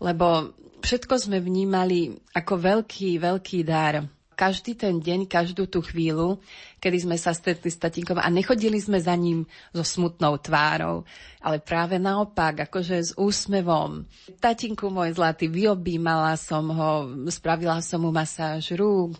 lebo 0.00 0.56
všetko 0.80 1.14
sme 1.20 1.38
vnímali 1.44 2.16
ako 2.32 2.54
veľký, 2.56 3.20
veľký 3.20 3.60
dar. 3.62 4.08
Každý 4.34 4.74
ten 4.74 4.98
deň, 4.98 5.30
každú 5.30 5.70
tú 5.70 5.78
chvíľu, 5.78 6.42
kedy 6.82 7.06
sme 7.06 7.14
sa 7.14 7.30
stretli 7.30 7.70
s 7.70 7.78
tatínkom 7.78 8.18
a 8.18 8.26
nechodili 8.26 8.82
sme 8.82 8.98
za 8.98 9.14
ním 9.14 9.46
so 9.70 9.86
smutnou 9.86 10.42
tvárou, 10.42 11.06
ale 11.38 11.62
práve 11.62 12.02
naopak, 12.02 12.66
akože 12.66 12.96
s 12.98 13.10
úsmevom. 13.14 14.02
Tatínku 14.42 14.90
môj 14.90 15.14
zlatý, 15.14 15.46
vyobímala 15.46 16.34
som 16.34 16.66
ho, 16.66 17.06
spravila 17.30 17.78
som 17.78 18.02
mu 18.02 18.10
masáž 18.10 18.74
rúk, 18.74 19.14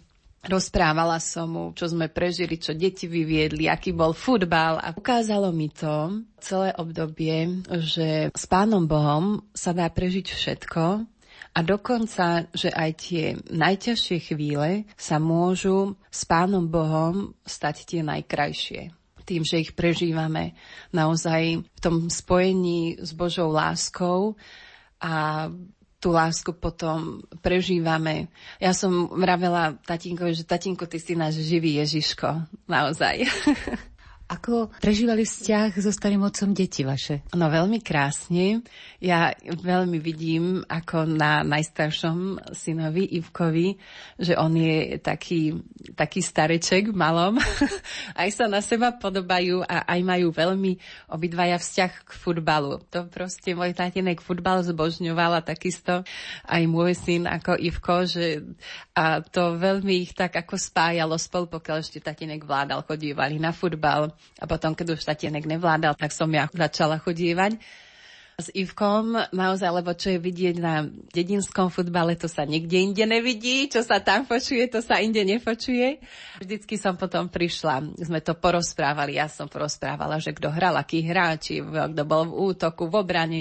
Rozprávala 0.45 1.17
som 1.25 1.49
mu, 1.49 1.65
čo 1.73 1.89
sme 1.89 2.13
prežili, 2.13 2.61
čo 2.61 2.77
deti 2.77 3.09
vyviedli, 3.09 3.65
aký 3.65 3.97
bol 3.97 4.13
futbal 4.13 4.77
a 4.77 4.93
ukázalo 4.93 5.49
mi 5.57 5.73
to 5.73 6.21
celé 6.37 6.77
obdobie, 6.77 7.65
že 7.81 8.29
s 8.29 8.45
Pánom 8.45 8.85
Bohom 8.85 9.41
sa 9.57 9.73
dá 9.73 9.89
prežiť 9.89 10.27
všetko 10.29 10.85
a 11.55 11.59
dokonca, 11.63 12.51
že 12.51 12.69
aj 12.69 12.91
tie 12.99 13.25
najťažšie 13.47 14.19
chvíle 14.21 14.85
sa 14.99 15.23
môžu 15.23 15.95
s 16.11 16.27
Pánom 16.27 16.67
Bohom 16.67 17.33
stať 17.47 17.87
tie 17.87 18.01
najkrajšie. 18.03 18.91
Tým, 19.25 19.41
že 19.47 19.65
ich 19.65 19.73
prežívame 19.73 20.53
naozaj 20.93 21.65
v 21.65 21.79
tom 21.81 22.13
spojení 22.13 23.01
s 23.01 23.17
Božou 23.17 23.49
láskou 23.49 24.37
a 25.01 25.49
tú 26.05 26.13
lásku 26.13 26.53
potom 26.53 27.25
prežívame. 27.41 28.29
Ja 28.61 28.77
som 28.77 29.09
vravela 29.09 29.73
tatínkovi, 29.89 30.37
že 30.37 30.45
tatínko, 30.45 30.85
ty 30.85 31.01
si 31.01 31.17
náš 31.17 31.41
živý 31.41 31.81
Ježiško. 31.81 32.45
Naozaj. 32.69 33.25
Ako 34.25 34.73
prežívali 34.81 35.29
vzťah 35.29 35.77
so 35.85 35.93
starým 35.93 36.25
otcom 36.25 36.57
deti 36.57 36.81
vaše? 36.81 37.21
No 37.37 37.53
veľmi 37.53 37.85
krásne. 37.85 38.65
Ja 38.97 39.37
veľmi 39.45 40.01
vidím, 40.01 40.65
ako 40.65 41.05
na 41.05 41.45
najstaršom 41.45 42.41
synovi 42.57 43.05
Ivkovi, 43.21 43.77
že 44.17 44.33
on 44.41 44.57
je 44.57 44.97
taký, 44.97 45.61
taký 45.93 46.25
stareček 46.25 46.97
malom. 46.97 47.37
aj 48.21 48.29
sa 48.33 48.49
na 48.49 48.65
seba 48.65 48.97
podobajú 48.97 49.61
a 49.61 49.85
aj 49.93 50.01
majú 50.01 50.33
veľmi 50.33 50.81
obidvaja 51.13 51.61
vzťah 51.61 51.93
k 52.09 52.11
futbalu. 52.17 52.81
To 52.97 53.05
proste 53.05 53.53
môj 53.53 53.77
tatinek 53.77 54.25
futbal 54.25 54.65
zbožňoval 54.65 55.37
a 55.37 55.45
takisto 55.45 56.01
aj 56.49 56.63
môj 56.65 56.97
syn 56.97 57.29
ako 57.29 57.61
Ivko, 57.61 58.09
že 58.09 58.41
a 58.97 59.21
to 59.21 59.61
veľmi 59.61 60.01
ich 60.01 60.17
tak 60.17 60.33
ako 60.33 60.57
spájalo 60.57 61.21
spolu, 61.21 61.53
pokiaľ 61.53 61.85
ešte 61.85 62.01
tatinek 62.01 62.41
vládal, 62.41 62.81
chodívali 62.89 63.37
na 63.37 63.53
futbal 63.53 64.15
a 64.41 64.45
potom, 64.51 64.75
keď 64.75 64.99
už 64.99 65.07
tatienek 65.07 65.47
nevládal, 65.47 65.95
tak 65.95 66.11
som 66.11 66.29
ja 66.33 66.51
začala 66.51 66.99
chodívať 66.99 67.61
s 68.35 68.51
Ivkom, 68.51 69.15
naozaj, 69.31 69.71
lebo 69.71 69.95
čo 69.95 70.11
je 70.11 70.19
vidieť 70.19 70.57
na 70.59 70.91
dedinskom 71.15 71.71
futbale, 71.71 72.19
to 72.19 72.27
sa 72.27 72.43
nikde 72.43 72.75
inde 72.75 73.07
nevidí, 73.07 73.71
čo 73.71 73.79
sa 73.87 74.03
tam 74.03 74.27
počuje, 74.27 74.67
to 74.67 74.83
sa 74.83 74.99
inde 74.99 75.23
nepočuje. 75.23 76.03
Vždycky 76.43 76.75
som 76.75 76.99
potom 76.99 77.31
prišla, 77.31 77.95
sme 77.95 78.19
to 78.19 78.35
porozprávali, 78.35 79.23
ja 79.23 79.31
som 79.31 79.47
porozprávala, 79.47 80.19
že 80.19 80.35
kto 80.35 80.51
hral, 80.51 80.75
akí 80.75 81.07
hráči, 81.07 81.63
kto 81.63 82.03
bol 82.03 82.27
v 82.27 82.35
útoku, 82.51 82.91
v 82.91 82.95
obrane. 82.99 83.41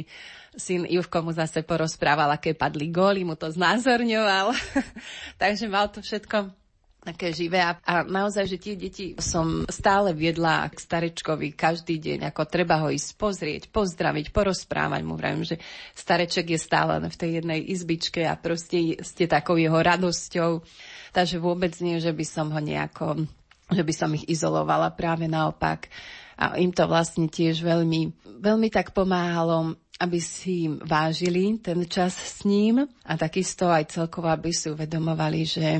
Syn 0.54 0.86
Ivko 0.86 1.26
mu 1.26 1.34
zase 1.34 1.66
porozprával, 1.66 2.30
aké 2.30 2.54
padli 2.54 2.94
góly, 2.94 3.26
mu 3.26 3.34
to 3.34 3.50
znázorňoval. 3.50 4.54
Takže 5.42 5.66
mal 5.66 5.90
to 5.90 6.06
všetko 6.06 6.63
také 7.04 7.36
živé 7.36 7.60
a, 7.60 7.76
a 7.84 8.08
naozaj, 8.08 8.48
že 8.48 8.58
tie 8.58 8.76
deti 8.80 9.14
som 9.20 9.68
stále 9.68 10.16
viedla 10.16 10.72
k 10.72 10.80
starečkovi 10.80 11.52
každý 11.52 12.00
deň, 12.00 12.32
ako 12.32 12.48
treba 12.48 12.80
ho 12.80 12.88
ísť 12.88 13.10
pozrieť, 13.20 13.62
pozdraviť, 13.70 14.32
porozprávať 14.32 15.02
mu. 15.04 15.20
Vravím, 15.20 15.44
že 15.44 15.60
stareček 15.94 16.56
je 16.56 16.60
stále 16.60 17.04
v 17.04 17.20
tej 17.20 17.44
jednej 17.44 17.60
izbičke 17.60 18.24
a 18.24 18.40
proste 18.40 19.04
ste 19.04 19.28
takou 19.28 19.60
jeho 19.60 19.76
radosťou. 19.76 20.64
Takže 21.12 21.44
vôbec 21.44 21.76
nie, 21.84 22.00
že 22.00 22.16
by 22.16 22.26
som 22.26 22.48
ho 22.50 22.62
nejako, 22.64 23.28
že 23.68 23.84
by 23.84 23.94
som 23.94 24.16
ich 24.16 24.24
izolovala, 24.32 24.96
práve 24.96 25.28
naopak. 25.28 25.92
A 26.40 26.58
im 26.58 26.72
to 26.74 26.88
vlastne 26.90 27.30
tiež 27.30 27.62
veľmi, 27.62 28.16
veľmi 28.42 28.72
tak 28.72 28.96
pomáhalo 28.96 29.76
aby 30.02 30.20
si 30.20 30.68
vážili 30.68 31.62
ten 31.64 31.86
čas 31.88 32.18
s 32.18 32.44
ním 32.44 32.84
a 33.06 33.14
takisto 33.16 33.72
aj 33.72 33.94
celkovo, 33.94 34.28
aby 34.28 34.52
si 34.52 34.68
uvedomovali, 34.68 35.42
že 35.48 35.80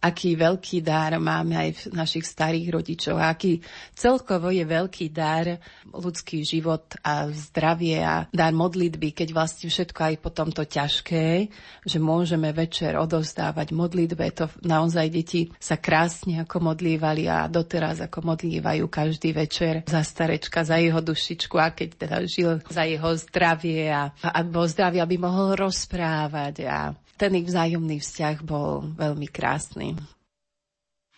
aký 0.00 0.36
veľký 0.36 0.84
dar 0.84 1.16
máme 1.16 1.56
aj 1.56 1.70
v 1.72 1.82
našich 1.96 2.24
starých 2.28 2.68
rodičov, 2.70 3.16
aký 3.18 3.58
celkovo 3.96 4.52
je 4.52 4.62
veľký 4.62 5.06
dar 5.10 5.58
ľudský 5.90 6.44
život 6.44 6.84
a 7.00 7.26
zdravie 7.32 7.98
a 8.04 8.28
dar 8.30 8.52
modlitby, 8.52 9.16
keď 9.16 9.28
vlastne 9.32 9.66
všetko 9.72 10.00
aj 10.00 10.14
po 10.20 10.30
tomto 10.30 10.62
ťažké, 10.62 11.48
že 11.82 11.98
môžeme 11.98 12.52
večer 12.52 12.94
odovzdávať 13.00 13.72
modlitbe. 13.72 14.24
To 14.36 14.46
naozaj 14.62 15.06
deti 15.10 15.50
sa 15.56 15.80
krásne 15.80 16.44
ako 16.44 16.72
modlívali 16.72 17.26
a 17.26 17.48
doteraz 17.48 18.04
ako 18.04 18.36
modlívajú 18.36 18.84
každý 18.86 19.32
večer 19.32 19.82
za 19.88 20.04
starečka, 20.04 20.62
za 20.62 20.76
jeho 20.76 21.00
dušičku 21.00 21.56
a 21.56 21.72
keď 21.72 21.88
teda 21.96 22.16
žil 22.28 22.60
za 22.68 22.84
jeho 22.84 23.10
zdravie 23.16 23.90
a, 23.90 24.12
a 24.22 24.38
bol 24.44 24.68
zdravie, 24.68 25.00
aby 25.00 25.16
mohol 25.16 25.56
rozprávať 25.56 26.68
a 26.68 26.78
ten 27.16 27.32
ich 27.40 27.48
vzájomný 27.48 27.98
vzťah 27.98 28.36
bol 28.44 28.92
veľmi 28.94 29.28
krásny. 29.32 29.96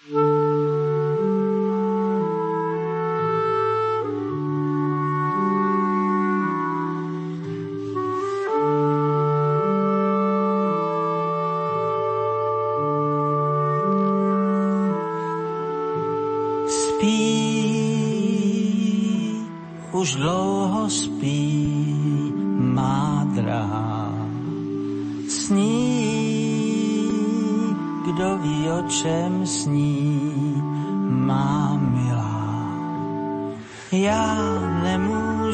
Spí, 0.09 0.68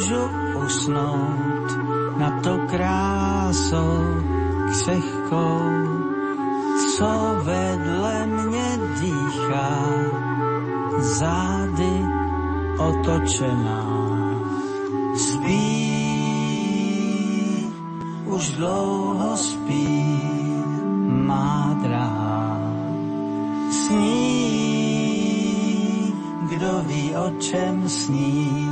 nemůžu 0.08 0.30
usnout 0.66 1.78
na 2.16 2.40
to 2.40 2.58
krásou 2.66 4.04
křehkou, 4.70 5.60
co 6.96 7.10
vedle 7.42 8.26
mě 8.26 8.78
dýchá, 9.00 9.78
zády 10.98 12.04
otočená. 12.78 14.04
Spí 15.16 15.84
už 18.26 18.50
dlouho 18.50 19.36
spí, 19.36 20.22
má 21.26 21.78
drahá. 21.82 22.60
Sní, 23.70 24.84
kdo 26.48 26.82
ví, 26.86 27.16
o 27.16 27.30
čem 27.40 27.88
sní, 27.88 28.63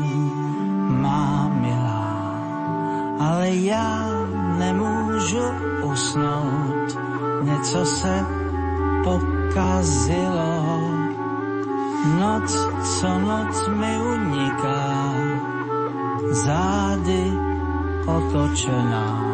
pokazilo. 9.82 10.80
Noc, 12.18 12.50
co 13.00 13.18
noc 13.18 13.68
mi 13.68 13.98
uniká, 13.98 15.14
zády 16.30 17.32
otočená. 18.06 19.31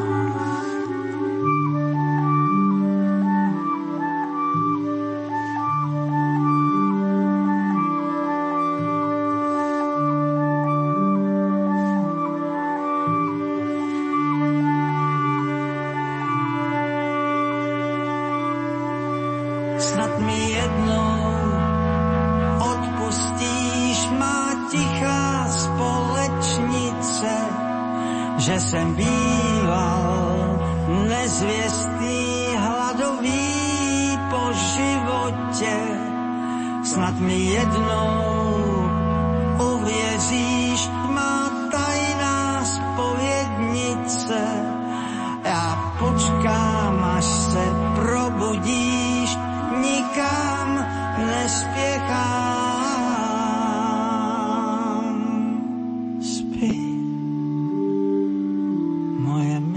Pán 59.19 59.68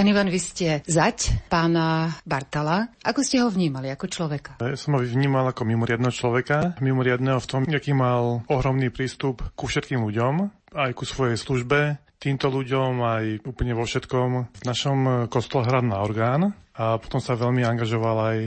Pán 0.00 0.08
Ivan, 0.08 0.32
vy 0.32 0.40
ste 0.40 0.80
zať 0.88 1.44
pána 1.52 2.16
Bartala. 2.24 2.88
Ako 3.04 3.20
ste 3.20 3.44
ho 3.44 3.52
vnímali 3.52 3.92
ako 3.92 4.08
človeka? 4.08 4.56
Ja 4.56 4.72
som 4.72 4.96
ho 4.96 5.04
vnímal 5.04 5.52
ako 5.52 5.68
mimoriadného 5.68 6.08
človeka. 6.08 6.80
Mimoriadného 6.80 7.36
v 7.36 7.44
tom, 7.44 7.68
aký 7.68 7.92
mal 7.92 8.40
ohromný 8.48 8.88
prístup 8.88 9.44
ku 9.52 9.68
všetkým 9.68 10.00
ľuďom, 10.00 10.48
aj 10.72 10.96
ku 10.96 11.04
svojej 11.04 11.36
službe, 11.36 12.00
týmto 12.16 12.48
ľuďom 12.48 12.96
aj 12.96 13.24
úplne 13.44 13.76
vo 13.76 13.84
všetkom. 13.84 14.56
V 14.56 14.64
našom 14.64 15.28
kostole 15.28 15.68
hral 15.68 15.84
na 15.84 16.00
orgán 16.00 16.56
a 16.72 16.96
potom 16.96 17.20
sa 17.20 17.36
veľmi 17.36 17.60
angažoval 17.60 18.16
aj 18.24 18.38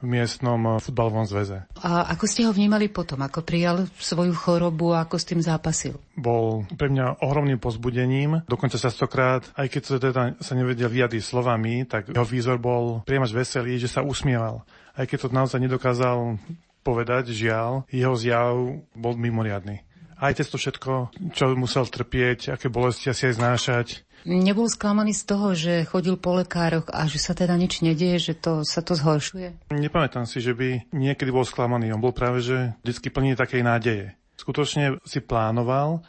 v 0.00 0.06
miestnom 0.08 0.80
futbalovom 0.80 1.28
zväze. 1.28 1.68
A 1.84 2.16
ako 2.16 2.24
ste 2.24 2.48
ho 2.48 2.52
vnímali 2.52 2.88
potom? 2.88 3.20
Ako 3.24 3.44
prijal 3.44 3.88
svoju 4.00 4.32
chorobu 4.32 4.96
a 4.96 5.04
ako 5.08 5.20
s 5.20 5.28
tým 5.28 5.40
zápasil? 5.44 6.00
Bol 6.24 6.64
pre 6.80 6.88
mňa 6.88 7.20
ohromným 7.20 7.60
pozbudením, 7.60 8.40
dokonca 8.48 8.80
častokrát, 8.80 9.44
aj 9.60 9.68
keď 9.68 9.82
sa 9.84 9.96
teda 10.00 10.22
sa 10.40 10.52
nevedel 10.56 10.88
vyjadriť 10.88 11.20
slovami, 11.20 11.84
tak 11.84 12.08
jeho 12.08 12.24
výzor 12.24 12.56
bol 12.56 13.04
priamaž 13.04 13.36
veselý, 13.36 13.76
že 13.76 13.92
sa 13.92 14.00
usmieval. 14.00 14.64
Aj 14.96 15.04
keď 15.04 15.28
to 15.28 15.36
naozaj 15.36 15.60
nedokázal 15.60 16.40
povedať, 16.80 17.36
žiaľ, 17.36 17.84
jeho 17.92 18.16
zjav 18.16 18.56
bol 18.96 19.12
mimoriadný. 19.20 19.84
Aj 20.16 20.32
cez 20.32 20.48
to 20.48 20.56
všetko, 20.56 21.12
čo 21.36 21.52
musel 21.52 21.84
trpieť, 21.84 22.56
aké 22.56 22.72
bolesti 22.72 23.12
asi 23.12 23.28
aj 23.28 23.34
znášať, 23.36 23.86
Nebol 24.24 24.72
sklamaný 24.72 25.12
z 25.12 25.24
toho, 25.28 25.52
že 25.52 25.84
chodil 25.84 26.16
po 26.16 26.32
lekároch 26.32 26.88
a 26.88 27.04
že 27.04 27.20
sa 27.20 27.36
teda 27.36 27.60
nič 27.60 27.84
nedieje, 27.84 28.32
že 28.32 28.34
to, 28.40 28.64
sa 28.64 28.80
to 28.80 28.96
zhoršuje? 28.96 29.68
Nepamätám 29.68 30.24
si, 30.24 30.40
že 30.40 30.56
by 30.56 30.88
niekedy 30.96 31.28
bol 31.28 31.44
sklamaný. 31.44 31.92
On 31.92 32.00
bol 32.00 32.16
práve, 32.16 32.40
že 32.40 32.72
vždy 32.80 33.12
plný 33.12 33.36
takej 33.36 33.60
nádeje. 33.60 34.16
Skutočne 34.34 34.98
si 35.06 35.22
plánoval 35.22 36.02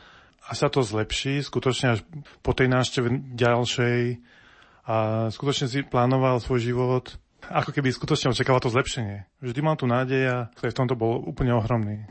a 0.46 0.52
sa 0.54 0.70
to 0.70 0.86
zlepší, 0.86 1.42
skutočne 1.42 1.98
až 1.98 2.00
po 2.42 2.54
tej 2.54 2.70
návšteve 2.70 3.38
ďalšej 3.38 4.00
a 4.86 4.96
skutočne 5.34 5.66
si 5.66 5.82
plánoval 5.82 6.38
svoj 6.42 6.62
život 6.62 7.18
ako 7.46 7.70
keby 7.78 7.94
skutočne 7.94 8.34
očakával 8.34 8.62
to 8.62 8.74
zlepšenie. 8.74 9.30
Vždy 9.42 9.60
mal 9.62 9.78
tu 9.78 9.86
nádej 9.86 10.24
a 10.26 10.38
v 10.50 10.74
tomto 10.74 10.98
bol 10.98 11.22
úplne 11.22 11.54
ohromný. 11.54 12.10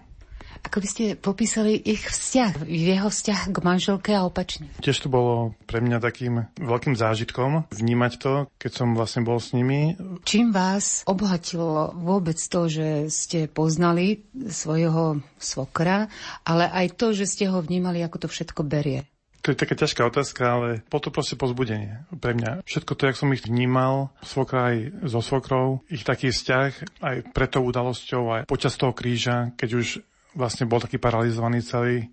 Ako 0.64 0.80
by 0.80 0.88
ste 0.88 1.04
popísali 1.14 1.76
ich 1.76 2.08
vzťah, 2.08 2.64
jeho 2.64 3.12
vzťah 3.12 3.40
k 3.52 3.56
manželke 3.60 4.10
a 4.16 4.24
opačne? 4.24 4.72
Tiež 4.80 5.04
to 5.04 5.12
bolo 5.12 5.52
pre 5.68 5.84
mňa 5.84 6.00
takým 6.00 6.48
veľkým 6.56 6.96
zážitkom 6.96 7.68
vnímať 7.68 8.12
to, 8.16 8.32
keď 8.56 8.70
som 8.72 8.96
vlastne 8.96 9.28
bol 9.28 9.36
s 9.36 9.52
nimi. 9.52 9.94
Čím 10.24 10.56
vás 10.56 11.04
obohatilo 11.04 11.92
vôbec 11.94 12.40
to, 12.40 12.66
že 12.72 13.12
ste 13.12 13.46
poznali 13.46 14.24
svojho 14.32 15.20
svokra, 15.36 16.08
ale 16.48 16.64
aj 16.72 16.96
to, 16.96 17.12
že 17.12 17.28
ste 17.28 17.44
ho 17.52 17.60
vnímali, 17.60 18.00
ako 18.00 18.24
to 18.24 18.28
všetko 18.32 18.64
berie? 18.64 19.04
To 19.44 19.52
je 19.52 19.60
taká 19.60 19.76
ťažká 19.76 20.08
otázka, 20.08 20.42
ale 20.48 20.68
po 20.88 20.96
to 21.04 21.12
proste 21.12 21.36
pozbudenie 21.36 22.08
pre 22.16 22.32
mňa. 22.32 22.64
Všetko 22.64 22.96
to, 22.96 23.02
jak 23.04 23.20
som 23.20 23.28
ich 23.36 23.44
vnímal, 23.44 24.08
svokra 24.24 24.72
aj 24.72 25.04
so 25.04 25.20
svokrou, 25.20 25.84
ich 25.92 26.00
taký 26.00 26.32
vzťah 26.32 27.04
aj 27.04 27.16
pred 27.36 27.50
tou 27.52 27.60
udalosťou, 27.68 28.40
aj 28.40 28.42
počas 28.48 28.72
toho 28.80 28.96
kríža, 28.96 29.52
keď 29.60 29.84
už 29.84 29.86
vlastne 30.34 30.68
bol 30.68 30.82
taký 30.82 30.98
paralizovaný 30.98 31.62
celý, 31.62 32.10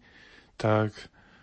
tak 0.57 0.93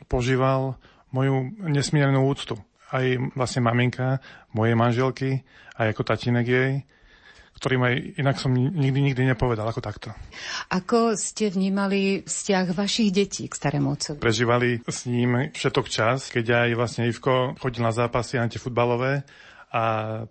požíval 0.06 0.78
moju 1.12 1.52
nesmiernu 1.62 2.24
úctu. 2.24 2.56
Aj 2.88 3.04
vlastne 3.36 3.60
maminka 3.60 4.24
mojej 4.56 4.72
manželky, 4.72 5.44
aj 5.76 5.92
ako 5.92 6.02
tatinek 6.08 6.46
jej, 6.48 6.72
ktorým 7.58 7.82
aj 7.84 7.94
inak 8.16 8.36
som 8.38 8.54
nikdy, 8.54 9.12
nikdy 9.12 9.22
nepovedal 9.28 9.68
ako 9.68 9.82
takto. 9.82 10.08
Ako 10.70 11.18
ste 11.18 11.50
vnímali 11.50 12.22
vzťah 12.24 12.72
vašich 12.72 13.10
detí 13.10 13.44
k 13.50 13.52
starému 13.52 13.92
otcovi? 13.92 14.22
Prežívali 14.22 14.80
s 14.86 15.04
ním 15.10 15.50
všetok 15.52 15.86
čas, 15.90 16.30
keď 16.30 16.64
aj 16.64 16.68
vlastne 16.78 17.10
Ivko 17.10 17.58
chodil 17.60 17.82
na 17.82 17.92
zápasy 17.92 18.38
antifutbalové 18.38 19.26
a 19.68 19.82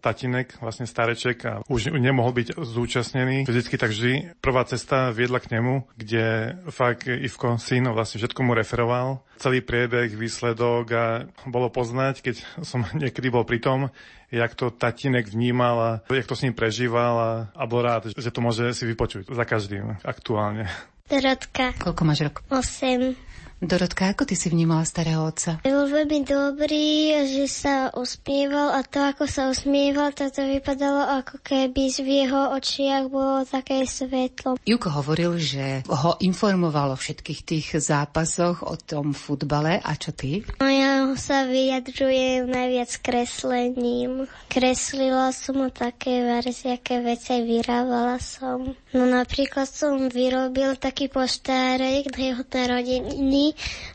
tatinek, 0.02 0.58
vlastne 0.58 0.90
stareček 0.90 1.38
a 1.46 1.54
už 1.70 1.94
nemohol 1.94 2.34
byť 2.34 2.58
zúčastnený 2.58 3.46
fyzicky, 3.46 3.78
tak 3.78 3.94
vždy 3.94 4.38
prvá 4.42 4.66
cesta 4.66 5.14
viedla 5.14 5.38
k 5.38 5.58
nemu, 5.58 5.86
kde 5.94 6.58
fakt 6.74 7.06
Ivko, 7.06 7.62
syn, 7.62 7.86
vlastne 7.94 8.18
všetko 8.18 8.40
mu 8.42 8.58
referoval. 8.58 9.22
Celý 9.38 9.62
priebeh, 9.62 10.10
výsledok 10.18 10.86
a 10.98 11.06
bolo 11.46 11.70
poznať, 11.70 12.26
keď 12.26 12.36
som 12.66 12.82
niekedy 13.02 13.30
bol 13.30 13.46
pri 13.46 13.62
tom, 13.62 13.94
jak 14.34 14.58
to 14.58 14.74
tatinek 14.74 15.30
vnímal 15.30 15.78
a 15.78 15.92
jak 16.10 16.26
to 16.26 16.36
s 16.36 16.44
ním 16.44 16.58
prežíval 16.58 17.16
a, 17.18 17.32
a 17.54 17.64
bol 17.70 17.86
rád, 17.86 18.10
že 18.10 18.34
to 18.34 18.42
môže 18.42 18.74
si 18.74 18.90
vypočuť 18.90 19.30
za 19.30 19.46
každým 19.46 20.02
aktuálne. 20.02 20.66
Dorotka. 21.08 21.72
Koľko 21.80 22.02
máš 22.04 22.20
rokov? 22.28 22.44
8. 22.52 23.16
Dorotka, 23.58 24.14
ako 24.14 24.30
ty 24.30 24.38
si 24.38 24.54
vnímala 24.54 24.86
starého 24.86 25.26
otca? 25.26 25.58
Bol 25.66 25.90
veľmi 25.90 26.22
dobrý, 26.22 27.10
že 27.26 27.50
sa 27.50 27.90
usmieval 27.90 28.70
a 28.70 28.86
to, 28.86 29.02
ako 29.02 29.26
sa 29.26 29.50
usmieval, 29.50 30.14
to, 30.14 30.30
vypadalo 30.30 31.18
ako 31.18 31.42
keby 31.42 31.90
z 31.90 32.06
jeho 32.06 32.54
očiach 32.54 33.10
bolo 33.10 33.42
také 33.50 33.82
svetlo. 33.90 34.62
Juko 34.62 34.94
hovoril, 34.94 35.42
že 35.42 35.82
ho 35.90 36.22
informoval 36.22 36.94
o 36.94 37.02
všetkých 37.02 37.42
tých 37.42 37.68
zápasoch, 37.82 38.62
o 38.62 38.78
tom 38.78 39.18
futbale. 39.18 39.82
A 39.82 39.98
čo 39.98 40.14
ty? 40.14 40.46
No 40.62 40.70
ja 40.70 41.10
sa 41.18 41.50
vyjadřujem 41.50 42.46
najviac 42.46 42.94
kreslením. 43.02 44.30
Kreslila 44.54 45.34
som 45.34 45.66
mu 45.66 45.74
také 45.74 46.22
aké 46.38 47.02
veci 47.02 47.34
aj 47.34 47.42
vyrábala 47.42 48.22
som. 48.22 48.78
No 48.94 49.04
napríklad 49.10 49.66
som 49.66 50.14
vyrobil 50.14 50.78
taký 50.78 51.10
poštárek 51.10 52.14
na 52.14 52.22
jeho 52.22 52.44
narodeniny 52.46 53.47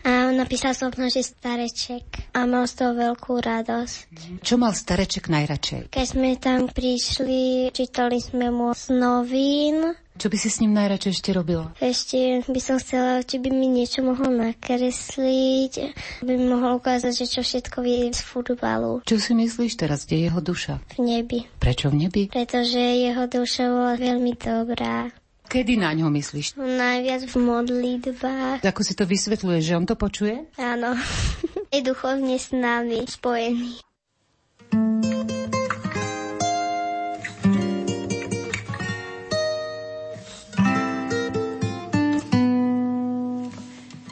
a 0.07 0.30
napísal 0.30 0.76
som 0.76 0.92
že 0.92 1.24
stareček 1.24 2.32
a 2.36 2.46
mal 2.46 2.68
z 2.68 2.74
toho 2.78 2.92
veľkú 2.94 3.42
radosť. 3.42 4.40
Čo 4.44 4.55
mal 4.61 4.76
stareček 4.76 5.32
najradšej? 5.32 5.90
Keď 5.90 6.07
sme 6.07 6.38
tam 6.38 6.70
prišli, 6.70 7.72
čítali 7.74 8.22
sme 8.22 8.53
mu 8.53 8.70
z 8.76 8.94
novín 8.94 9.96
čo 10.12 10.28
by 10.28 10.36
si 10.36 10.53
s 10.53 10.61
ním 10.61 10.76
najradšej 10.76 11.12
ešte 11.18 11.30
robila? 11.32 11.72
Ešte 11.80 12.44
by 12.44 12.61
som 12.61 12.76
chcela, 12.76 13.24
či 13.24 13.40
by 13.40 13.48
mi 13.48 13.64
niečo 13.72 14.05
mohol 14.05 14.28
nakresliť, 14.36 15.96
by 16.20 16.32
mi 16.36 16.46
mohol 16.53 16.76
ukázať, 16.76 17.24
že 17.24 17.26
čo 17.26 17.40
všetko 17.40 17.80
vie 17.80 18.12
z 18.12 18.20
futbalu. 18.20 19.00
Čo 19.09 19.16
si 19.16 19.32
myslíš 19.32 19.80
teraz, 19.80 20.05
kde 20.05 20.14
je 20.20 20.24
jeho 20.28 20.40
duša? 20.44 20.74
V 20.94 21.00
nebi. 21.00 21.48
Prečo 21.57 21.88
v 21.88 22.07
nebi? 22.07 22.22
Pretože 22.28 22.78
jeho 22.78 23.24
duša 23.24 23.72
bola 23.72 23.94
veľmi 23.96 24.36
dobrá. 24.36 25.09
Kedy 25.53 25.76
na 25.76 25.92
ňo 25.92 26.09
myslíš? 26.09 26.57
Najviac 26.57 27.28
v 27.28 27.36
modlitbách. 27.36 28.64
Ako 28.64 28.80
si 28.80 28.96
to 28.96 29.05
vysvetľuje, 29.05 29.61
že 29.61 29.76
on 29.76 29.84
to 29.84 30.00
počuje? 30.00 30.48
Áno. 30.57 30.96
je 31.76 31.80
duchovne 31.84 32.40
s 32.40 32.57
nami 32.57 33.05
spojený. 33.05 33.84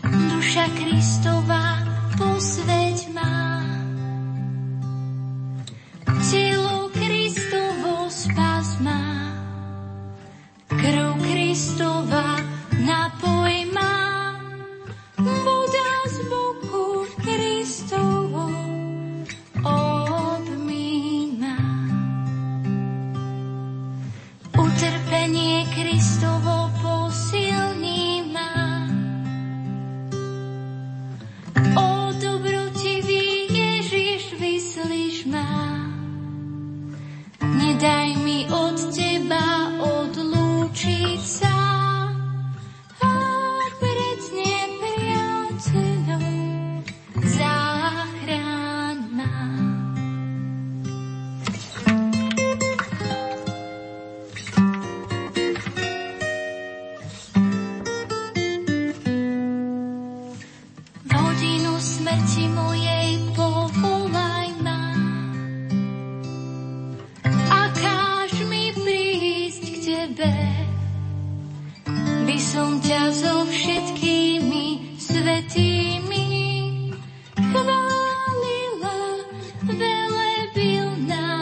Duša 0.05 0.65
Kristova 0.77 0.90
ťa 72.91 73.07
so 73.15 73.47
všetkými 73.47 74.99
svetými 74.99 76.27
chválila, 77.39 78.99
velebila 79.63 81.40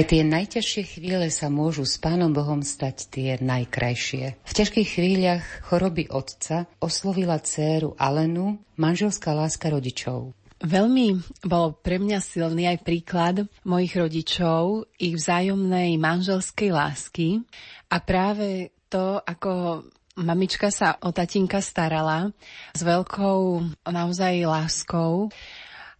Aj 0.00 0.08
tie 0.08 0.24
najťažšie 0.24 0.96
chvíle 0.96 1.28
sa 1.28 1.52
môžu 1.52 1.84
s 1.84 2.00
Pánom 2.00 2.32
Bohom 2.32 2.64
stať 2.64 3.12
tie 3.12 3.36
najkrajšie. 3.36 4.32
V 4.32 4.52
ťažkých 4.56 4.96
chvíľach 4.96 5.44
choroby 5.68 6.08
otca 6.08 6.64
oslovila 6.80 7.36
dceru 7.36 8.00
Alenu 8.00 8.64
manželská 8.80 9.36
láska 9.36 9.68
rodičov. 9.68 10.32
Veľmi 10.64 11.20
bol 11.44 11.76
pre 11.76 12.00
mňa 12.00 12.16
silný 12.16 12.72
aj 12.72 12.80
príklad 12.80 13.44
mojich 13.68 13.92
rodičov, 13.92 14.88
ich 14.96 15.20
vzájomnej 15.20 16.00
manželskej 16.00 16.72
lásky 16.72 17.44
a 17.92 18.00
práve 18.00 18.72
to, 18.88 19.20
ako 19.20 19.84
mamička 20.16 20.72
sa 20.72 20.96
o 21.04 21.12
tatinka 21.12 21.60
starala 21.60 22.32
s 22.72 22.80
veľkou 22.80 23.68
naozaj 23.84 24.48
láskou 24.48 25.28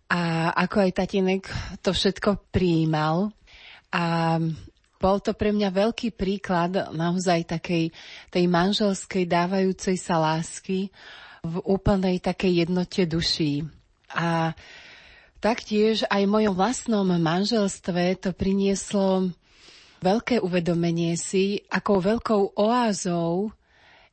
a 0.09 0.51
ako 0.57 0.89
aj 0.89 0.91
tatinek 1.05 1.45
to 1.85 1.93
všetko 1.93 2.49
prijímal 2.49 3.37
a 3.91 4.39
bol 5.01 5.17
to 5.19 5.33
pre 5.33 5.51
mňa 5.51 5.73
veľký 5.73 6.13
príklad 6.13 6.93
naozaj 6.93 7.49
takej 7.49 7.89
tej 8.29 8.45
manželskej 8.47 9.25
dávajúcej 9.25 9.97
sa 9.97 10.21
lásky 10.21 10.93
v 11.41 11.55
úplnej 11.65 12.21
takej 12.21 12.69
jednote 12.69 13.09
duší. 13.09 13.65
A 14.13 14.53
taktiež 15.41 16.05
aj 16.13 16.23
v 16.29 16.33
mojom 16.37 16.55
vlastnom 16.55 17.09
manželstve 17.09 18.21
to 18.21 18.37
prinieslo 18.37 19.33
veľké 20.05 20.45
uvedomenie 20.45 21.17
si, 21.17 21.65
akou 21.73 22.01
veľkou 22.01 22.61
oázou 22.61 23.53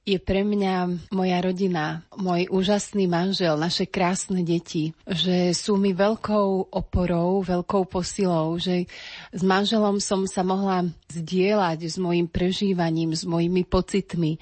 je 0.08 0.16
pre 0.24 0.48
mňa 0.48 1.04
moja 1.12 1.38
rodina, 1.44 2.08
môj 2.16 2.48
úžasný 2.48 3.12
manžel, 3.12 3.60
naše 3.60 3.84
krásne 3.84 4.40
deti, 4.40 4.96
že 5.04 5.52
sú 5.52 5.76
mi 5.76 5.92
veľkou 5.92 6.72
oporou, 6.72 7.44
veľkou 7.44 7.84
posilou, 7.92 8.56
že 8.56 8.88
s 9.36 9.44
manželom 9.44 10.00
som 10.00 10.24
sa 10.24 10.48
mohla 10.48 10.88
zdieľať 11.12 11.92
s 11.92 12.00
mojim 12.00 12.32
prežívaním, 12.32 13.12
s 13.12 13.28
mojimi 13.28 13.68
pocitmi. 13.68 14.40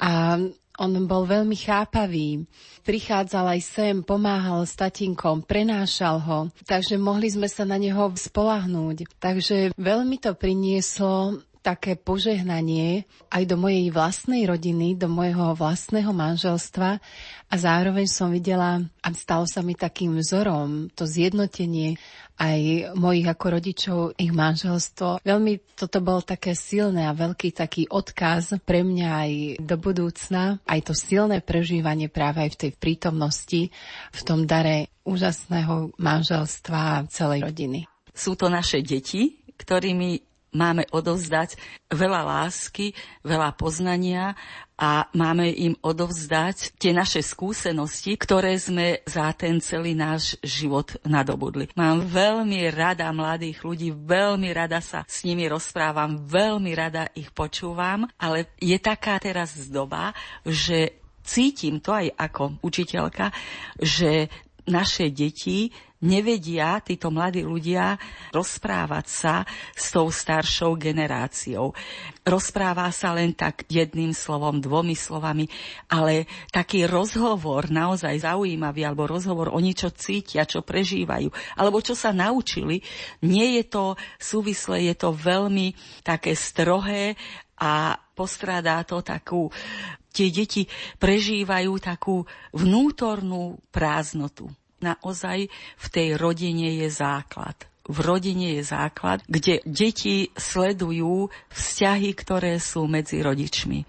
A 0.00 0.40
on 0.74 0.90
bol 1.06 1.28
veľmi 1.28 1.54
chápavý. 1.54 2.48
Prichádzal 2.82 3.54
aj 3.54 3.60
sem, 3.60 3.94
pomáhal 4.00 4.64
s 4.64 4.72
tatinkom, 4.72 5.44
prenášal 5.44 6.16
ho, 6.18 6.38
takže 6.64 6.96
mohli 6.96 7.28
sme 7.28 7.46
sa 7.46 7.68
na 7.68 7.76
neho 7.76 8.08
spolahnúť. 8.08 9.20
Takže 9.20 9.76
veľmi 9.76 10.16
to 10.16 10.32
prinieslo 10.32 11.44
také 11.64 11.96
požehnanie 11.96 13.08
aj 13.32 13.48
do 13.48 13.56
mojej 13.56 13.88
vlastnej 13.88 14.44
rodiny, 14.44 15.00
do 15.00 15.08
môjho 15.08 15.56
vlastného 15.56 16.12
manželstva 16.12 17.00
a 17.48 17.54
zároveň 17.56 18.04
som 18.04 18.28
videla 18.28 18.84
a 19.00 19.08
stalo 19.16 19.48
sa 19.48 19.64
mi 19.64 19.72
takým 19.72 20.20
vzorom 20.20 20.92
to 20.92 21.08
zjednotenie 21.08 21.96
aj 22.36 22.92
mojich 22.98 23.24
ako 23.24 23.46
rodičov, 23.48 23.98
ich 24.20 24.34
manželstvo. 24.34 25.24
Veľmi 25.24 25.72
toto 25.72 26.04
bol 26.04 26.20
také 26.20 26.52
silné 26.52 27.08
a 27.08 27.16
veľký 27.16 27.56
taký 27.56 27.88
odkaz 27.88 28.60
pre 28.60 28.84
mňa 28.84 29.08
aj 29.08 29.32
do 29.64 29.76
budúcna, 29.80 30.60
aj 30.68 30.80
to 30.84 30.92
silné 30.92 31.40
prežívanie 31.40 32.12
práve 32.12 32.44
aj 32.44 32.50
v 32.58 32.60
tej 32.60 32.70
prítomnosti, 32.76 33.62
v 34.12 34.20
tom 34.26 34.44
dare 34.44 34.92
úžasného 35.08 35.96
manželstva 35.96 37.08
celej 37.08 37.48
rodiny. 37.48 37.80
Sú 38.10 38.36
to 38.36 38.50
naše 38.50 38.82
deti, 38.82 39.40
ktorými 39.54 40.33
máme 40.54 40.86
odovzdať 40.94 41.58
veľa 41.90 42.22
lásky, 42.24 42.94
veľa 43.26 43.52
poznania 43.58 44.38
a 44.74 45.06
máme 45.14 45.54
im 45.54 45.74
odovzdať 45.78 46.74
tie 46.78 46.90
naše 46.90 47.22
skúsenosti, 47.22 48.18
ktoré 48.18 48.58
sme 48.58 49.02
za 49.06 49.30
ten 49.34 49.62
celý 49.62 49.94
náš 49.94 50.34
život 50.42 50.98
nadobudli. 51.06 51.70
Mám 51.78 52.10
veľmi 52.10 52.70
rada 52.74 53.06
mladých 53.14 53.62
ľudí, 53.62 53.94
veľmi 53.94 54.50
rada 54.50 54.82
sa 54.82 55.06
s 55.06 55.22
nimi 55.22 55.46
rozprávam, 55.46 56.26
veľmi 56.26 56.74
rada 56.74 57.06
ich 57.14 57.30
počúvam, 57.30 58.10
ale 58.18 58.50
je 58.58 58.74
taká 58.82 59.18
teraz 59.22 59.54
doba, 59.70 60.10
že 60.42 60.98
cítim 61.22 61.78
to 61.78 61.94
aj 61.94 62.10
ako 62.18 62.58
učiteľka, 62.60 63.30
že 63.78 64.26
naše 64.66 65.12
deti 65.12 65.70
nevedia 66.04 66.76
títo 66.84 67.08
mladí 67.08 67.40
ľudia 67.40 67.96
rozprávať 68.28 69.06
sa 69.08 69.34
s 69.72 69.88
tou 69.88 70.12
staršou 70.12 70.76
generáciou. 70.76 71.72
Rozpráva 72.20 72.92
sa 72.92 73.16
len 73.16 73.32
tak 73.32 73.64
jedným 73.72 74.12
slovom, 74.12 74.60
dvomi 74.60 74.92
slovami, 74.92 75.48
ale 75.88 76.28
taký 76.52 76.84
rozhovor 76.84 77.72
naozaj 77.72 78.20
zaujímavý, 78.20 78.84
alebo 78.84 79.08
rozhovor 79.08 79.48
o 79.48 79.58
niečo 79.58 79.88
cítia, 79.88 80.44
čo 80.44 80.60
prežívajú, 80.60 81.32
alebo 81.56 81.80
čo 81.80 81.96
sa 81.96 82.12
naučili, 82.12 82.84
nie 83.24 83.56
je 83.60 83.64
to 83.64 83.84
súvislé, 84.20 84.92
je 84.92 84.94
to 85.00 85.16
veľmi 85.16 85.72
také 86.04 86.36
strohé 86.36 87.16
a 87.56 87.96
postrádá 88.12 88.84
to 88.84 89.00
takú 89.00 89.48
tie 90.14 90.30
deti 90.30 90.70
prežívajú 91.02 91.72
takú 91.82 92.22
vnútornú 92.54 93.58
prázdnotu 93.74 94.46
naozaj 94.84 95.48
v 95.80 95.86
tej 95.88 96.20
rodine 96.20 96.68
je 96.84 96.92
základ. 96.92 97.56
V 97.84 98.00
rodine 98.00 98.60
je 98.60 98.62
základ, 98.64 99.20
kde 99.28 99.60
deti 99.64 100.32
sledujú 100.36 101.28
vzťahy, 101.52 102.10
ktoré 102.16 102.56
sú 102.56 102.88
medzi 102.88 103.20
rodičmi. 103.20 103.84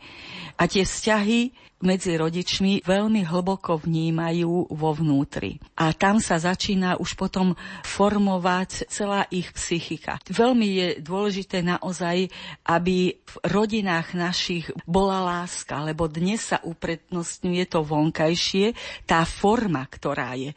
A 0.59 0.67
tie 0.67 0.83
vzťahy 0.87 1.64
medzi 1.83 2.17
rodičmi 2.17 2.81
veľmi 2.81 3.21
hlboko 3.29 3.77
vnímajú 3.77 4.73
vo 4.73 4.91
vnútri. 4.95 5.61
A 5.77 5.93
tam 5.93 6.23
sa 6.23 6.39
začína 6.41 6.97
už 6.97 7.19
potom 7.19 7.53
formovať 7.85 8.89
celá 8.89 9.27
ich 9.29 9.53
psychika. 9.53 10.17
Veľmi 10.25 10.67
je 10.67 10.87
dôležité 11.03 11.61
naozaj, 11.61 12.31
aby 12.65 13.13
v 13.19 13.35
rodinách 13.45 14.17
našich 14.17 14.71
bola 14.87 15.21
láska, 15.21 15.83
lebo 15.85 16.07
dnes 16.09 16.55
sa 16.55 16.63
uprednostňuje 16.63 17.63
to 17.69 17.85
vonkajšie, 17.85 18.73
tá 19.05 19.27
forma, 19.27 19.83
ktorá 19.85 20.33
je. 20.33 20.55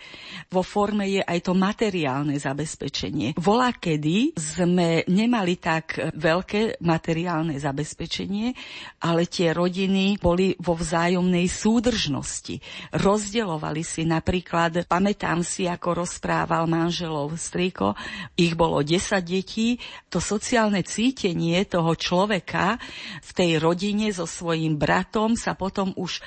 Vo 0.49 0.65
forme 0.65 1.11
je 1.11 1.21
aj 1.21 1.39
to 1.45 1.53
materiálne 1.53 2.39
zabezpečenie. 2.39 3.37
Volá 3.37 3.75
kedy 3.75 4.39
sme 4.39 5.05
nemali 5.11 5.61
tak 5.61 5.99
veľké 6.17 6.81
materiálne 6.81 7.59
zabezpečenie, 7.59 8.55
ale 9.05 9.27
tie 9.27 9.53
rodiny 9.53 10.17
boli 10.17 10.55
vo 10.63 10.79
vzájom 10.79 11.08
vzájomnej 11.09 11.49
súdržnosti. 11.49 12.61
Rozdeľovali 12.93 13.81
si 13.81 14.05
napríklad, 14.05 14.85
pamätám 14.85 15.41
si, 15.41 15.65
ako 15.65 16.05
rozprával 16.05 16.69
manželov 16.69 17.33
strýko, 17.33 17.97
ich 18.37 18.53
bolo 18.53 18.85
10 18.85 19.25
detí, 19.25 19.81
to 20.13 20.21
sociálne 20.21 20.85
cítenie 20.85 21.65
toho 21.65 21.97
človeka 21.97 22.77
v 23.25 23.31
tej 23.33 23.57
rodine 23.57 24.13
so 24.13 24.29
svojím 24.29 24.77
bratom 24.77 25.33
sa 25.33 25.57
potom 25.57 25.97
už 25.97 26.21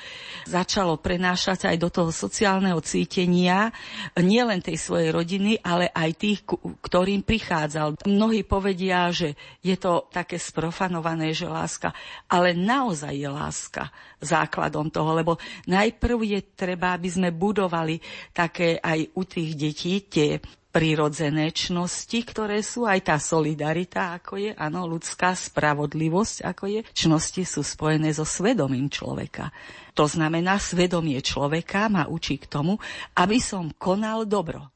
začalo 0.49 0.97
prenášať 0.97 1.69
aj 1.69 1.77
do 1.77 1.93
toho 1.93 2.09
sociálneho 2.09 2.81
cítenia 2.81 3.69
nielen 4.17 4.65
tej 4.65 4.81
svojej 4.81 5.13
rodiny, 5.13 5.61
ale 5.61 5.93
aj 5.93 6.09
tých, 6.17 6.41
ktorým 6.81 7.21
prichádzal. 7.21 8.01
Mnohí 8.09 8.41
povedia, 8.41 9.13
že 9.13 9.37
je 9.61 9.77
to 9.77 10.09
také 10.09 10.41
sprofanované, 10.41 11.37
že 11.37 11.45
láska, 11.45 11.93
ale 12.25 12.57
naozaj 12.57 13.13
je 13.13 13.29
láska 13.29 13.93
základom 14.72 14.88
toho, 14.88 15.11
lebo 15.11 15.35
najprv 15.68 16.18
je 16.23 16.39
treba, 16.56 16.95
aby 16.95 17.11
sme 17.11 17.35
budovali 17.35 17.99
také 18.31 18.80
aj 18.80 19.11
u 19.19 19.27
tých 19.27 19.52
detí 19.60 20.07
tie 20.07 20.39
prirodzené 20.72 21.52
čnosti, 21.52 22.23
ktoré 22.23 22.64
sú 22.64 22.88
aj 22.88 23.11
tá 23.11 23.19
solidarita, 23.19 24.15
ako 24.15 24.39
je, 24.39 24.52
áno, 24.56 24.88
ľudská 24.88 25.35
spravodlivosť, 25.35 26.48
ako 26.48 26.64
je. 26.72 26.81
Čnosti 26.95 27.43
sú 27.43 27.60
spojené 27.60 28.15
so 28.15 28.23
svedomím 28.23 28.88
človeka. 28.88 29.52
To 29.99 30.07
znamená, 30.07 30.56
svedomie 30.64 31.19
človeka 31.19 31.91
ma 31.91 32.07
učí 32.07 32.39
k 32.39 32.48
tomu, 32.48 32.80
aby 33.19 33.43
som 33.43 33.76
konal 33.76 34.23
dobro 34.23 34.72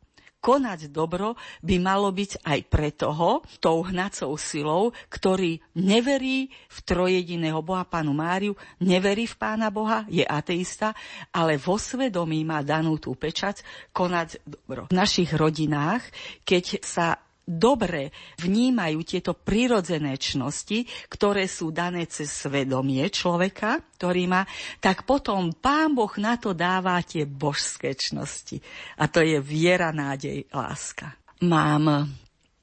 konať 0.46 0.94
dobro 0.94 1.34
by 1.66 1.76
malo 1.82 2.14
byť 2.14 2.46
aj 2.46 2.60
pre 2.70 2.94
toho, 2.94 3.42
tou 3.58 3.82
hnacou 3.82 4.38
silou, 4.38 4.94
ktorý 5.10 5.58
neverí 5.74 6.54
v 6.70 6.78
trojediného 6.86 7.66
Boha 7.66 7.82
Pánu 7.82 8.14
Máriu, 8.14 8.54
neverí 8.78 9.26
v 9.26 9.34
Pána 9.42 9.74
Boha, 9.74 10.06
je 10.06 10.22
ateista, 10.22 10.94
ale 11.34 11.58
vo 11.58 11.82
svedomí 11.82 12.46
má 12.46 12.62
danú 12.62 13.02
tú 13.02 13.18
pečať 13.18 13.66
konať 13.90 14.46
dobro. 14.46 14.86
V 14.86 14.94
našich 14.94 15.34
rodinách, 15.34 16.06
keď 16.46 16.86
sa 16.86 17.25
dobre 17.46 18.10
vnímajú 18.42 19.06
tieto 19.06 19.38
prirodzené 19.38 20.18
čnosti, 20.18 20.84
ktoré 21.08 21.46
sú 21.46 21.70
dané 21.70 22.10
cez 22.10 22.34
svedomie 22.34 23.06
človeka, 23.14 23.86
ktorý 23.96 24.26
má, 24.26 24.42
tak 24.82 25.06
potom 25.06 25.54
Pán 25.54 25.94
Boh 25.94 26.12
na 26.18 26.36
to 26.42 26.58
dáva 26.58 26.98
tie 27.06 27.30
božské 27.30 27.94
čnosti. 27.94 28.58
A 28.98 29.06
to 29.06 29.22
je 29.22 29.38
viera, 29.40 29.94
nádej, 29.94 30.50
láska. 30.50 31.14
Mám 31.46 32.10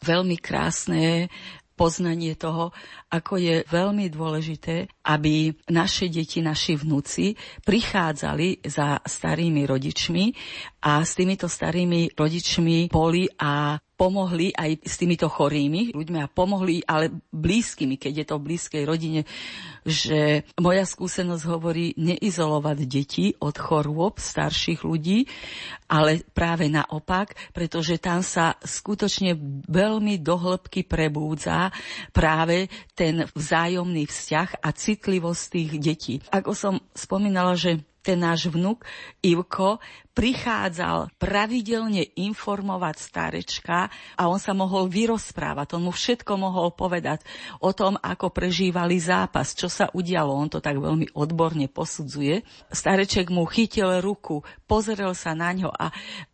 veľmi 0.03 0.37
krásne 0.43 1.31
poznanie 1.83 2.37
toho, 2.37 2.71
ako 3.11 3.41
je 3.41 3.57
veľmi 3.67 4.07
dôležité, 4.13 4.87
aby 5.09 5.51
naše 5.73 6.07
deti, 6.07 6.45
naši 6.45 6.79
vnúci 6.79 7.35
prichádzali 7.65 8.63
za 8.63 9.01
starými 9.03 9.67
rodičmi 9.67 10.25
a 10.87 11.03
s 11.03 11.19
týmito 11.19 11.49
starými 11.49 12.15
rodičmi 12.15 12.93
boli 12.93 13.27
a 13.41 13.81
pomohli 14.03 14.51
aj 14.51 14.83
s 14.83 14.99
týmito 14.99 15.31
chorými 15.31 15.95
ľuďmi 15.95 16.19
a 16.19 16.27
pomohli 16.27 16.83
ale 16.83 17.23
blízkymi, 17.31 17.95
keď 17.95 18.13
je 18.19 18.27
to 18.27 18.35
v 18.43 18.47
blízkej 18.51 18.83
rodine, 18.83 19.23
že 19.87 20.43
moja 20.59 20.83
skúsenosť 20.83 21.45
hovorí 21.47 21.95
neizolovať 21.95 22.79
deti 22.91 23.31
od 23.39 23.55
chorôb 23.55 24.19
starších 24.19 24.83
ľudí, 24.83 25.31
ale 25.87 26.27
práve 26.35 26.67
naopak, 26.67 27.39
pretože 27.55 28.03
tam 28.03 28.27
sa 28.27 28.59
skutočne 28.59 29.39
veľmi 29.71 30.19
dohlbky 30.19 30.83
prebúdza 30.83 31.71
práve 32.11 32.67
ten 32.99 33.31
vzájomný 33.39 34.11
vzťah 34.11 34.67
a 34.67 34.69
citlivosť 34.75 35.43
tých 35.47 35.71
detí. 35.79 36.15
Ako 36.35 36.59
som 36.59 36.83
spomínala, 36.91 37.55
že 37.55 37.87
ten 38.03 38.19
náš 38.19 38.51
vnuk 38.51 38.83
Ivko 39.23 39.79
prichádzal 40.13 41.17
pravidelne 41.17 42.05
informovať 42.21 42.97
starečka 43.01 43.89
a 44.19 44.23
on 44.29 44.37
sa 44.37 44.53
mohol 44.53 44.91
vyrozprávať, 44.93 45.79
on 45.79 45.89
mu 45.89 45.93
všetko 45.95 46.37
mohol 46.37 46.75
povedať 46.77 47.25
o 47.65 47.73
tom, 47.73 47.97
ako 47.97 48.29
prežívali 48.29 49.01
zápas, 49.01 49.57
čo 49.57 49.73
sa 49.73 49.89
udialo, 49.89 50.37
on 50.37 50.53
to 50.53 50.61
tak 50.61 50.77
veľmi 50.77 51.17
odborne 51.17 51.65
posudzuje. 51.71 52.45
Stareček 52.69 53.33
mu 53.33 53.49
chytil 53.49 54.05
ruku, 54.05 54.45
pozrel 54.69 55.17
sa 55.17 55.33
na 55.33 55.55
ňo 55.57 55.73
a 55.73 55.89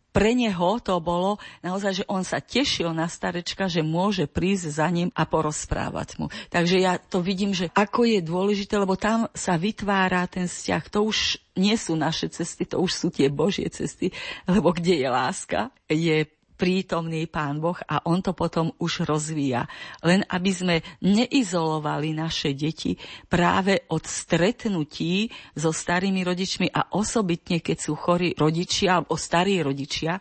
pre 0.09 0.33
neho 0.33 0.81
to 0.81 0.97
bolo 0.97 1.37
naozaj, 1.61 2.03
že 2.03 2.05
on 2.09 2.25
sa 2.25 2.41
tešil 2.41 2.91
na 2.91 3.05
starečka, 3.05 3.69
že 3.69 3.85
môže 3.85 4.25
prísť 4.25 4.65
za 4.81 4.87
ním 4.89 5.13
a 5.13 5.23
porozprávať 5.29 6.17
mu. 6.17 6.27
Takže 6.49 6.81
ja 6.81 6.97
to 6.97 7.21
vidím, 7.21 7.53
že 7.53 7.69
ako 7.77 8.09
je 8.09 8.19
dôležité, 8.25 8.81
lebo 8.81 8.97
tam 8.97 9.29
sa 9.37 9.55
vytvára 9.55 10.25
ten 10.25 10.49
vzťah. 10.49 10.83
To 10.89 11.05
už 11.05 11.37
nie 11.59 11.75
sú 11.77 11.93
naše 11.93 12.31
cesty, 12.31 12.65
to 12.65 12.81
už 12.81 12.91
sú 12.95 13.07
tie 13.13 13.29
Božie 13.29 13.69
cesty, 13.69 14.09
lebo 14.49 14.73
kde 14.73 14.97
je 14.97 15.09
láska, 15.11 15.69
je 15.89 16.25
prítomný 16.59 17.31
Pán 17.31 17.63
Boh 17.63 17.79
a 17.87 18.03
on 18.11 18.19
to 18.19 18.35
potom 18.35 18.75
už 18.83 19.07
rozvíja. 19.07 19.63
Len 20.03 20.27
aby 20.27 20.51
sme 20.51 20.75
neizolovali 20.99 22.11
naše 22.11 22.51
deti 22.51 22.99
práve 23.31 23.87
od 23.87 24.03
stretnutí 24.03 25.31
so 25.55 25.71
starými 25.71 26.27
rodičmi 26.27 26.67
a 26.67 26.91
osobitne, 26.99 27.63
keď 27.63 27.77
sú 27.79 27.95
chorí 27.95 28.35
rodičia 28.35 28.99
alebo 28.99 29.15
starí 29.15 29.63
rodičia, 29.63 30.19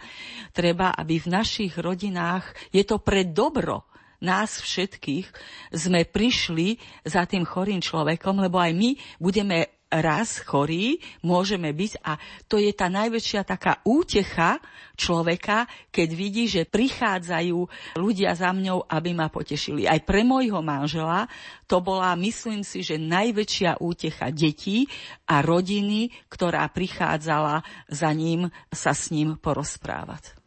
treba, 0.54 0.94
aby 0.94 1.18
v 1.18 1.34
našich 1.34 1.74
rodinách 1.74 2.70
je 2.70 2.86
to 2.86 3.02
pre 3.02 3.26
dobro 3.26 3.90
nás 4.18 4.58
všetkých 4.58 5.30
sme 5.70 6.02
prišli 6.02 6.74
za 7.06 7.22
tým 7.22 7.46
chorým 7.46 7.78
človekom, 7.78 8.42
lebo 8.42 8.58
aj 8.58 8.74
my 8.74 8.90
budeme 9.22 9.77
raz 9.88 10.44
chorí, 10.44 11.00
môžeme 11.24 11.72
byť 11.72 11.92
a 12.04 12.20
to 12.46 12.60
je 12.60 12.72
tá 12.76 12.92
najväčšia 12.92 13.42
taká 13.44 13.80
útecha 13.88 14.60
človeka, 14.94 15.64
keď 15.88 16.08
vidí, 16.12 16.44
že 16.44 16.68
prichádzajú 16.68 17.58
ľudia 17.96 18.36
za 18.36 18.52
mňou, 18.52 18.84
aby 18.84 19.10
ma 19.16 19.32
potešili. 19.32 19.88
Aj 19.88 19.98
pre 20.04 20.22
môjho 20.22 20.60
manžela 20.60 21.26
to 21.64 21.80
bola, 21.80 22.12
myslím 22.20 22.62
si, 22.62 22.84
že 22.84 23.00
najväčšia 23.00 23.80
útecha 23.80 24.28
detí 24.30 24.86
a 25.24 25.40
rodiny, 25.40 26.12
ktorá 26.28 26.68
prichádzala 26.68 27.64
za 27.88 28.10
ním 28.12 28.52
sa 28.72 28.92
s 28.94 29.10
ním 29.12 29.40
porozprávať. 29.40 30.37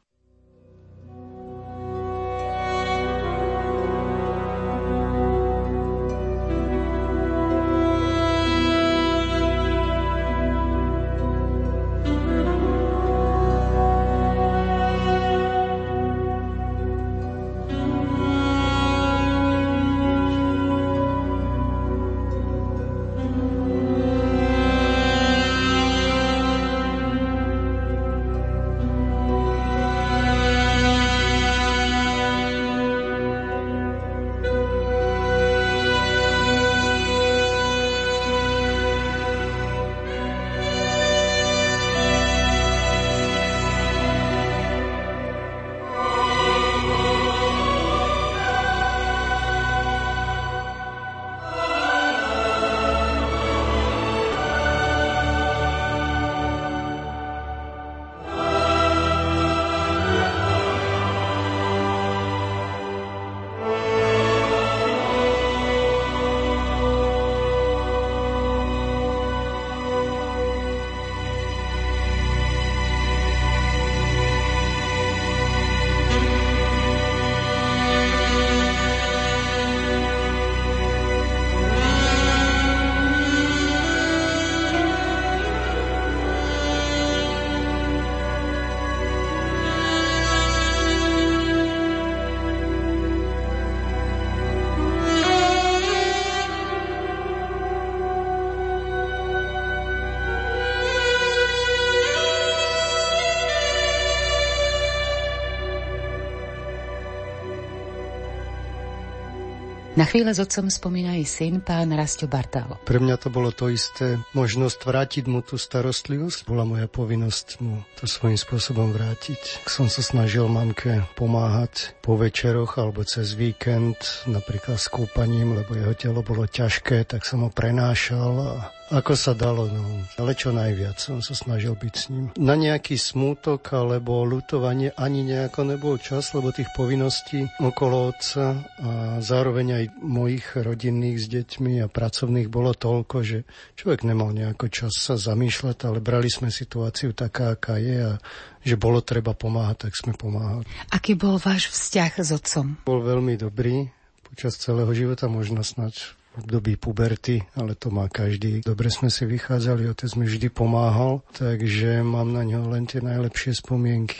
Na 110.01 110.09
chvíle 110.09 110.33
s 110.33 110.41
otcom 110.41 110.65
spomína 110.65 111.13
aj 111.13 111.29
syn, 111.29 111.61
pán 111.61 111.93
Rastio 111.93 112.25
Bartal. 112.25 112.73
Pre 112.89 112.97
mňa 112.97 113.21
to 113.21 113.29
bolo 113.29 113.53
to 113.53 113.69
isté. 113.69 114.17
Možnosť 114.33 114.81
vrátiť 114.81 115.29
mu 115.29 115.45
tú 115.45 115.61
starostlivosť. 115.61 116.49
Bola 116.49 116.65
moja 116.65 116.89
povinnosť 116.89 117.61
mu 117.61 117.85
to 118.01 118.09
svojím 118.09 118.33
spôsobom 118.33 118.97
vrátiť. 118.97 119.61
Som 119.69 119.93
sa 119.93 120.01
snažil 120.01 120.49
mamke 120.49 121.05
pomáhať 121.13 121.93
po 122.01 122.17
večeroch 122.17 122.81
alebo 122.81 123.05
cez 123.05 123.37
víkend, 123.37 124.25
napríklad 124.25 124.81
s 124.81 124.89
kúpaním, 124.89 125.61
lebo 125.61 125.77
jeho 125.77 125.93
telo 125.93 126.25
bolo 126.25 126.49
ťažké, 126.49 127.05
tak 127.05 127.21
som 127.21 127.45
ho 127.45 127.53
prenášal 127.53 128.33
a 128.41 128.73
ako 128.91 129.13
sa 129.15 129.31
dalo, 129.31 129.71
no. 129.71 130.03
Ale 130.19 130.35
čo 130.35 130.51
najviac 130.51 130.99
som 130.99 131.23
sa 131.23 131.31
snažil 131.31 131.79
byť 131.79 131.93
s 131.95 132.05
ním. 132.11 132.25
Na 132.35 132.59
nejaký 132.59 132.99
smútok 132.99 133.63
alebo 133.71 134.27
lutovanie 134.27 134.91
ani 134.99 135.23
nejako 135.23 135.63
nebol 135.63 135.95
čas, 135.95 136.35
lebo 136.35 136.51
tých 136.51 136.67
povinností 136.75 137.47
okolo 137.63 138.11
otca 138.11 138.59
a 138.83 138.91
zároveň 139.23 139.67
aj 139.79 139.85
mojich 140.03 140.45
rodinných 140.59 141.23
s 141.23 141.25
deťmi 141.31 141.79
a 141.79 141.87
pracovných 141.87 142.51
bolo 142.51 142.75
toľko, 142.75 143.17
že 143.23 143.47
človek 143.79 144.03
nemal 144.03 144.35
nejako 144.35 144.67
čas 144.67 144.91
sa 144.99 145.15
zamýšľať, 145.15 145.87
ale 145.87 146.03
brali 146.03 146.27
sme 146.27 146.51
situáciu 146.51 147.15
taká, 147.15 147.55
aká 147.55 147.79
je 147.79 147.97
a 148.11 148.13
že 148.61 148.75
bolo 148.75 148.99
treba 149.01 149.31
pomáhať, 149.31 149.87
tak 149.87 149.93
sme 149.95 150.13
pomáhali. 150.13 150.67
Aký 150.91 151.15
bol 151.15 151.39
váš 151.39 151.71
vzťah 151.71 152.11
s 152.19 152.29
otcom? 152.35 152.77
Bol 152.83 153.01
veľmi 153.01 153.39
dobrý 153.39 153.89
počas 154.27 154.59
celého 154.59 154.91
života, 154.91 155.31
možno 155.31 155.63
snať 155.63 156.20
období 156.39 156.79
puberty, 156.79 157.43
ale 157.59 157.75
to 157.75 157.91
má 157.91 158.07
každý. 158.07 158.63
Dobre 158.63 158.87
sme 158.87 159.11
si 159.11 159.27
vychádzali, 159.27 159.89
otec 159.91 160.11
mi 160.15 160.25
vždy 160.27 160.47
pomáhal, 160.47 161.25
takže 161.35 162.03
mám 162.05 162.31
na 162.31 162.47
ňo 162.47 162.71
len 162.71 162.87
tie 162.87 163.03
najlepšie 163.03 163.59
spomienky. 163.59 164.19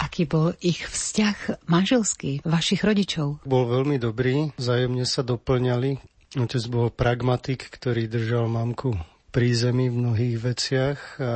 Aký 0.00 0.24
bol 0.24 0.56
ich 0.64 0.80
vzťah 0.88 1.68
manželský, 1.68 2.40
vašich 2.48 2.80
rodičov? 2.80 3.44
Bol 3.44 3.68
veľmi 3.68 4.00
dobrý, 4.00 4.56
vzájomne 4.56 5.04
sa 5.04 5.20
doplňali. 5.20 6.00
Otec 6.40 6.64
bol 6.72 6.88
pragmatik, 6.88 7.68
ktorý 7.68 8.08
držal 8.08 8.48
mamku 8.48 8.96
pri 9.28 9.52
zemi 9.52 9.92
v 9.92 9.98
mnohých 10.00 10.36
veciach 10.40 10.98
a 11.20 11.32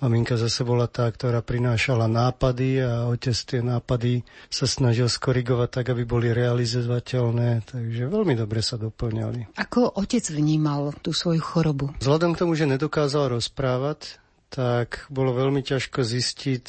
Maminka 0.00 0.40
zase 0.40 0.64
bola 0.64 0.88
tá, 0.88 1.04
ktorá 1.12 1.44
prinášala 1.44 2.08
nápady 2.08 2.80
a 2.80 3.06
otec 3.12 3.36
tie 3.36 3.60
nápady 3.60 4.24
sa 4.48 4.64
snažil 4.64 5.12
skorigovať 5.12 5.68
tak, 5.68 5.86
aby 5.92 6.08
boli 6.08 6.32
realizovateľné, 6.32 7.68
takže 7.68 8.08
veľmi 8.08 8.32
dobre 8.32 8.64
sa 8.64 8.80
doplňali. 8.80 9.60
Ako 9.60 10.00
otec 10.00 10.24
vnímal 10.32 10.96
tú 11.04 11.12
svoju 11.12 11.44
chorobu? 11.44 11.92
Vzhľadom 12.00 12.32
k 12.32 12.40
tomu, 12.40 12.56
že 12.56 12.64
nedokázal 12.64 13.36
rozprávať, 13.36 14.16
tak 14.48 15.04
bolo 15.12 15.36
veľmi 15.36 15.60
ťažko 15.60 16.00
zistiť, 16.00 16.66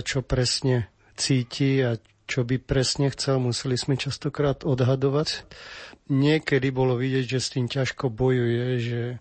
čo 0.00 0.18
presne 0.24 0.88
cíti 1.20 1.84
a 1.84 2.00
čo 2.30 2.46
by 2.46 2.62
presne 2.62 3.10
chcel, 3.10 3.42
museli 3.42 3.74
sme 3.74 3.98
častokrát 3.98 4.62
odhadovať. 4.62 5.42
Niekedy 6.06 6.70
bolo 6.70 6.94
vidieť, 6.94 7.26
že 7.26 7.38
s 7.42 7.52
tým 7.54 7.66
ťažko 7.66 8.06
bojuje, 8.06 8.66
že 8.78 9.02
e, 9.14 9.16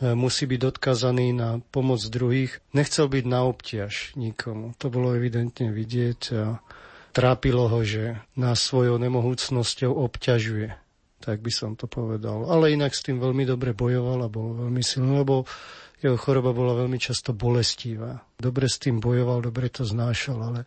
musí 0.00 0.46
byť 0.46 0.60
odkazaný 0.74 1.34
na 1.34 1.58
pomoc 1.74 1.98
druhých. 2.06 2.62
Nechcel 2.70 3.10
byť 3.10 3.24
na 3.26 3.46
obťaž 3.46 4.14
nikomu. 4.14 4.74
To 4.78 4.90
bolo 4.90 5.14
evidentne 5.14 5.74
vidieť 5.74 6.20
a 6.38 6.62
trápilo 7.10 7.66
ho, 7.66 7.80
že 7.82 8.22
nás 8.38 8.62
svojou 8.62 8.98
nemohúcnosťou 9.02 9.90
obťažuje. 9.90 10.70
Tak 11.18 11.42
by 11.42 11.50
som 11.50 11.74
to 11.74 11.90
povedal. 11.90 12.46
Ale 12.46 12.70
inak 12.70 12.94
s 12.94 13.02
tým 13.02 13.18
veľmi 13.18 13.42
dobre 13.42 13.74
bojoval 13.74 14.26
a 14.26 14.32
bol 14.32 14.54
veľmi 14.54 14.82
silný, 14.86 15.18
lebo 15.18 15.42
jeho 15.98 16.14
choroba 16.14 16.54
bola 16.54 16.78
veľmi 16.78 16.94
často 17.02 17.34
bolestivá. 17.34 18.22
Dobre 18.38 18.70
s 18.70 18.78
tým 18.78 19.02
bojoval, 19.02 19.42
dobre 19.42 19.66
to 19.66 19.82
znášal, 19.82 20.38
ale 20.38 20.60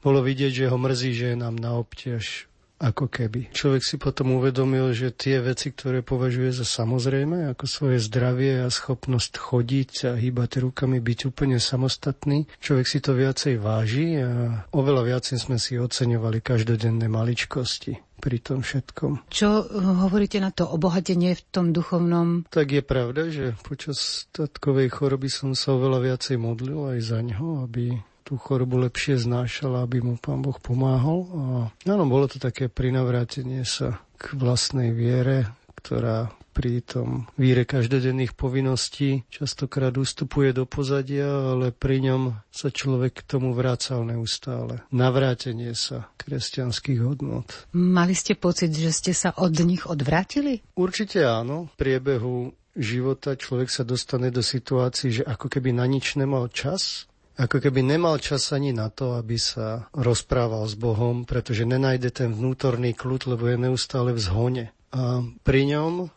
bolo 0.00 0.24
vidieť, 0.24 0.64
že 0.64 0.70
ho 0.72 0.76
mrzí, 0.80 1.12
že 1.12 1.26
je 1.32 1.36
nám 1.36 1.60
na 1.60 1.76
obťaž 1.76 2.49
ako 2.80 3.12
keby. 3.12 3.52
Človek 3.52 3.84
si 3.84 4.00
potom 4.00 4.40
uvedomil, 4.40 4.96
že 4.96 5.12
tie 5.12 5.38
veci, 5.44 5.68
ktoré 5.68 6.00
považuje 6.00 6.48
za 6.48 6.64
samozrejme, 6.64 7.52
ako 7.52 7.64
svoje 7.68 8.00
zdravie 8.00 8.64
a 8.64 8.72
schopnosť 8.72 9.36
chodiť 9.36 9.92
a 10.08 10.12
hýbať 10.16 10.64
rukami, 10.64 10.98
byť 10.98 11.28
úplne 11.28 11.60
samostatný, 11.60 12.48
človek 12.58 12.86
si 12.88 12.98
to 13.04 13.12
viacej 13.12 13.60
váži 13.60 14.24
a 14.24 14.64
oveľa 14.72 15.12
viacej 15.14 15.36
sme 15.36 15.60
si 15.60 15.76
oceňovali 15.76 16.40
každodenné 16.40 17.06
maličkosti 17.12 18.00
pri 18.20 18.36
tom 18.40 18.60
všetkom. 18.60 19.32
Čo 19.32 19.64
hovoríte 20.04 20.40
na 20.44 20.52
to 20.52 20.68
obohatenie 20.68 21.32
v 21.32 21.42
tom 21.48 21.72
duchovnom? 21.72 22.44
Tak 22.52 22.68
je 22.68 22.82
pravda, 22.84 23.32
že 23.32 23.56
počas 23.64 24.28
tatkovej 24.36 24.92
choroby 24.92 25.32
som 25.32 25.56
sa 25.56 25.72
oveľa 25.72 26.12
viacej 26.12 26.36
modlil 26.36 26.96
aj 26.96 26.98
za 27.00 27.18
ňo, 27.24 27.64
aby 27.64 27.96
tú 28.30 28.38
chorobu 28.38 28.78
lepšie 28.86 29.18
znášal, 29.18 29.82
aby 29.82 30.06
mu 30.06 30.14
pán 30.14 30.38
Boh 30.38 30.54
pomáhal. 30.62 31.26
A 31.34 31.44
áno, 31.90 32.06
bolo 32.06 32.30
to 32.30 32.38
také 32.38 32.70
prinavrátenie 32.70 33.66
sa 33.66 33.98
k 34.22 34.38
vlastnej 34.38 34.94
viere, 34.94 35.50
ktorá 35.74 36.30
pri 36.54 36.78
tom 36.86 37.26
víre 37.34 37.66
každodenných 37.66 38.38
povinností 38.38 39.26
častokrát 39.34 39.90
ustupuje 39.98 40.54
do 40.54 40.62
pozadia, 40.62 41.26
ale 41.26 41.74
pri 41.74 42.06
ňom 42.06 42.38
sa 42.54 42.70
človek 42.70 43.22
k 43.22 43.26
tomu 43.26 43.50
vrácal 43.50 44.06
neustále. 44.06 44.86
Navrátenie 44.94 45.74
sa 45.74 46.06
kresťanských 46.14 47.02
hodnot. 47.02 47.66
Mali 47.74 48.14
ste 48.14 48.38
pocit, 48.38 48.70
že 48.70 48.94
ste 48.94 49.10
sa 49.10 49.34
od 49.34 49.58
nich 49.58 49.90
odvrátili? 49.90 50.62
Určite 50.78 51.26
áno. 51.26 51.66
V 51.74 51.82
priebehu 51.82 52.54
života 52.78 53.34
človek 53.34 53.66
sa 53.66 53.82
dostane 53.82 54.30
do 54.30 54.42
situácií, 54.42 55.22
že 55.22 55.26
ako 55.26 55.50
keby 55.50 55.74
na 55.74 55.86
nič 55.90 56.14
nemal 56.14 56.46
čas, 56.50 57.09
ako 57.40 57.56
keby 57.56 57.80
nemal 57.80 58.20
čas 58.20 58.52
ani 58.52 58.76
na 58.76 58.92
to, 58.92 59.16
aby 59.16 59.40
sa 59.40 59.88
rozprával 59.96 60.68
s 60.68 60.76
Bohom, 60.76 61.24
pretože 61.24 61.64
nenájde 61.64 62.12
ten 62.12 62.30
vnútorný 62.36 62.92
kľud, 62.92 63.32
lebo 63.32 63.48
je 63.48 63.56
neustále 63.56 64.12
v 64.12 64.20
zhone. 64.20 64.64
A 64.92 65.24
pri 65.40 65.62
ňom 65.72 66.12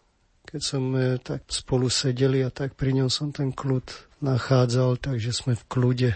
keď 0.53 0.61
sme 0.61 1.17
tak 1.17 1.49
spolu 1.49 1.89
sedeli 1.89 2.45
a 2.45 2.53
tak 2.53 2.77
pri 2.77 2.93
ňom 2.93 3.09
som 3.09 3.33
ten 3.33 3.49
kľud 3.49 3.89
nachádzal, 4.21 5.01
takže 5.01 5.33
sme 5.33 5.57
v 5.57 5.63
kľude 5.65 6.11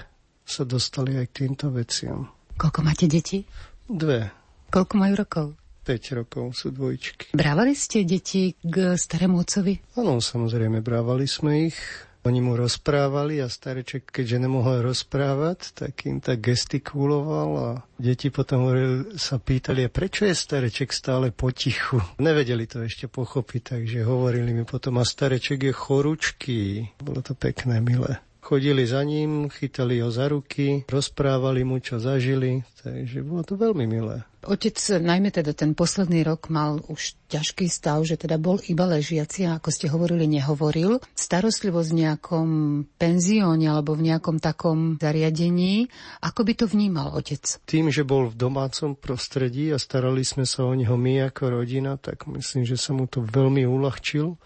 sa 0.46 0.62
dostali 0.62 1.18
aj 1.18 1.34
k 1.34 1.38
týmto 1.42 1.74
veciam. 1.74 2.30
Koľko 2.54 2.80
máte 2.86 3.10
deti? 3.10 3.42
Dve. 3.90 4.30
Koľko 4.70 4.94
majú 4.94 5.14
rokov? 5.18 5.46
5 5.90 6.20
rokov 6.20 6.46
sú 6.54 6.70
dvojčky. 6.70 7.32
Brávali 7.34 7.72
ste 7.72 8.04
deti 8.04 8.54
k 8.60 8.94
starému 8.94 9.40
otcovi? 9.40 9.96
Áno, 9.96 10.20
samozrejme, 10.20 10.84
brávali 10.84 11.26
sme 11.26 11.72
ich. 11.72 11.80
Oni 12.28 12.44
mu 12.44 12.60
rozprávali 12.60 13.40
a 13.40 13.48
stareček, 13.48 14.12
keďže 14.12 14.44
nemohol 14.44 14.84
rozprávať, 14.84 15.72
tak 15.72 16.04
im 16.04 16.20
tak 16.20 16.44
gestikuloval 16.44 17.50
a 17.56 17.70
deti 17.96 18.28
potom 18.28 18.68
sa 19.16 19.40
pýtali, 19.40 19.88
a 19.88 19.90
prečo 19.90 20.28
je 20.28 20.36
stareček 20.36 20.92
stále 20.92 21.32
potichu. 21.32 22.04
Nevedeli 22.20 22.68
to 22.68 22.84
ešte 22.84 23.08
pochopiť, 23.08 23.80
takže 23.80 24.04
hovorili 24.04 24.52
mi 24.52 24.68
potom, 24.68 25.00
a 25.00 25.08
stareček 25.08 25.72
je 25.72 25.74
choručký. 25.74 26.62
Bolo 27.00 27.24
to 27.24 27.32
pekné, 27.32 27.80
milé. 27.80 28.20
Chodili 28.48 28.88
za 28.88 29.04
ním, 29.04 29.52
chytali 29.52 30.00
ho 30.00 30.08
za 30.08 30.32
ruky, 30.32 30.88
rozprávali 30.88 31.68
mu, 31.68 31.84
čo 31.84 32.00
zažili, 32.00 32.64
takže 32.80 33.20
bolo 33.20 33.44
to 33.44 33.60
veľmi 33.60 33.84
milé. 33.84 34.24
Otec, 34.48 34.80
najmä 35.04 35.36
teda 35.36 35.52
ten 35.52 35.76
posledný 35.76 36.24
rok 36.24 36.48
mal 36.48 36.80
už 36.88 37.20
ťažký 37.28 37.68
stav, 37.68 38.08
že 38.08 38.16
teda 38.16 38.40
bol 38.40 38.64
iba 38.72 38.88
ležiaci 38.88 39.44
a 39.44 39.60
ako 39.60 39.68
ste 39.68 39.92
hovorili, 39.92 40.32
nehovoril. 40.32 41.04
Starostlivosť 41.12 41.90
v 41.92 42.00
nejakom 42.08 42.48
penzióne 42.96 43.68
alebo 43.68 44.00
v 44.00 44.16
nejakom 44.16 44.40
takom 44.40 44.96
zariadení, 44.96 45.92
ako 46.24 46.48
by 46.48 46.54
to 46.56 46.72
vnímal 46.72 47.20
otec? 47.20 47.44
Tým, 47.68 47.92
že 47.92 48.08
bol 48.08 48.32
v 48.32 48.40
domácom 48.40 48.96
prostredí 48.96 49.76
a 49.76 49.78
starali 49.82 50.24
sme 50.24 50.48
sa 50.48 50.64
o 50.64 50.72
neho 50.72 50.96
my 50.96 51.28
ako 51.28 51.52
rodina, 51.52 52.00
tak 52.00 52.24
myslím, 52.32 52.64
že 52.64 52.80
sa 52.80 52.96
mu 52.96 53.12
to 53.12 53.20
veľmi 53.28 53.68
uľahčil 53.68 54.40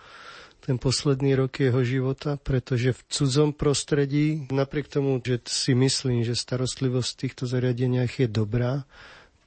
ten 0.62 0.78
posledný 0.78 1.34
rok 1.34 1.58
jeho 1.58 1.82
života, 1.82 2.38
pretože 2.38 2.94
v 2.94 3.02
cudzom 3.10 3.50
prostredí, 3.50 4.46
napriek 4.54 4.88
tomu, 4.88 5.18
že 5.18 5.42
si 5.50 5.74
myslím, 5.74 6.22
že 6.22 6.38
starostlivosť 6.38 7.10
v 7.10 7.20
týchto 7.26 7.44
zariadeniach 7.50 8.22
je 8.22 8.28
dobrá, 8.30 8.86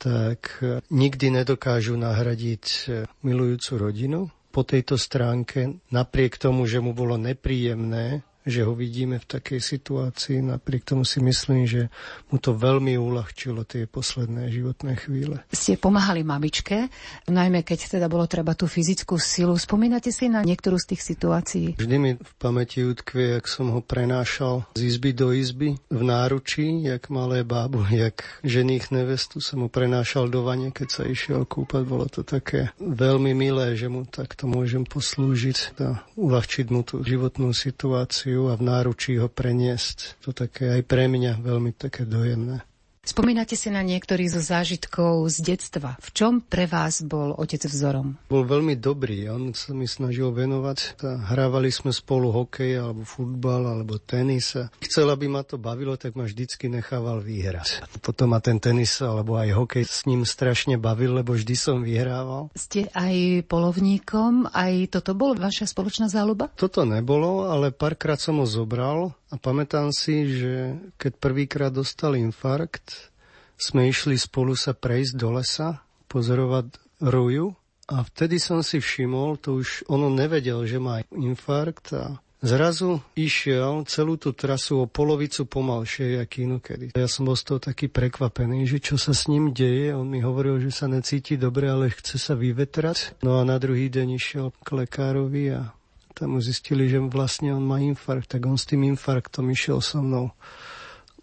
tak 0.03 0.59
e, 0.59 0.83
nikdy 0.91 1.31
nedokážu 1.31 1.95
nahradiť 1.95 2.65
e, 2.67 3.07
milujúcu 3.23 3.73
rodinu. 3.79 4.21
Po 4.51 4.67
tejto 4.67 4.99
stránke, 4.99 5.79
napriek 5.95 6.39
tomu, 6.39 6.67
že 6.67 6.83
mu 6.83 6.95
bolo 6.95 7.15
nepríjemné 7.15 8.27
že 8.45 8.61
ho 8.61 8.77
vidíme 8.77 9.17
v 9.17 9.27
takej 9.27 9.61
situácii. 9.61 10.45
Napriek 10.45 10.85
tomu 10.85 11.09
si 11.09 11.19
myslím, 11.25 11.65
že 11.65 11.89
mu 12.29 12.37
to 12.37 12.53
veľmi 12.53 12.93
uľahčilo 13.01 13.65
tie 13.65 13.89
posledné 13.89 14.53
životné 14.53 15.01
chvíle. 15.01 15.41
Ste 15.49 15.81
pomáhali 15.81 16.21
mamičke, 16.21 16.93
najmä 17.25 17.65
keď 17.65 17.97
teda 17.97 18.07
bolo 18.13 18.29
treba 18.29 18.53
tú 18.53 18.69
fyzickú 18.69 19.17
silu. 19.17 19.57
Spomínate 19.57 20.13
si 20.13 20.29
na 20.29 20.45
niektorú 20.45 20.77
z 20.77 20.93
tých 20.93 21.03
situácií? 21.03 21.67
Vždy 21.81 21.97
mi 21.97 22.11
v 22.21 22.33
pamäti 22.37 22.85
utkvie, 22.85 23.41
jak 23.41 23.49
som 23.49 23.73
ho 23.73 23.81
prenášal 23.81 24.69
z 24.77 24.93
izby 24.93 25.17
do 25.17 25.33
izby 25.33 25.81
v 25.89 26.03
náručí, 26.05 26.85
jak 26.85 27.09
malé 27.09 27.49
bábu, 27.49 27.81
jak 28.05 28.21
žených 28.45 28.93
nevestu 28.93 29.41
som 29.41 29.65
ho 29.65 29.73
prenášal 29.73 30.29
do 30.29 30.45
vane, 30.45 30.69
keď 30.69 30.89
sa 30.93 31.03
išiel 31.09 31.49
kúpať. 31.49 31.83
Bolo 31.89 32.13
to 32.13 32.21
také 32.21 32.77
veľmi 32.77 33.33
milé, 33.33 33.73
že 33.73 33.89
mu 33.89 34.05
takto 34.05 34.45
môžem 34.45 34.85
poslúžiť 34.85 35.57
a 35.81 36.05
uľahčiť 36.21 36.67
mu 36.69 36.85
tú 36.85 37.01
životnú 37.01 37.57
situáciu 37.57 38.34
emóciu 38.35 38.51
a 38.51 38.59
v 38.59 38.67
náručí 38.67 39.13
ho 39.23 39.31
preniesť. 39.31 40.19
To 40.27 40.35
také 40.35 40.75
aj 40.75 40.83
pre 40.91 41.07
mňa 41.07 41.39
veľmi 41.39 41.71
také 41.79 42.03
dojemné. 42.03 42.67
Spomínate 43.05 43.53
si 43.53 43.69
na 43.69 43.85
niektorých 43.85 44.33
zo 44.33 44.41
zážitkov 44.41 45.29
z 45.29 45.45
detstva. 45.45 46.01
V 46.01 46.09
čom 46.17 46.41
pre 46.41 46.65
vás 46.65 47.05
bol 47.05 47.37
otec 47.37 47.61
vzorom? 47.69 48.17
Bol 48.33 48.49
veľmi 48.49 48.81
dobrý. 48.81 49.29
On 49.29 49.53
sa 49.53 49.77
mi 49.77 49.85
snažil 49.85 50.33
venovať. 50.33 51.05
Hrávali 51.05 51.69
sme 51.69 51.93
spolu 51.93 52.33
hokej, 52.33 52.81
alebo 52.81 53.05
futbal, 53.05 53.69
alebo 53.77 54.01
tenis. 54.01 54.57
Chcel, 54.81 55.13
aby 55.13 55.29
ma 55.29 55.45
to 55.45 55.61
bavilo, 55.61 56.01
tak 56.01 56.17
ma 56.17 56.25
vždycky 56.25 56.73
nechával 56.73 57.21
vyhrať. 57.21 57.85
Potom 58.01 58.33
ma 58.33 58.41
ten 58.41 58.57
tenis, 58.57 59.05
alebo 59.05 59.37
aj 59.37 59.53
hokej 59.53 59.85
s 59.85 60.09
ním 60.09 60.25
strašne 60.25 60.81
bavil, 60.81 61.21
lebo 61.21 61.37
vždy 61.37 61.55
som 61.61 61.85
vyhrával. 61.85 62.49
Ste 62.57 62.89
aj 62.97 63.45
polovníkom, 63.53 64.49
aj 64.49 64.89
toto 64.89 65.13
bol 65.13 65.37
vaša 65.37 65.69
spoločná 65.69 66.09
záľuba? 66.09 66.49
Toto 66.57 66.89
nebolo, 66.89 67.53
ale 67.53 67.69
párkrát 67.69 68.17
som 68.17 68.41
ho 68.41 68.49
zobral 68.49 69.13
a 69.35 69.39
pamätám 69.43 69.91
si, 69.91 70.31
že 70.39 70.79
keď 70.95 71.13
prvýkrát 71.19 71.73
dostal 71.75 72.15
infarkt, 72.15 73.11
sme 73.59 73.91
išli 73.91 74.15
spolu 74.15 74.55
sa 74.55 74.79
prejsť 74.79 75.19
do 75.19 75.35
lesa, 75.35 75.83
pozorovať 76.07 76.79
ruju 77.03 77.59
a 77.91 78.07
vtedy 78.07 78.39
som 78.39 78.63
si 78.63 78.79
všimol, 78.79 79.43
to 79.43 79.59
už 79.59 79.91
ono 79.91 80.07
nevedel, 80.07 80.63
že 80.63 80.79
má 80.79 81.03
infarkt 81.11 81.91
a 81.99 82.23
Zrazu 82.45 83.01
išiel 83.17 83.89
celú 83.89 84.21
tú 84.21 84.37
trasu 84.37 84.85
o 84.85 84.91
polovicu 84.91 85.49
pomalšie, 85.49 86.21
jak 86.21 86.45
inokedy. 86.45 86.93
Ja 86.93 87.09
som 87.09 87.25
bol 87.25 87.41
z 87.41 87.49
toho 87.49 87.57
taký 87.57 87.89
prekvapený, 87.89 88.69
že 88.69 88.85
čo 88.85 89.01
sa 89.01 89.17
s 89.17 89.33
ním 89.33 89.57
deje. 89.57 89.97
On 89.97 90.05
mi 90.05 90.21
hovoril, 90.21 90.61
že 90.61 90.69
sa 90.69 90.85
necíti 90.85 91.41
dobre, 91.41 91.73
ale 91.73 91.89
chce 91.89 92.21
sa 92.21 92.37
vyvetrať. 92.37 93.17
No 93.25 93.41
a 93.41 93.49
na 93.49 93.57
druhý 93.57 93.89
deň 93.89 94.21
išiel 94.21 94.53
k 94.61 94.69
lekárovi 94.77 95.57
a 95.57 95.73
tam 96.15 96.39
mu 96.39 96.41
zistili, 96.41 96.87
že 96.87 97.03
vlastne 97.03 97.51
on 97.51 97.67
má 97.67 97.83
infarkt, 97.83 98.31
tak 98.31 98.47
on 98.47 98.55
s 98.55 98.71
tým 98.71 98.87
infarktom 98.95 99.51
išiel 99.51 99.83
so 99.83 99.99
mnou 99.99 100.31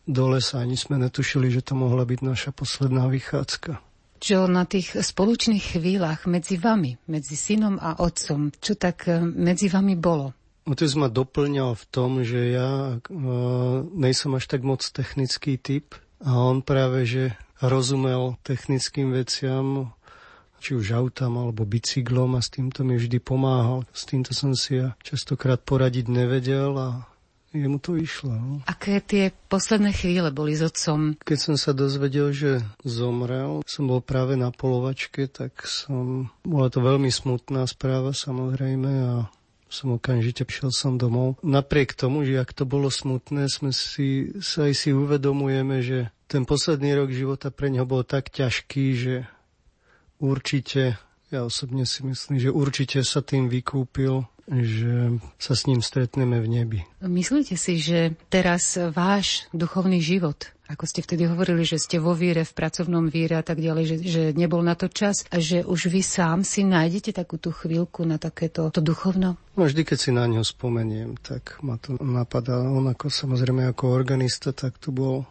do 0.03 0.23
lesa. 0.27 0.59
Ani 0.59 0.76
sme 0.76 0.99
netušili, 0.99 1.47
že 1.47 1.63
to 1.63 1.80
mohla 1.80 2.03
byť 2.03 2.19
naša 2.19 2.51
posledná 2.51 3.07
vychádzka. 3.07 3.80
Čo 4.22 4.45
na 4.45 4.69
tých 4.69 4.93
spoločných 4.93 5.80
chvíľach 5.80 6.30
medzi 6.30 6.59
vami, 6.59 6.93
medzi 7.09 7.34
synom 7.34 7.81
a 7.81 7.97
otcom, 7.97 8.53
čo 8.61 8.77
tak 8.77 9.09
e, 9.09 9.18
medzi 9.18 9.65
vami 9.65 9.97
bolo? 9.97 10.38
Otec 10.61 10.93
ma 10.93 11.09
doplňal 11.09 11.73
v 11.73 11.85
tom, 11.89 12.22
že 12.22 12.53
ja 12.53 13.01
uh, 13.01 13.81
nejsem 13.97 14.30
až 14.38 14.45
tak 14.45 14.61
moc 14.61 14.85
technický 14.85 15.57
typ 15.57 15.97
a 16.22 16.38
on 16.38 16.61
práve, 16.61 17.09
že 17.09 17.34
rozumel 17.65 18.38
technickým 18.45 19.09
veciam, 19.09 19.89
či 20.61 20.77
už 20.77 20.93
autám 20.93 21.33
alebo 21.41 21.65
bicyklom 21.65 22.38
a 22.38 22.41
s 22.45 22.53
týmto 22.53 22.85
mi 22.85 23.01
vždy 23.01 23.17
pomáhal. 23.17 23.81
S 23.89 24.05
týmto 24.05 24.38
som 24.38 24.53
si 24.53 24.77
ja 24.77 24.93
častokrát 25.01 25.57
poradiť 25.65 26.05
nevedel 26.05 26.77
a 26.77 27.09
jemu 27.51 27.77
to 27.83 27.99
išlo. 27.99 28.31
No. 28.31 28.55
Aké 28.63 29.03
tie 29.03 29.35
posledné 29.49 29.91
chvíle 29.91 30.29
boli 30.31 30.55
s 30.55 30.63
otcom? 30.63 31.19
Keď 31.19 31.39
som 31.41 31.55
sa 31.59 31.75
dozvedel, 31.75 32.31
že 32.31 32.63
zomrel, 32.85 33.65
som 33.67 33.89
bol 33.89 33.99
práve 33.99 34.39
na 34.39 34.53
polovačke, 34.53 35.27
tak 35.27 35.65
som... 35.67 36.31
Bola 36.47 36.71
to 36.71 36.79
veľmi 36.79 37.11
smutná 37.11 37.67
správa 37.67 38.15
samozrejme 38.15 38.91
a 39.03 39.15
som 39.71 39.95
okamžite 39.95 40.43
prišiel 40.43 40.71
som 40.75 40.99
domov. 40.99 41.39
Napriek 41.43 41.95
tomu, 41.95 42.27
že 42.27 42.43
ak 42.43 42.51
to 42.51 42.67
bolo 42.67 42.91
smutné, 42.91 43.47
sme 43.47 43.71
si, 43.71 44.35
sa 44.43 44.67
aj 44.67 44.73
si 44.75 44.89
uvedomujeme, 44.91 45.79
že 45.79 46.11
ten 46.27 46.43
posledný 46.43 46.95
rok 46.95 47.11
života 47.11 47.51
pre 47.51 47.71
neho 47.71 47.88
bol 47.88 48.03
tak 48.03 48.31
ťažký, 48.31 48.85
že 48.95 49.15
určite, 50.22 51.02
ja 51.34 51.41
osobne 51.41 51.89
si 51.89 52.06
myslím, 52.06 52.38
že 52.38 52.53
určite 52.53 53.02
sa 53.02 53.26
tým 53.26 53.49
vykúpil 53.49 54.30
že 54.52 55.15
sa 55.39 55.56
s 55.56 55.64
ním 55.64 55.80
stretneme 55.80 56.43
v 56.43 56.48
nebi. 56.49 56.80
Myslíte 56.99 57.56
si, 57.56 57.80
že 57.80 58.19
teraz 58.27 58.76
váš 58.76 59.48
duchovný 59.56 60.03
život 60.03 60.52
ako 60.72 60.88
ste 60.88 61.03
vtedy 61.03 61.27
hovorili, 61.27 61.68
že 61.68 61.76
ste 61.76 61.99
vo 61.99 62.15
víre, 62.15 62.48
v 62.48 62.56
pracovnom 62.56 63.11
víre 63.11 63.35
a 63.35 63.43
tak 63.43 63.60
ďalej, 63.60 63.84
že, 63.84 63.98
že 64.07 64.23
nebol 64.31 64.64
na 64.64 64.80
to 64.80 64.88
čas 64.88 65.27
a 65.27 65.43
že 65.43 65.68
už 65.68 65.91
vy 65.91 65.99
sám 65.99 66.48
si 66.48 66.64
nájdete 66.64 67.11
takú 67.11 67.35
tú 67.35 67.52
chvíľku 67.52 68.07
na 68.07 68.15
takéto 68.15 68.72
to 68.72 68.80
duchovno? 68.80 69.35
No 69.60 69.68
vždy, 69.68 69.84
keď 69.84 69.98
si 69.99 70.11
na 70.15 70.23
ňo 70.31 70.48
spomeniem, 70.48 71.19
tak 71.19 71.60
ma 71.60 71.76
to 71.76 71.99
napadá. 71.99 72.64
On 72.64 72.88
ako 72.88 73.11
samozrejme 73.11 73.68
ako 73.68 73.91
organista, 73.91 74.56
tak 74.56 74.80
to 74.80 74.95
bol 74.95 75.27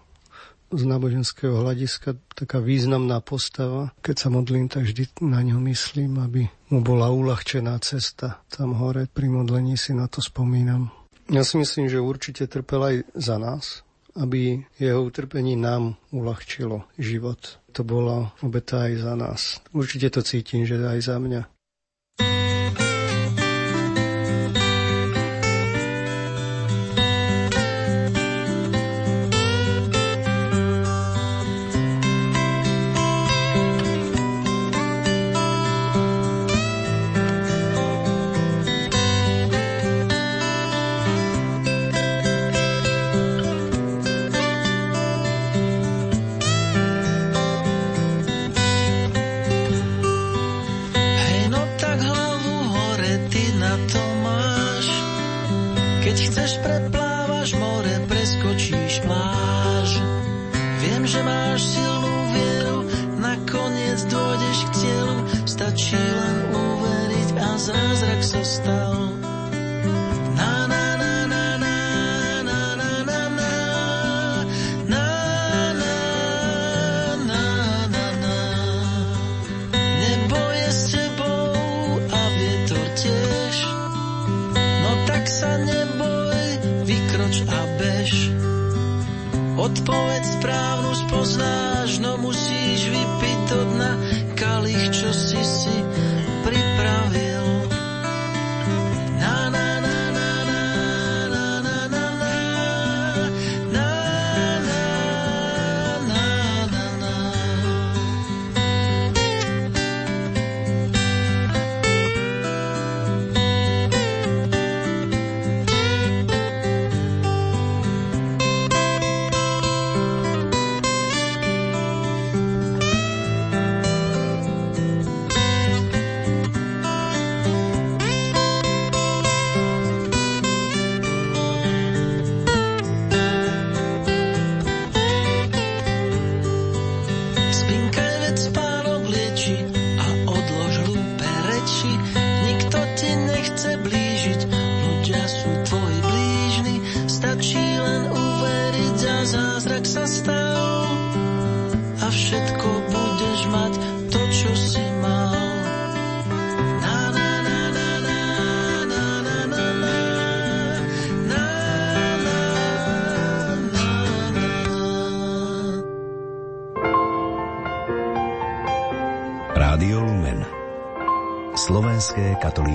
z 0.70 0.82
náboženského 0.86 1.60
hľadiska 1.60 2.16
taká 2.32 2.62
významná 2.62 3.18
postava. 3.20 3.90
Keď 4.00 4.16
sa 4.16 4.28
modlím, 4.30 4.70
tak 4.70 4.86
vždy 4.86 5.22
na 5.26 5.42
ňo 5.42 5.58
myslím, 5.66 6.22
aby 6.22 6.46
mu 6.70 6.80
bola 6.80 7.10
uľahčená 7.10 7.74
cesta 7.82 8.40
tam 8.48 8.78
hore. 8.78 9.10
Pri 9.10 9.26
modlení 9.26 9.74
si 9.74 9.92
na 9.92 10.06
to 10.06 10.22
spomínam. 10.22 10.94
Ja 11.30 11.46
si 11.46 11.58
myslím, 11.58 11.86
že 11.86 12.02
určite 12.02 12.50
trpel 12.50 12.80
aj 12.82 12.96
za 13.14 13.38
nás, 13.38 13.86
aby 14.18 14.66
jeho 14.82 15.06
utrpení 15.06 15.54
nám 15.54 15.94
uľahčilo 16.10 16.90
život. 16.98 17.62
To 17.78 17.86
bola 17.86 18.34
obeta 18.42 18.90
aj 18.90 18.92
za 18.98 19.14
nás. 19.14 19.40
Určite 19.70 20.10
to 20.10 20.26
cítim, 20.26 20.66
že 20.66 20.78
aj 20.82 20.98
za 21.06 21.22
mňa. 21.22 21.59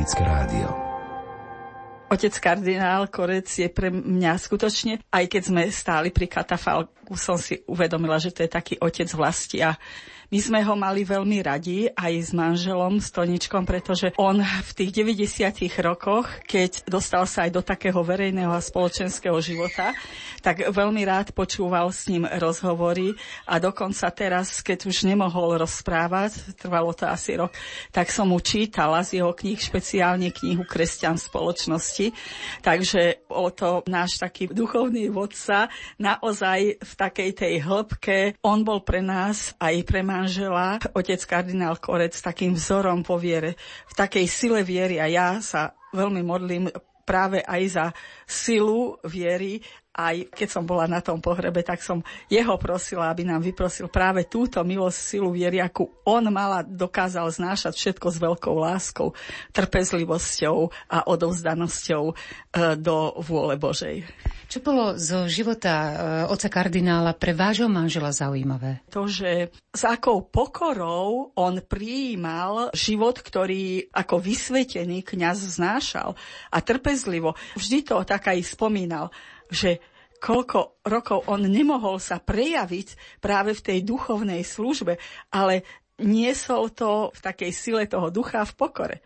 Katolícke 0.06 0.22
rádio. 0.22 0.70
Otec 2.14 2.38
kardinál 2.38 3.10
Korec 3.10 3.50
je 3.50 3.66
pre 3.66 3.90
mňa 3.90 4.38
skutočne, 4.38 5.02
aj 5.10 5.26
keď 5.26 5.42
sme 5.42 5.62
stáli 5.74 6.14
pri 6.14 6.30
katafalku, 6.30 7.18
som 7.18 7.42
si 7.42 7.66
uvedomila, 7.66 8.22
že 8.22 8.30
to 8.30 8.46
je 8.46 8.50
taký 8.54 8.78
otec 8.78 9.10
vlasti 9.10 9.66
a 9.66 9.74
my 10.30 10.38
sme 10.38 10.62
ho 10.62 10.78
mali 10.78 11.02
veľmi 11.02 11.42
radi 11.42 11.90
aj 11.90 12.14
s 12.22 12.30
manželom, 12.38 13.02
s 13.02 13.10
Toničkom, 13.10 13.66
pretože 13.66 14.14
on 14.22 14.42
v 14.42 14.72
tých 14.78 14.94
90 14.94 15.74
rokoch, 15.82 16.30
keď 16.46 16.86
dostal 16.86 17.26
sa 17.26 17.50
aj 17.50 17.58
do 17.58 17.66
takého 17.66 17.98
verejného 18.06 18.54
a 18.54 18.62
spoločenského 18.62 19.42
života, 19.42 19.90
tak 20.46 20.62
veľmi 20.62 21.02
rád 21.10 21.34
počúval 21.34 21.90
s 21.90 22.06
ním 22.06 22.30
rozhovory 22.30 23.18
a 23.50 23.58
dokonca 23.58 24.14
teraz, 24.14 24.62
keď 24.62 24.86
už 24.86 25.10
nemohol 25.10 25.58
rozprávať, 25.58 26.54
trvalo 26.54 26.94
to 26.94 27.10
asi 27.10 27.34
rok, 27.34 27.50
tak 27.90 28.14
som 28.14 28.30
mu 28.30 28.38
čítala 28.38 29.02
z 29.02 29.18
jeho 29.18 29.34
kníh, 29.34 29.58
špeciálne 29.58 30.30
knihu 30.30 30.62
Kresťan 30.62 31.18
spoločnosti. 31.18 32.14
Takže 32.62 33.26
o 33.34 33.50
to 33.50 33.82
náš 33.90 34.22
taký 34.22 34.46
duchovný 34.46 35.10
vodca 35.10 35.66
naozaj 35.98 36.78
v 36.78 36.94
takej 36.94 37.32
tej 37.34 37.54
hĺbke, 37.66 38.38
on 38.46 38.62
bol 38.62 38.86
pre 38.86 39.02
nás 39.02 39.58
aj 39.58 39.82
pre 39.82 40.06
manžela, 40.06 40.78
otec 40.94 41.26
kardinál 41.26 41.82
Korec, 41.82 42.14
takým 42.14 42.54
vzorom 42.54 43.02
po 43.02 43.18
viere, 43.18 43.58
v 43.90 43.94
takej 43.98 44.30
sile 44.30 44.62
viery 44.62 45.02
a 45.02 45.10
ja 45.10 45.42
sa 45.42 45.74
veľmi 45.90 46.22
modlím 46.22 46.70
práve 47.06 47.40
aj 47.46 47.64
za 47.70 47.86
silu 48.26 48.98
viery 49.06 49.62
aj 49.96 50.28
keď 50.36 50.48
som 50.52 50.68
bola 50.68 50.92
na 50.92 51.00
tom 51.00 51.24
pohrebe, 51.24 51.64
tak 51.64 51.80
som 51.80 52.04
jeho 52.28 52.60
prosila, 52.60 53.08
aby 53.08 53.24
nám 53.24 53.40
vyprosil 53.40 53.88
práve 53.88 54.28
túto 54.28 54.60
milosť, 54.60 55.00
silu 55.00 55.32
viery, 55.32 55.64
akú 55.64 55.88
on 56.04 56.28
mala, 56.28 56.68
dokázal 56.68 57.32
znášať 57.32 57.74
všetko 57.80 58.08
s 58.12 58.18
veľkou 58.20 58.56
láskou, 58.60 59.16
trpezlivosťou 59.56 60.58
a 60.92 61.08
odovzdanosťou 61.08 62.04
e, 62.12 62.14
do 62.76 63.16
vôle 63.24 63.56
Božej. 63.56 64.04
Čo 64.46 64.62
bolo 64.62 65.00
zo 65.00 65.26
života 65.32 65.74
e, 65.74 65.92
oca 66.30 66.48
kardinála 66.52 67.16
pre 67.16 67.32
vášho 67.32 67.72
manžela 67.72 68.12
zaujímavé? 68.12 68.84
To, 68.92 69.08
že 69.08 69.50
s 69.72 69.84
akou 69.88 70.28
pokorou 70.28 71.34
on 71.40 71.64
prijímal 71.64 72.70
život, 72.76 73.18
ktorý 73.24 73.90
ako 73.90 74.22
vysvetený 74.22 75.02
kňaz 75.02 75.58
znášal 75.58 76.14
a 76.52 76.58
trpezlivo. 76.62 77.34
Vždy 77.58 77.80
to 77.90 78.04
tak 78.04 78.30
aj 78.30 78.40
spomínal 78.46 79.10
že 79.50 79.84
koľko 80.20 80.82
rokov 80.88 81.28
on 81.30 81.46
nemohol 81.46 82.02
sa 82.02 82.18
prejaviť 82.18 83.20
práve 83.22 83.54
v 83.54 83.62
tej 83.62 83.80
duchovnej 83.86 84.42
službe, 84.42 84.98
ale 85.30 85.68
niesol 86.02 86.72
to 86.72 87.14
v 87.14 87.20
takej 87.20 87.52
sile 87.52 87.84
toho 87.86 88.10
ducha 88.10 88.44
v 88.44 88.54
pokore. 88.56 88.98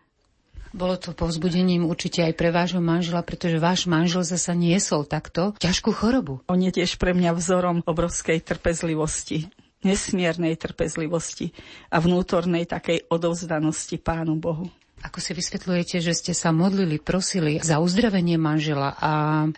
Bolo 0.69 1.01
to 1.01 1.17
povzbudením 1.17 1.89
určite 1.89 2.21
aj 2.21 2.37
pre 2.37 2.53
vášho 2.53 2.77
manžela, 2.77 3.25
pretože 3.25 3.57
váš 3.57 3.89
manžel 3.89 4.21
zasa 4.21 4.53
niesol 4.53 5.01
takto 5.01 5.57
ťažkú 5.57 5.89
chorobu. 5.89 6.45
On 6.45 6.61
je 6.61 6.69
tiež 6.69 7.01
pre 7.01 7.17
mňa 7.17 7.33
vzorom 7.33 7.81
obrovskej 7.89 8.37
trpezlivosti 8.45 9.49
nesmiernej 9.83 10.59
trpezlivosti 10.59 11.55
a 11.87 12.03
vnútornej 12.03 12.67
takej 12.67 13.07
odovzdanosti 13.07 13.95
Pánu 13.99 14.35
Bohu. 14.35 14.67
Ako 14.99 15.23
si 15.23 15.31
vysvetľujete, 15.31 16.03
že 16.03 16.11
ste 16.11 16.33
sa 16.35 16.51
modlili, 16.51 16.99
prosili 16.99 17.59
za 17.63 17.79
uzdravenie 17.79 18.35
manžela 18.35 18.95
a 18.99 19.11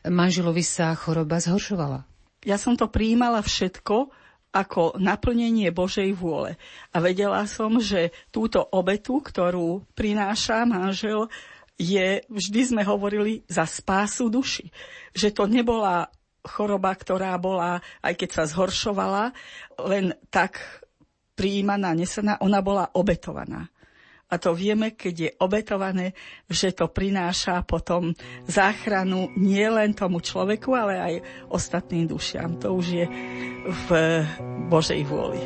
manželovi 0.06 0.62
sa 0.62 0.94
choroba 0.94 1.42
zhoršovala? 1.42 2.06
Ja 2.46 2.58
som 2.58 2.78
to 2.78 2.90
prijímala 2.90 3.42
všetko 3.42 4.10
ako 4.52 5.00
naplnenie 5.00 5.72
Božej 5.72 6.12
vôle. 6.12 6.60
A 6.92 7.00
vedela 7.00 7.48
som, 7.48 7.80
že 7.80 8.12
túto 8.30 8.60
obetu, 8.60 9.24
ktorú 9.24 9.88
prináša 9.96 10.68
manžel, 10.68 11.32
je, 11.80 12.22
vždy 12.30 12.62
sme 12.76 12.84
hovorili, 12.86 13.42
za 13.48 13.66
spásu 13.66 14.30
duši. 14.30 14.70
Že 15.16 15.30
to 15.34 15.44
nebola 15.48 16.12
choroba, 16.46 16.94
ktorá 16.94 17.34
bola, 17.40 17.82
aj 18.04 18.14
keď 18.18 18.30
sa 18.30 18.44
zhoršovala, 18.46 19.34
len 19.88 20.14
tak 20.30 20.62
prijímaná, 21.34 21.96
nesená, 21.98 22.38
ona 22.44 22.62
bola 22.62 22.92
obetovaná. 22.94 23.72
A 24.32 24.40
to 24.40 24.56
vieme, 24.56 24.96
keď 24.96 25.16
je 25.20 25.32
obetované, 25.44 26.16
že 26.48 26.72
to 26.72 26.88
prináša 26.88 27.68
potom 27.68 28.16
záchranu 28.48 29.28
nie 29.36 29.68
len 29.68 29.92
tomu 29.92 30.24
človeku, 30.24 30.72
ale 30.72 30.96
aj 30.96 31.14
ostatným 31.52 32.08
dušiam. 32.08 32.56
To 32.64 32.80
už 32.80 32.86
je 32.96 33.06
v 33.68 33.90
Božej 34.72 35.04
vôli. 35.04 35.44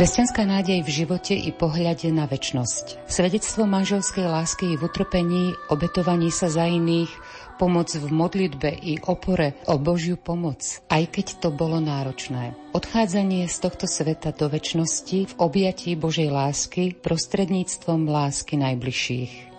Kresťanská 0.00 0.48
nádej 0.48 0.80
v 0.80 1.04
živote 1.04 1.36
i 1.36 1.52
pohľade 1.52 2.08
na 2.08 2.24
väčnosť. 2.24 3.04
Svedectvo 3.04 3.68
manželskej 3.68 4.32
lásky 4.32 4.80
v 4.80 4.88
utrpení, 4.88 5.52
obetovaní 5.68 6.32
sa 6.32 6.48
za 6.48 6.64
iných, 6.64 7.12
pomoc 7.60 7.92
v 7.92 8.08
modlitbe 8.08 8.80
i 8.80 8.96
opore 9.04 9.60
o 9.68 9.76
Božiu 9.76 10.16
pomoc, 10.16 10.64
aj 10.88 11.04
keď 11.04 11.44
to 11.44 11.48
bolo 11.52 11.84
náročné. 11.84 12.56
Odchádzanie 12.72 13.44
z 13.44 13.56
tohto 13.60 13.84
sveta 13.84 14.32
do 14.32 14.48
väčšnosti 14.48 15.18
v 15.20 15.32
objatí 15.36 15.92
Božej 16.00 16.32
lásky 16.32 16.96
prostredníctvom 16.96 18.08
lásky 18.08 18.56
najbližších. 18.56 19.52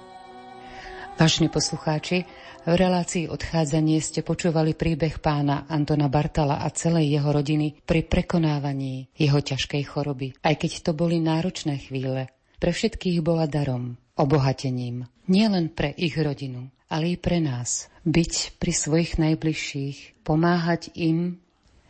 Vážni 1.22 1.54
poslucháči, 1.54 2.26
v 2.62 2.76
relácii 2.78 3.26
odchádzanie 3.26 3.98
ste 4.06 4.22
počúvali 4.22 4.78
príbeh 4.78 5.18
pána 5.18 5.66
Antona 5.66 6.06
Bartala 6.14 6.62
a 6.62 6.70
celej 6.70 7.18
jeho 7.18 7.30
rodiny 7.34 7.82
pri 7.82 8.06
prekonávaní 8.06 9.10
jeho 9.18 9.42
ťažkej 9.42 9.84
choroby. 9.90 10.38
Aj 10.46 10.54
keď 10.54 10.86
to 10.86 10.92
boli 10.94 11.18
náročné 11.18 11.82
chvíle, 11.82 12.30
pre 12.62 12.70
všetkých 12.70 13.26
bola 13.26 13.50
darom, 13.50 13.98
obohatením. 14.14 15.10
Nielen 15.26 15.74
pre 15.74 15.90
ich 15.98 16.14
rodinu, 16.14 16.70
ale 16.86 17.14
i 17.14 17.18
pre 17.18 17.42
nás. 17.42 17.90
Byť 18.06 18.62
pri 18.62 18.74
svojich 18.74 19.18
najbližších, 19.18 20.22
pomáhať 20.22 20.94
im, 20.94 21.42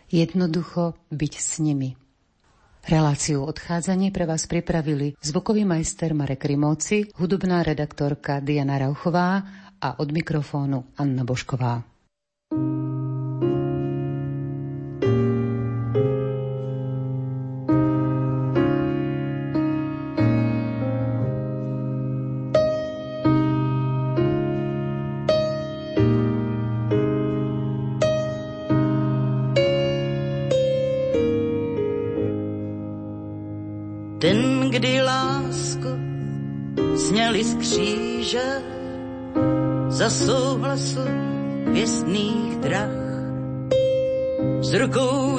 jednoducho 0.08 0.96
byť 1.12 1.34
s 1.36 1.60
nimi. 1.60 2.00
Reláciu 2.82 3.46
odchádzanie 3.46 4.10
pre 4.10 4.26
vás 4.26 4.50
pripravili 4.50 5.14
zvukový 5.22 5.70
majster 5.70 6.18
Marek 6.18 6.50
Rimóci, 6.50 7.14
hudobná 7.14 7.62
redaktorka 7.62 8.42
Diana 8.42 8.82
Rauchová 8.82 9.46
a 9.82 10.00
od 10.00 10.12
mikrofónu 10.12 10.84
Anna 10.98 11.24
Bošková. 11.24 11.91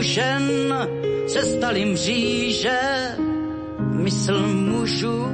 Žen 0.03 0.75
se 1.27 1.43
stali 1.43 1.85
mříže, 1.85 2.79
mysl 3.79 4.47
mužů 4.47 5.27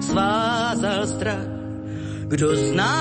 svázal 0.00 1.06
strach. 1.06 1.46
Kdo 2.28 2.56
zná 2.56 2.98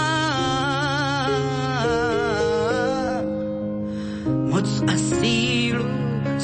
moc 4.25 4.83
a 4.87 4.97
sílu 4.97 5.85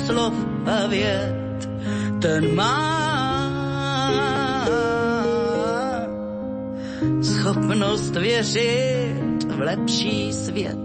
slov 0.06 0.34
a 0.66 0.88
vět, 0.88 1.70
ten 2.22 2.56
má 2.56 2.98
schopnost 7.22 8.16
věřit 8.16 9.44
v 9.48 9.60
lepší 9.60 10.34
svět. 10.34 10.78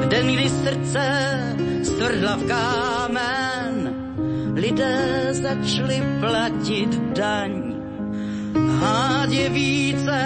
V 0.00 0.08
den, 0.08 0.34
kdy 0.34 0.48
srdce 0.48 1.59
stvrdla 2.00 2.34
v 2.40 2.44
kámen, 2.48 3.72
lidé 4.56 5.28
začali 5.36 6.00
platit 6.16 6.88
daň. 7.12 7.76
Hád 8.56 9.28
je 9.28 9.48
více 9.52 10.20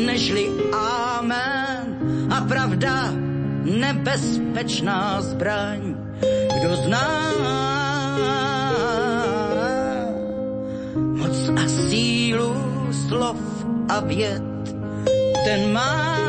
nežli 0.00 0.48
amen 0.72 2.00
a 2.32 2.40
pravda 2.48 3.12
nebezpečná 3.68 5.20
zbraň. 5.28 5.92
Kdo 6.56 6.72
zná 6.88 7.12
moc 11.20 11.36
a 11.52 11.64
sílu 11.68 12.56
slov 13.12 13.40
a 13.92 14.00
věd, 14.08 14.72
ten 15.44 15.68
má 15.68 16.23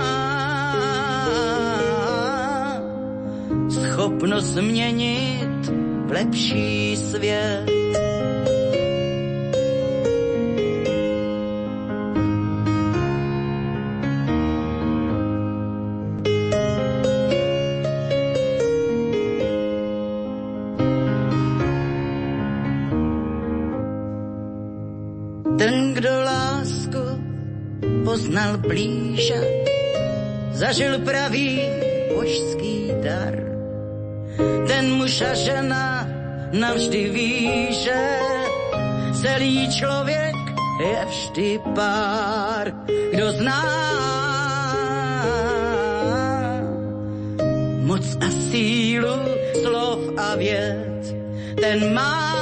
schopnost 3.96 4.46
změnit 4.46 5.72
v 6.06 6.12
lepší 6.12 6.96
svět. 6.98 7.66
Ten, 25.58 25.94
kdo 25.94 26.10
lásku 26.10 27.00
poznal 28.04 28.58
blíže, 28.58 29.40
zažil 30.52 31.00
pravý 31.00 31.55
Žena 35.16 36.08
navždy 36.52 37.10
ví, 37.10 37.72
že 37.72 38.20
celý 39.22 39.72
člověk 39.72 40.36
je 40.80 41.06
vždy 41.06 41.60
pár. 41.76 42.74
Kdo 43.12 43.32
zná 43.32 43.64
moc 47.88 48.18
a 48.20 48.30
sílu 48.52 49.16
slov 49.64 50.00
a 50.18 50.36
věd, 50.36 51.16
ten 51.62 51.94
má 51.96 52.36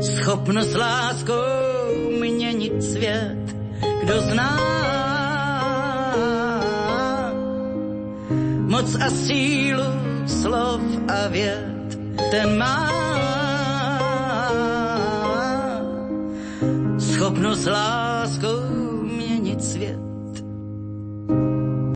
schopnost 0.00 0.74
láskou 0.74 2.16
měnit 2.20 2.82
svět. 2.82 3.44
Kdo 4.04 4.20
zná 4.20 4.69
moc 8.90 9.02
a 9.02 9.10
sílu 9.10 9.86
slov 10.26 10.82
a 11.06 11.28
věd, 11.28 11.98
ten 12.30 12.58
má. 12.58 12.90
Schopnosť 16.98 17.66
láskou 17.70 18.69